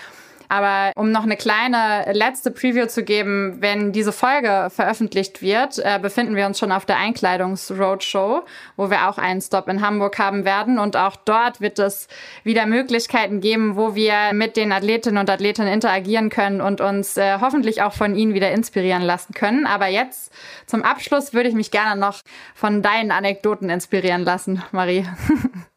Aber 0.52 0.91
um 0.97 1.14
noch 1.14 1.24
eine 1.24 1.38
kleine 1.38 2.12
letzte 2.12 2.52
Preview 2.52 2.86
zu 2.86 3.06
geben, 3.06 3.62
wenn 3.62 3.93
diese 3.93 4.12
Folge 4.12 4.68
veröffentlicht 4.70 5.41
wird, 5.41 5.80
äh, 5.80 5.97
befinden 5.97 6.36
wir 6.36 6.45
uns 6.45 6.60
schon 6.60 6.74
auf 6.74 6.86
der 6.86 6.97
Einkleidungs-Roadshow, 6.97 8.41
wo 8.76 8.89
wir 8.89 9.08
auch 9.08 9.18
einen 9.18 9.39
Stop 9.39 9.70
in 9.70 9.82
Hamburg 9.82 10.20
haben 10.20 10.43
werden. 10.43 10.78
Und 10.78 10.97
auch 10.97 11.16
dort 11.16 11.62
wird 11.62 11.80
es 11.80 12.10
wieder 12.43 12.66
Möglichkeiten 12.66 13.39
geben, 13.39 13.78
wo 13.78 13.95
wir 13.95 14.34
mit 14.34 14.58
den 14.58 14.74
Athletinnen 14.74 15.20
und 15.20 15.30
Athleten 15.30 15.68
interagieren 15.68 16.30
können 16.30 16.60
und 16.60 16.82
uns 16.82 17.16
äh, 17.16 17.38
hoffentlich 17.39 17.82
auch 17.82 17.93
von 17.93 18.14
ihnen 18.14 18.34
wieder 18.34 18.52
inspirieren 18.52 19.04
lassen 19.04 19.34
können. 19.34 19.66
Aber 19.66 19.88
jetzt 19.88 20.34
zum 20.66 20.84
Abschluss 20.84 21.34
würde 21.34 21.47
ich 21.47 21.56
mich 21.56 21.72
gerne 21.72 21.97
noch 21.97 22.20
von 22.56 22.82
deinen 22.82 23.12
Anekdoten 23.12 23.70
inspirieren 23.70 24.26
lassen, 24.26 24.62
Marie. 24.74 25.06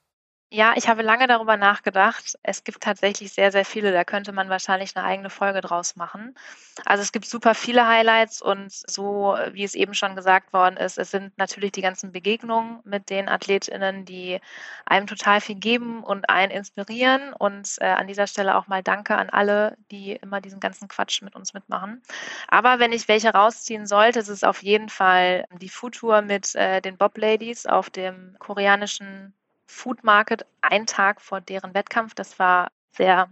Ja, 0.55 0.75
ich 0.77 0.87
habe 0.87 1.03
lange 1.03 1.27
darüber 1.27 1.57
nachgedacht. 1.57 2.39
Es 2.45 2.63
gibt 2.63 2.81
tatsächlich 2.81 3.33
sehr, 3.33 3.51
sehr 3.51 3.65
viele. 3.65 3.91
Da 3.91 4.05
könnte 4.05 4.31
man 4.31 4.49
wahrscheinlich 4.51 4.95
eine 4.97 5.05
eigene 5.05 5.29
Folge 5.29 5.61
draus 5.61 5.97
machen. 5.97 6.37
Also 6.85 7.03
es 7.03 7.11
gibt 7.11 7.27
super 7.27 7.57
viele 7.57 7.89
Highlights 7.89 8.41
und 8.41 8.71
so, 8.71 9.37
wie 9.51 9.65
es 9.65 9.75
eben 9.75 9.95
schon 9.95 10.15
gesagt 10.15 10.53
worden 10.53 10.77
ist, 10.77 10.97
es 10.97 11.11
sind 11.11 11.37
natürlich 11.39 11.73
die 11.73 11.83
ganzen 11.83 12.13
Begegnungen 12.13 12.79
mit 12.85 13.11
den 13.11 13.29
AthletInnen, 13.29 14.05
die 14.05 14.39
einem 14.87 15.09
total 15.09 15.41
viel 15.41 15.57
geben 15.57 16.05
und 16.05 16.29
einen 16.31 16.53
inspirieren. 16.53 17.33
Und 17.33 17.75
äh, 17.81 17.87
an 17.87 18.07
dieser 18.07 18.29
Stelle 18.29 18.57
auch 18.57 18.69
mal 18.69 18.85
Danke 18.85 19.17
an 19.17 19.31
alle, 19.31 19.77
die 19.91 20.13
immer 20.13 20.41
diesen 20.41 20.61
ganzen 20.61 20.87
Quatsch 20.87 21.21
mit 21.23 21.35
uns 21.35 21.53
mitmachen. 21.53 22.01
Aber 22.47 22.79
wenn 22.79 22.93
ich 22.93 23.09
welche 23.09 23.31
rausziehen 23.31 23.89
sollte, 23.89 24.21
ist 24.21 24.29
es 24.29 24.45
auf 24.45 24.63
jeden 24.63 24.89
Fall 24.89 25.47
die 25.61 25.69
Food-Tour 25.69 26.23
mit 26.23 26.55
äh, 26.55 26.81
den 26.81 26.97
Bob 26.97 27.19
Ladies 27.19 27.67
auf 27.67 27.91
dem 27.91 28.37
koreanischen 28.39 29.35
Food 29.75 30.05
Market 30.05 30.47
einen 30.63 30.87
Tag 30.87 31.21
vor 31.21 31.41
deren 31.41 31.75
Wettkampf. 31.75 32.15
Das 32.15 32.39
war 32.39 32.71
sehr 32.93 33.29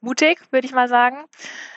mutig, 0.00 0.40
würde 0.50 0.66
ich 0.66 0.72
mal 0.72 0.88
sagen. 0.88 1.24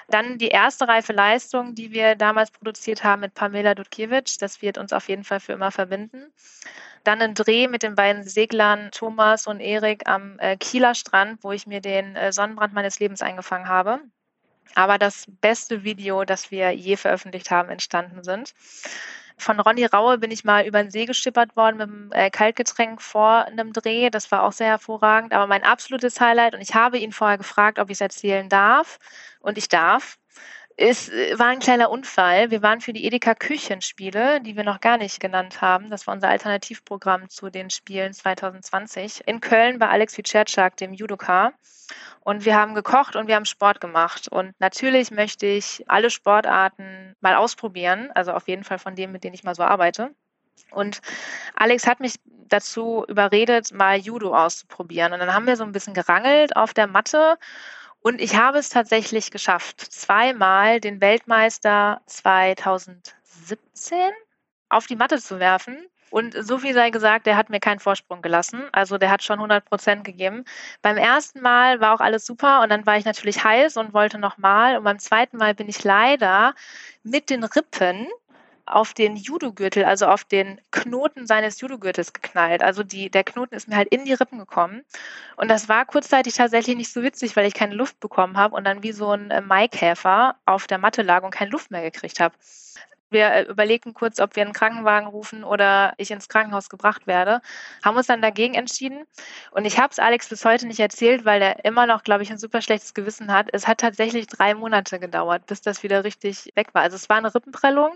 Dann 0.07 0.37
die 0.37 0.49
erste 0.49 0.87
reife 0.87 1.13
Leistung, 1.13 1.75
die 1.75 1.91
wir 1.91 2.15
damals 2.15 2.51
produziert 2.51 3.03
haben 3.03 3.21
mit 3.21 3.33
Pamela 3.33 3.75
Dudkiewicz. 3.75 4.37
Das 4.37 4.61
wird 4.61 4.77
uns 4.77 4.93
auf 4.93 5.07
jeden 5.09 5.23
Fall 5.23 5.39
für 5.39 5.53
immer 5.53 5.71
verbinden. 5.71 6.31
Dann 7.03 7.21
ein 7.21 7.35
Dreh 7.35 7.67
mit 7.67 7.83
den 7.83 7.95
beiden 7.95 8.23
Seglern 8.23 8.89
Thomas 8.91 9.47
und 9.47 9.59
Erik 9.59 10.07
am 10.07 10.39
äh, 10.39 10.57
Kieler 10.57 10.95
Strand, 10.95 11.43
wo 11.43 11.51
ich 11.51 11.67
mir 11.67 11.81
den 11.81 12.15
äh, 12.15 12.31
Sonnenbrand 12.31 12.73
meines 12.73 12.99
Lebens 12.99 13.21
eingefangen 13.21 13.67
habe. 13.67 14.01
Aber 14.73 14.97
das 14.97 15.25
beste 15.41 15.83
Video, 15.83 16.25
das 16.25 16.49
wir 16.51 16.71
je 16.71 16.97
veröffentlicht 16.97 17.51
haben, 17.51 17.69
entstanden 17.69 18.23
sind. 18.23 18.53
Von 19.37 19.59
Ronny 19.59 19.85
Raue 19.85 20.17
bin 20.17 20.31
ich 20.31 20.43
mal 20.43 20.65
über 20.65 20.81
den 20.81 20.91
See 20.91 21.05
geschippert 21.05 21.55
worden 21.55 21.77
mit 21.77 21.87
einem 21.89 22.11
äh, 22.13 22.29
Kaltgetränk 22.29 23.01
vor 23.01 23.45
einem 23.45 23.73
Dreh. 23.73 24.09
Das 24.09 24.31
war 24.31 24.43
auch 24.43 24.53
sehr 24.53 24.67
hervorragend. 24.67 25.33
Aber 25.33 25.47
mein 25.47 25.63
absolutes 25.63 26.19
Highlight, 26.21 26.55
und 26.55 26.61
ich 26.61 26.73
habe 26.73 26.97
ihn 26.97 27.11
vorher 27.11 27.37
gefragt, 27.37 27.79
ob 27.79 27.89
ich 27.89 27.95
es 27.97 28.01
erzählen 28.01 28.49
darf, 28.49 28.97
und 29.41 29.57
ich 29.57 29.67
darf, 29.67 30.17
es 30.77 31.09
äh, 31.09 31.37
war 31.39 31.47
ein 31.47 31.59
kleiner 31.59 31.89
Unfall. 31.89 32.51
Wir 32.51 32.61
waren 32.61 32.81
für 32.81 32.93
die 32.93 33.05
Edeka 33.05 33.33
Küchenspiele, 33.33 34.41
die 34.41 34.55
wir 34.55 34.63
noch 34.63 34.81
gar 34.81 34.97
nicht 34.97 35.19
genannt 35.19 35.61
haben. 35.61 35.89
Das 35.89 36.05
war 36.07 36.13
unser 36.13 36.29
Alternativprogramm 36.29 37.29
zu 37.29 37.49
den 37.49 37.69
Spielen 37.69 38.13
2020 38.13 39.27
in 39.27 39.39
Köln 39.39 39.79
bei 39.79 39.87
Alex 39.87 40.17
Wiczerczak, 40.17 40.75
dem 40.77 40.93
Judoka. 40.93 41.53
Und 42.21 42.43
wir 42.43 42.55
haben 42.55 42.73
gekocht 42.73 43.15
und 43.15 43.27
wir 43.27 43.35
haben 43.35 43.45
Sport 43.45 43.79
gemacht. 43.79 44.27
Und 44.27 44.53
natürlich 44.59 45.11
möchte 45.11 45.45
ich 45.45 45.85
alle 45.87 46.09
Sportarten 46.09 47.15
mal 47.21 47.35
ausprobieren. 47.35 48.11
Also 48.13 48.33
auf 48.33 48.47
jeden 48.47 48.63
Fall 48.63 48.79
von 48.79 48.95
denen, 48.95 49.13
mit 49.13 49.23
denen 49.23 49.35
ich 49.35 49.43
mal 49.43 49.55
so 49.55 49.63
arbeite. 49.63 50.13
Und 50.71 51.01
Alex 51.55 51.87
hat 51.87 51.99
mich 51.99 52.15
dazu 52.47 53.05
überredet, 53.07 53.73
mal 53.73 53.97
Judo 53.97 54.35
auszuprobieren. 54.35 55.13
Und 55.13 55.19
dann 55.19 55.33
haben 55.33 55.47
wir 55.47 55.55
so 55.55 55.63
ein 55.63 55.71
bisschen 55.71 55.93
gerangelt 55.93 56.55
auf 56.55 56.73
der 56.73 56.87
Matte. 56.87 57.37
Und 58.05 58.21
ich 58.21 58.35
habe 58.35 58.59
es 58.59 58.69
tatsächlich 58.69 59.31
geschafft, 59.31 59.81
zweimal 59.81 60.79
den 60.79 61.01
Weltmeister 61.01 62.01
2017 62.05 63.97
auf 64.69 64.85
die 64.85 64.95
Matte 64.95 65.19
zu 65.19 65.39
werfen. 65.39 65.87
Und 66.11 66.35
so 66.39 66.59
viel 66.59 66.75
sei 66.75 66.91
gesagt, 66.91 67.25
der 67.25 67.35
hat 67.35 67.49
mir 67.49 67.59
keinen 67.59 67.79
Vorsprung 67.79 68.21
gelassen. 68.21 68.61
Also 68.73 68.99
der 68.99 69.09
hat 69.09 69.23
schon 69.23 69.39
100 69.39 69.65
Prozent 69.65 70.03
gegeben. 70.03 70.45
Beim 70.83 70.97
ersten 70.97 71.41
Mal 71.41 71.79
war 71.79 71.95
auch 71.95 71.99
alles 71.99 72.27
super 72.27 72.61
und 72.61 72.69
dann 72.69 72.85
war 72.85 72.95
ich 72.95 73.05
natürlich 73.05 73.43
heiß 73.43 73.75
und 73.77 73.95
wollte 73.95 74.19
nochmal. 74.19 74.77
Und 74.77 74.83
beim 74.83 74.99
zweiten 74.99 75.37
Mal 75.37 75.55
bin 75.55 75.67
ich 75.67 75.83
leider 75.83 76.53
mit 77.01 77.31
den 77.31 77.43
Rippen 77.43 78.07
auf 78.65 78.93
den 78.93 79.15
Judo-Gürtel, 79.15 79.85
also 79.85 80.07
auf 80.07 80.23
den 80.23 80.59
Knoten 80.71 81.27
seines 81.27 81.61
Judo-Gürtels 81.61 82.13
geknallt. 82.13 82.63
Also 82.63 82.83
die, 82.83 83.09
der 83.09 83.23
Knoten 83.23 83.55
ist 83.55 83.67
mir 83.67 83.75
halt 83.75 83.89
in 83.89 84.05
die 84.05 84.13
Rippen 84.13 84.39
gekommen. 84.39 84.83
Und 85.37 85.49
das 85.49 85.69
war 85.69 85.85
kurzzeitig 85.85 86.33
tatsächlich 86.33 86.75
nicht 86.75 86.91
so 86.91 87.03
witzig, 87.03 87.35
weil 87.35 87.47
ich 87.47 87.53
keine 87.53 87.75
Luft 87.75 87.99
bekommen 87.99 88.37
habe 88.37 88.55
und 88.55 88.63
dann 88.63 88.83
wie 88.83 88.91
so 88.91 89.11
ein 89.11 89.31
äh, 89.31 89.41
Maikäfer 89.41 90.35
auf 90.45 90.67
der 90.67 90.77
Matte 90.77 91.03
lag 91.03 91.23
und 91.23 91.31
keine 91.31 91.51
Luft 91.51 91.71
mehr 91.71 91.83
gekriegt 91.83 92.19
habe. 92.19 92.35
Wir 93.11 93.31
äh, 93.31 93.43
überlegten 93.43 93.93
kurz, 93.93 94.19
ob 94.19 94.35
wir 94.35 94.43
einen 94.43 94.53
Krankenwagen 94.53 95.07
rufen 95.07 95.43
oder 95.43 95.93
ich 95.97 96.11
ins 96.11 96.27
Krankenhaus 96.27 96.69
gebracht 96.69 97.07
werde. 97.07 97.41
Haben 97.83 97.97
uns 97.97 98.07
dann 98.07 98.21
dagegen 98.21 98.55
entschieden. 98.55 99.05
Und 99.51 99.65
ich 99.65 99.77
habe 99.77 99.91
es 99.91 99.99
Alex 99.99 100.29
bis 100.29 100.43
heute 100.43 100.65
nicht 100.67 100.79
erzählt, 100.79 101.23
weil 101.23 101.41
er 101.41 101.65
immer 101.65 101.85
noch, 101.85 102.03
glaube 102.03 102.23
ich, 102.23 102.31
ein 102.31 102.37
super 102.39 102.61
schlechtes 102.61 102.93
Gewissen 102.93 103.31
hat. 103.31 103.49
Es 103.53 103.67
hat 103.67 103.79
tatsächlich 103.79 104.27
drei 104.27 104.55
Monate 104.55 104.99
gedauert, 104.99 105.45
bis 105.45 105.61
das 105.61 105.83
wieder 105.83 106.03
richtig 106.03 106.51
weg 106.55 106.69
war. 106.73 106.81
Also 106.81 106.95
es 106.95 107.07
war 107.07 107.17
eine 107.17 107.33
Rippenprellung. 107.33 107.95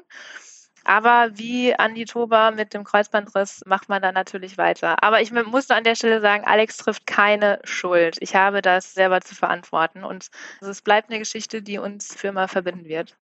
Aber 0.83 1.29
wie 1.33 1.73
Andi 1.75 2.05
Toba 2.05 2.51
mit 2.51 2.73
dem 2.73 2.83
Kreuzbandriss 2.83 3.61
macht 3.65 3.89
man 3.89 4.01
dann 4.01 4.13
natürlich 4.13 4.57
weiter. 4.57 5.03
Aber 5.03 5.21
ich 5.21 5.31
musste 5.31 5.75
an 5.75 5.83
der 5.83 5.95
Stelle 5.95 6.21
sagen, 6.21 6.45
Alex 6.45 6.77
trifft 6.77 7.05
keine 7.05 7.59
Schuld. 7.63 8.17
Ich 8.19 8.35
habe 8.35 8.61
das 8.61 8.93
selber 8.93 9.21
zu 9.21 9.35
verantworten 9.35 10.03
und 10.03 10.29
es 10.61 10.81
bleibt 10.81 11.09
eine 11.09 11.19
Geschichte, 11.19 11.61
die 11.61 11.77
uns 11.77 12.15
für 12.15 12.29
immer 12.29 12.47
verbinden 12.47 12.85
wird. 12.85 13.17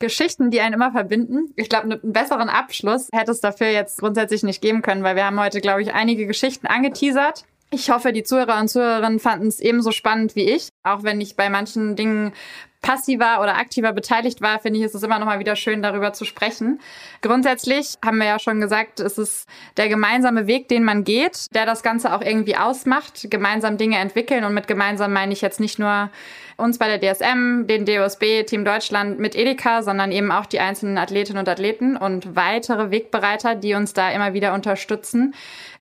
Geschichten, 0.00 0.50
die 0.50 0.60
einen 0.60 0.74
immer 0.74 0.92
verbinden. 0.92 1.52
Ich 1.56 1.68
glaube, 1.68 1.84
einen 1.84 2.12
besseren 2.12 2.48
Abschluss 2.48 3.08
hätte 3.12 3.32
es 3.32 3.40
dafür 3.40 3.68
jetzt 3.68 3.98
grundsätzlich 3.98 4.44
nicht 4.44 4.62
geben 4.62 4.80
können, 4.80 5.02
weil 5.02 5.16
wir 5.16 5.24
haben 5.24 5.40
heute, 5.40 5.60
glaube 5.60 5.82
ich, 5.82 5.92
einige 5.92 6.26
Geschichten 6.26 6.68
angeteasert. 6.68 7.44
Ich 7.70 7.90
hoffe, 7.90 8.14
die 8.14 8.22
Zuhörer 8.22 8.58
und 8.60 8.68
Zuhörerinnen 8.68 9.18
fanden 9.18 9.48
es 9.48 9.60
ebenso 9.60 9.92
spannend 9.92 10.34
wie 10.34 10.50
ich, 10.50 10.70
auch 10.84 11.02
wenn 11.02 11.20
ich 11.20 11.36
bei 11.36 11.50
manchen 11.50 11.96
Dingen 11.96 12.32
passiver 12.80 13.40
oder 13.42 13.56
aktiver 13.56 13.92
beteiligt 13.92 14.40
war, 14.40 14.60
finde 14.60 14.78
ich, 14.78 14.84
ist 14.86 14.94
es 14.94 15.02
immer 15.02 15.18
noch 15.18 15.26
mal 15.26 15.40
wieder 15.40 15.56
schön, 15.56 15.82
darüber 15.82 16.12
zu 16.12 16.24
sprechen. 16.24 16.80
Grundsätzlich 17.20 17.94
haben 18.04 18.18
wir 18.18 18.26
ja 18.26 18.38
schon 18.38 18.60
gesagt, 18.60 19.00
es 19.00 19.18
ist 19.18 19.48
der 19.76 19.88
gemeinsame 19.88 20.46
Weg, 20.46 20.68
den 20.68 20.84
man 20.84 21.04
geht, 21.04 21.46
der 21.54 21.66
das 21.66 21.82
Ganze 21.82 22.14
auch 22.14 22.22
irgendwie 22.22 22.56
ausmacht, 22.56 23.30
gemeinsam 23.30 23.76
Dinge 23.76 23.98
entwickeln 23.98 24.44
und 24.44 24.54
mit 24.54 24.68
gemeinsam 24.68 25.12
meine 25.12 25.32
ich 25.32 25.40
jetzt 25.40 25.60
nicht 25.60 25.78
nur 25.78 26.10
uns 26.56 26.78
bei 26.78 26.96
der 26.96 27.14
DSM, 27.14 27.66
den 27.66 27.84
DOSB, 27.84 28.44
Team 28.44 28.64
Deutschland 28.64 29.18
mit 29.18 29.36
Edeka, 29.36 29.82
sondern 29.82 30.10
eben 30.10 30.32
auch 30.32 30.46
die 30.46 30.60
einzelnen 30.60 30.98
Athletinnen 30.98 31.40
und 31.40 31.48
Athleten 31.48 31.96
und 31.96 32.34
weitere 32.36 32.90
Wegbereiter, 32.90 33.54
die 33.54 33.74
uns 33.74 33.92
da 33.92 34.10
immer 34.10 34.34
wieder 34.34 34.54
unterstützen. 34.54 35.34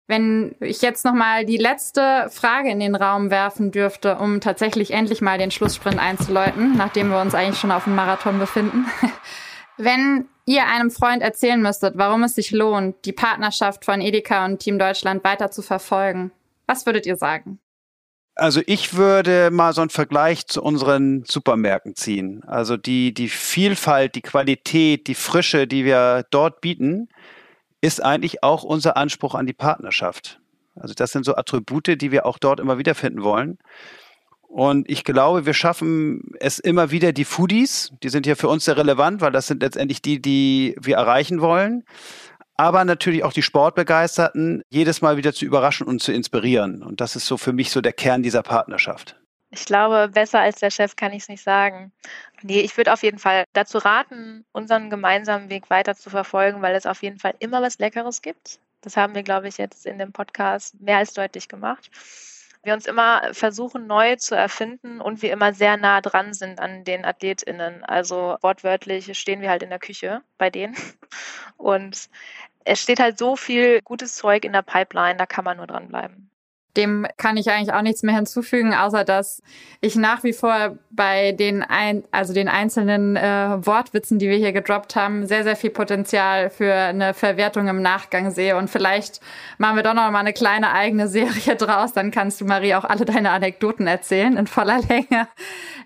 Wenn 0.07 0.55
ich 0.61 0.81
jetzt 0.81 1.03
nochmal 1.03 1.45
die 1.45 1.57
letzte 1.57 2.29
Frage 2.31 2.69
in 2.69 2.79
den 2.79 2.95
Raum 2.95 3.29
werfen 3.29 3.71
dürfte, 3.71 4.15
um 4.15 4.39
tatsächlich 4.39 4.91
endlich 4.91 5.21
mal 5.21 5.37
den 5.37 5.51
Schlusssprint 5.51 5.99
einzuläuten, 5.99 6.77
nachdem 6.77 7.09
wir 7.09 7.19
uns 7.19 7.35
eigentlich 7.35 7.59
schon 7.59 7.71
auf 7.71 7.83
dem 7.83 7.95
Marathon 7.95 8.39
befinden. 8.39 8.85
Wenn 9.77 10.25
ihr 10.45 10.65
einem 10.65 10.91
Freund 10.91 11.21
erzählen 11.21 11.61
müsstet, 11.61 11.97
warum 11.97 12.23
es 12.23 12.35
sich 12.35 12.51
lohnt, 12.51 12.95
die 13.03 13.11
Partnerschaft 13.11 13.83
von 13.83 13.99
Edeka 13.99 14.45
und 14.45 14.59
Team 14.59 14.79
Deutschland 14.79 15.25
weiter 15.25 15.51
zu 15.51 15.61
verfolgen, 15.61 16.31
was 16.67 16.85
würdet 16.85 17.05
ihr 17.05 17.17
sagen? 17.17 17.59
Also 18.35 18.61
ich 18.65 18.95
würde 18.95 19.49
mal 19.51 19.73
so 19.73 19.81
einen 19.81 19.89
Vergleich 19.89 20.47
zu 20.47 20.61
unseren 20.61 21.25
Supermärkten 21.25 21.95
ziehen. 21.95 22.43
Also 22.45 22.77
die, 22.77 23.13
die 23.13 23.29
Vielfalt, 23.29 24.15
die 24.15 24.21
Qualität, 24.21 25.07
die 25.07 25.15
Frische, 25.15 25.67
die 25.67 25.83
wir 25.83 26.25
dort 26.29 26.61
bieten, 26.61 27.09
ist 27.81 28.03
eigentlich 28.03 28.43
auch 28.43 28.63
unser 28.63 28.97
Anspruch 28.97 29.35
an 29.35 29.45
die 29.45 29.53
Partnerschaft. 29.53 30.39
Also 30.75 30.93
das 30.93 31.11
sind 31.11 31.25
so 31.25 31.35
Attribute, 31.35 31.99
die 31.99 32.11
wir 32.11 32.25
auch 32.25 32.37
dort 32.37 32.59
immer 32.59 32.77
wieder 32.77 32.95
finden 32.95 33.23
wollen. 33.23 33.57
Und 34.47 34.89
ich 34.89 35.03
glaube, 35.03 35.45
wir 35.45 35.53
schaffen 35.53 36.31
es 36.39 36.57
immer 36.57 36.89
wieder, 36.89 37.11
die 37.11 37.25
Foodies, 37.25 37.91
die 38.01 38.09
sind 38.09 38.25
hier 38.25 38.37
für 38.37 38.47
uns 38.47 38.65
sehr 38.65 38.77
relevant, 38.77 39.21
weil 39.21 39.31
das 39.31 39.47
sind 39.47 39.61
letztendlich 39.61 40.01
die, 40.01 40.21
die 40.21 40.75
wir 40.79 40.95
erreichen 40.95 41.41
wollen. 41.41 41.83
Aber 42.55 42.85
natürlich 42.85 43.23
auch 43.23 43.33
die 43.33 43.43
Sportbegeisterten, 43.43 44.63
jedes 44.69 45.01
Mal 45.01 45.17
wieder 45.17 45.33
zu 45.33 45.45
überraschen 45.45 45.85
und 45.85 46.01
zu 46.01 46.11
inspirieren. 46.11 46.81
Und 46.81 47.01
das 47.01 47.15
ist 47.15 47.27
so 47.27 47.37
für 47.37 47.53
mich 47.53 47.69
so 47.69 47.81
der 47.81 47.93
Kern 47.93 48.23
dieser 48.23 48.41
Partnerschaft. 48.41 49.15
Ich 49.49 49.65
glaube, 49.65 50.09
besser 50.09 50.39
als 50.41 50.59
der 50.59 50.71
Chef 50.71 50.95
kann 50.95 51.13
ich 51.13 51.23
es 51.23 51.29
nicht 51.29 51.43
sagen. 51.43 51.93
Nee, 52.41 52.59
ich 52.59 52.75
würde 52.75 52.91
auf 52.91 53.03
jeden 53.03 53.19
Fall 53.19 53.45
dazu 53.53 53.77
raten, 53.77 54.45
unseren 54.51 54.89
gemeinsamen 54.89 55.49
Weg 55.49 55.69
weiter 55.69 55.95
zu 55.95 56.09
verfolgen, 56.09 56.61
weil 56.61 56.75
es 56.75 56.85
auf 56.85 57.01
jeden 57.01 57.19
Fall 57.19 57.33
immer 57.39 57.61
was 57.61 57.79
Leckeres 57.79 58.21
gibt. 58.21 58.59
Das 58.81 58.97
haben 58.97 59.15
wir, 59.15 59.23
glaube 59.23 59.47
ich, 59.47 59.57
jetzt 59.57 59.85
in 59.85 59.97
dem 59.97 60.11
Podcast 60.11 60.79
mehr 60.81 60.97
als 60.97 61.13
deutlich 61.13 61.47
gemacht. 61.47 61.89
Wir 62.63 62.73
uns 62.73 62.85
immer 62.85 63.33
versuchen, 63.33 63.87
neu 63.87 64.17
zu 64.17 64.35
erfinden 64.35 64.99
und 64.99 65.21
wir 65.21 65.31
immer 65.31 65.53
sehr 65.53 65.77
nah 65.77 66.01
dran 66.01 66.33
sind 66.33 66.59
an 66.59 66.83
den 66.83 67.05
AthletInnen. 67.05 67.85
Also 67.85 68.37
wortwörtlich 68.41 69.17
stehen 69.17 69.41
wir 69.41 69.49
halt 69.49 69.63
in 69.63 69.69
der 69.69 69.79
Küche 69.79 70.21
bei 70.37 70.49
denen. 70.49 70.75
Und 71.57 72.09
es 72.65 72.81
steht 72.81 72.99
halt 72.99 73.17
so 73.17 73.37
viel 73.37 73.81
gutes 73.81 74.15
Zeug 74.15 74.43
in 74.43 74.51
der 74.51 74.61
Pipeline, 74.61 75.15
da 75.15 75.25
kann 75.25 75.45
man 75.45 75.57
nur 75.57 75.67
dranbleiben. 75.67 76.29
Dem 76.75 77.07
kann 77.17 77.37
ich 77.37 77.49
eigentlich 77.49 77.73
auch 77.73 77.81
nichts 77.81 78.03
mehr 78.03 78.15
hinzufügen, 78.15 78.73
außer 78.73 79.03
dass 79.03 79.41
ich 79.81 79.95
nach 79.95 80.23
wie 80.23 80.33
vor 80.33 80.77
bei 80.89 81.31
den 81.31 81.63
ein, 81.63 82.03
also 82.11 82.33
den 82.33 82.47
einzelnen 82.47 83.15
äh, 83.15 83.65
Wortwitzen, 83.65 84.19
die 84.19 84.29
wir 84.29 84.37
hier 84.37 84.51
gedroppt 84.51 84.95
haben, 84.95 85.25
sehr 85.25 85.43
sehr 85.43 85.55
viel 85.55 85.71
Potenzial 85.71 86.49
für 86.49 86.73
eine 86.73 87.13
Verwertung 87.13 87.67
im 87.67 87.81
Nachgang 87.81 88.31
sehe 88.31 88.57
und 88.57 88.69
vielleicht 88.69 89.21
machen 89.57 89.75
wir 89.75 89.83
doch 89.83 89.93
noch 89.93 90.09
mal 90.11 90.19
eine 90.19 90.33
kleine 90.33 90.71
eigene 90.71 91.07
Serie 91.07 91.55
draus, 91.57 91.93
dann 91.93 92.11
kannst 92.11 92.41
du 92.41 92.45
Marie 92.45 92.75
auch 92.75 92.83
alle 92.83 93.05
deine 93.05 93.31
Anekdoten 93.31 93.87
erzählen 93.87 94.37
in 94.37 94.47
voller 94.47 94.79
Länge. 94.87 95.27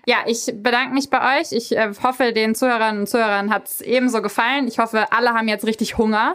Ja, 0.04 0.16
ich 0.26 0.46
bedanke 0.52 0.94
mich 0.94 1.10
bei 1.10 1.40
euch. 1.40 1.52
Ich 1.52 1.76
äh, 1.76 1.92
hoffe, 2.02 2.32
den 2.32 2.56
Zuhörern 2.56 3.00
und 3.00 3.08
Zuhörern 3.08 3.52
hat 3.52 3.66
es 3.66 3.80
ebenso 3.80 4.20
gefallen. 4.20 4.66
Ich 4.66 4.80
hoffe, 4.80 5.06
alle 5.12 5.30
haben 5.30 5.46
jetzt 5.46 5.64
richtig 5.64 5.96
Hunger 5.96 6.34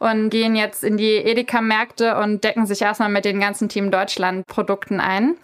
und 0.00 0.30
gehen 0.30 0.56
jetzt 0.56 0.82
in 0.82 0.96
die 0.96 1.16
Edeka-Märkte 1.16 2.16
und 2.18 2.42
decken 2.42 2.66
sich 2.66 2.82
erstmal 2.82 3.08
mit 3.08 3.24
den 3.24 3.38
ganzen 3.38 3.68
Team 3.84 3.90
Deutschland 3.90 4.46
Produkten 4.46 5.00
ein. 5.00 5.36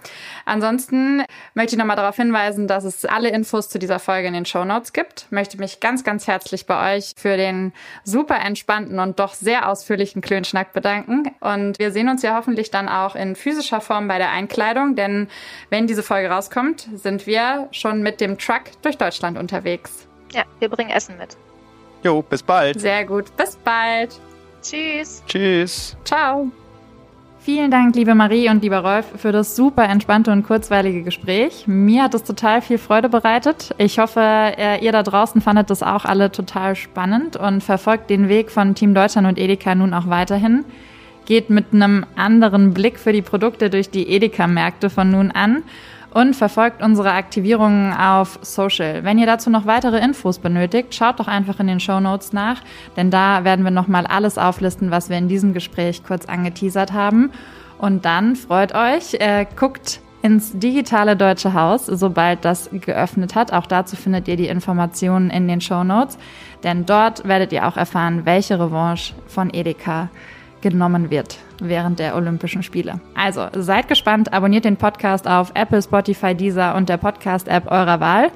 Ansonsten 0.44 1.22
möchte 1.54 1.74
ich 1.74 1.78
nochmal 1.78 1.96
darauf 1.96 2.16
hinweisen, 2.16 2.66
dass 2.66 2.84
es 2.84 3.04
alle 3.04 3.28
Infos 3.28 3.68
zu 3.68 3.78
dieser 3.78 3.98
Folge 3.98 4.28
in 4.28 4.34
den 4.34 4.46
Show 4.46 4.64
Notes 4.64 4.92
gibt. 4.92 5.26
Möchte 5.30 5.58
mich 5.58 5.80
ganz, 5.80 6.04
ganz 6.04 6.26
herzlich 6.26 6.66
bei 6.66 6.96
euch 6.96 7.14
für 7.16 7.36
den 7.36 7.72
super 8.04 8.40
entspannten 8.40 8.98
und 8.98 9.18
doch 9.18 9.34
sehr 9.34 9.68
ausführlichen 9.68 10.22
Klönschnack 10.22 10.72
bedanken. 10.72 11.30
Und 11.40 11.78
wir 11.78 11.92
sehen 11.92 12.08
uns 12.08 12.22
ja 12.22 12.36
hoffentlich 12.36 12.70
dann 12.70 12.88
auch 12.88 13.14
in 13.14 13.36
physischer 13.36 13.80
Form 13.80 14.08
bei 14.08 14.18
der 14.18 14.30
Einkleidung, 14.30 14.96
denn 14.96 15.28
wenn 15.68 15.86
diese 15.86 16.02
Folge 16.02 16.30
rauskommt, 16.30 16.88
sind 16.94 17.26
wir 17.26 17.68
schon 17.72 18.02
mit 18.02 18.20
dem 18.20 18.38
Truck 18.38 18.62
durch 18.82 18.96
Deutschland 18.96 19.38
unterwegs. 19.38 20.08
Ja, 20.32 20.44
wir 20.60 20.68
bringen 20.68 20.90
Essen 20.90 21.18
mit. 21.18 21.36
Jo, 22.02 22.22
bis 22.22 22.42
bald. 22.42 22.80
Sehr 22.80 23.04
gut. 23.04 23.36
Bis 23.36 23.56
bald. 23.56 24.18
Tschüss. 24.62 25.22
Tschüss. 25.26 25.96
Ciao. 26.04 26.50
Vielen 27.42 27.70
Dank, 27.70 27.96
liebe 27.96 28.14
Marie 28.14 28.50
und 28.50 28.62
lieber 28.62 28.80
Rolf, 28.80 29.06
für 29.16 29.32
das 29.32 29.56
super 29.56 29.84
entspannte 29.84 30.30
und 30.30 30.42
kurzweilige 30.42 31.02
Gespräch. 31.02 31.64
Mir 31.66 32.02
hat 32.02 32.12
es 32.12 32.22
total 32.22 32.60
viel 32.60 32.76
Freude 32.76 33.08
bereitet. 33.08 33.74
Ich 33.78 33.98
hoffe, 33.98 34.20
äh, 34.20 34.84
ihr 34.84 34.92
da 34.92 35.02
draußen 35.02 35.40
fandet 35.40 35.70
das 35.70 35.82
auch 35.82 36.04
alle 36.04 36.30
total 36.30 36.76
spannend 36.76 37.38
und 37.38 37.62
verfolgt 37.62 38.10
den 38.10 38.28
Weg 38.28 38.50
von 38.50 38.74
Team 38.74 38.92
Deutschland 38.92 39.26
und 39.26 39.38
Edeka 39.38 39.74
nun 39.74 39.94
auch 39.94 40.06
weiterhin. 40.08 40.66
Geht 41.24 41.48
mit 41.48 41.72
einem 41.72 42.04
anderen 42.14 42.74
Blick 42.74 42.98
für 42.98 43.12
die 43.14 43.22
Produkte 43.22 43.70
durch 43.70 43.88
die 43.88 44.10
Edeka-Märkte 44.10 44.90
von 44.90 45.10
nun 45.10 45.30
an 45.30 45.62
und 46.12 46.34
verfolgt 46.34 46.82
unsere 46.82 47.12
Aktivierungen 47.12 47.92
auf 47.92 48.38
Social. 48.42 49.04
Wenn 49.04 49.18
ihr 49.18 49.26
dazu 49.26 49.50
noch 49.50 49.66
weitere 49.66 49.98
Infos 49.98 50.38
benötigt, 50.38 50.94
schaut 50.94 51.20
doch 51.20 51.28
einfach 51.28 51.60
in 51.60 51.66
den 51.66 51.80
Show 51.80 52.00
Notes 52.00 52.32
nach, 52.32 52.62
denn 52.96 53.10
da 53.10 53.44
werden 53.44 53.64
wir 53.64 53.70
nochmal 53.70 54.06
alles 54.06 54.38
auflisten, 54.38 54.90
was 54.90 55.08
wir 55.08 55.18
in 55.18 55.28
diesem 55.28 55.52
Gespräch 55.52 56.02
kurz 56.04 56.26
angeteasert 56.26 56.92
haben. 56.92 57.30
Und 57.78 58.04
dann 58.04 58.36
freut 58.36 58.74
euch, 58.74 59.14
äh, 59.14 59.46
guckt 59.56 60.00
ins 60.22 60.58
digitale 60.58 61.16
Deutsche 61.16 61.54
Haus, 61.54 61.86
sobald 61.86 62.44
das 62.44 62.68
geöffnet 62.72 63.34
hat. 63.34 63.52
Auch 63.52 63.66
dazu 63.66 63.96
findet 63.96 64.28
ihr 64.28 64.36
die 64.36 64.48
Informationen 64.48 65.30
in 65.30 65.48
den 65.48 65.60
Show 65.60 65.82
Notes, 65.82 66.18
denn 66.62 66.84
dort 66.84 67.26
werdet 67.26 67.52
ihr 67.52 67.66
auch 67.66 67.76
erfahren, 67.76 68.26
welche 68.26 68.60
Revanche 68.60 69.14
von 69.26 69.48
Edeka 69.52 70.10
genommen 70.60 71.10
wird 71.10 71.38
während 71.60 71.98
der 71.98 72.16
Olympischen 72.16 72.62
Spiele. 72.62 73.00
Also 73.14 73.48
seid 73.54 73.88
gespannt, 73.88 74.32
abonniert 74.32 74.64
den 74.64 74.76
Podcast 74.76 75.26
auf 75.26 75.52
Apple, 75.54 75.82
Spotify, 75.82 76.34
Deezer 76.34 76.74
und 76.74 76.88
der 76.88 76.96
Podcast-App 76.96 77.70
eurer 77.70 78.00
Wahl. 78.00 78.30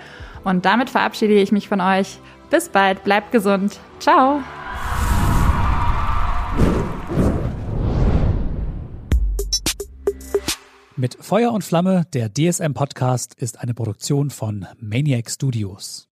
Und 0.45 0.65
damit 0.65 0.91
verabschiede 0.91 1.35
ich 1.35 1.53
mich 1.53 1.69
von 1.69 1.81
euch. 1.81 2.19
Bis 2.51 2.69
bald, 2.69 3.03
bleibt 3.05 3.33
gesund. 3.33 3.81
Ciao. 3.99 4.41
Mit 10.97 11.17
Feuer 11.21 11.53
und 11.53 11.65
Flamme, 11.65 12.05
der 12.13 12.33
DSM-Podcast, 12.33 13.35
ist 13.35 13.61
eine 13.61 13.75
Produktion 13.75 14.31
von 14.31 14.67
Maniac 14.79 15.29
Studios. 15.29 16.09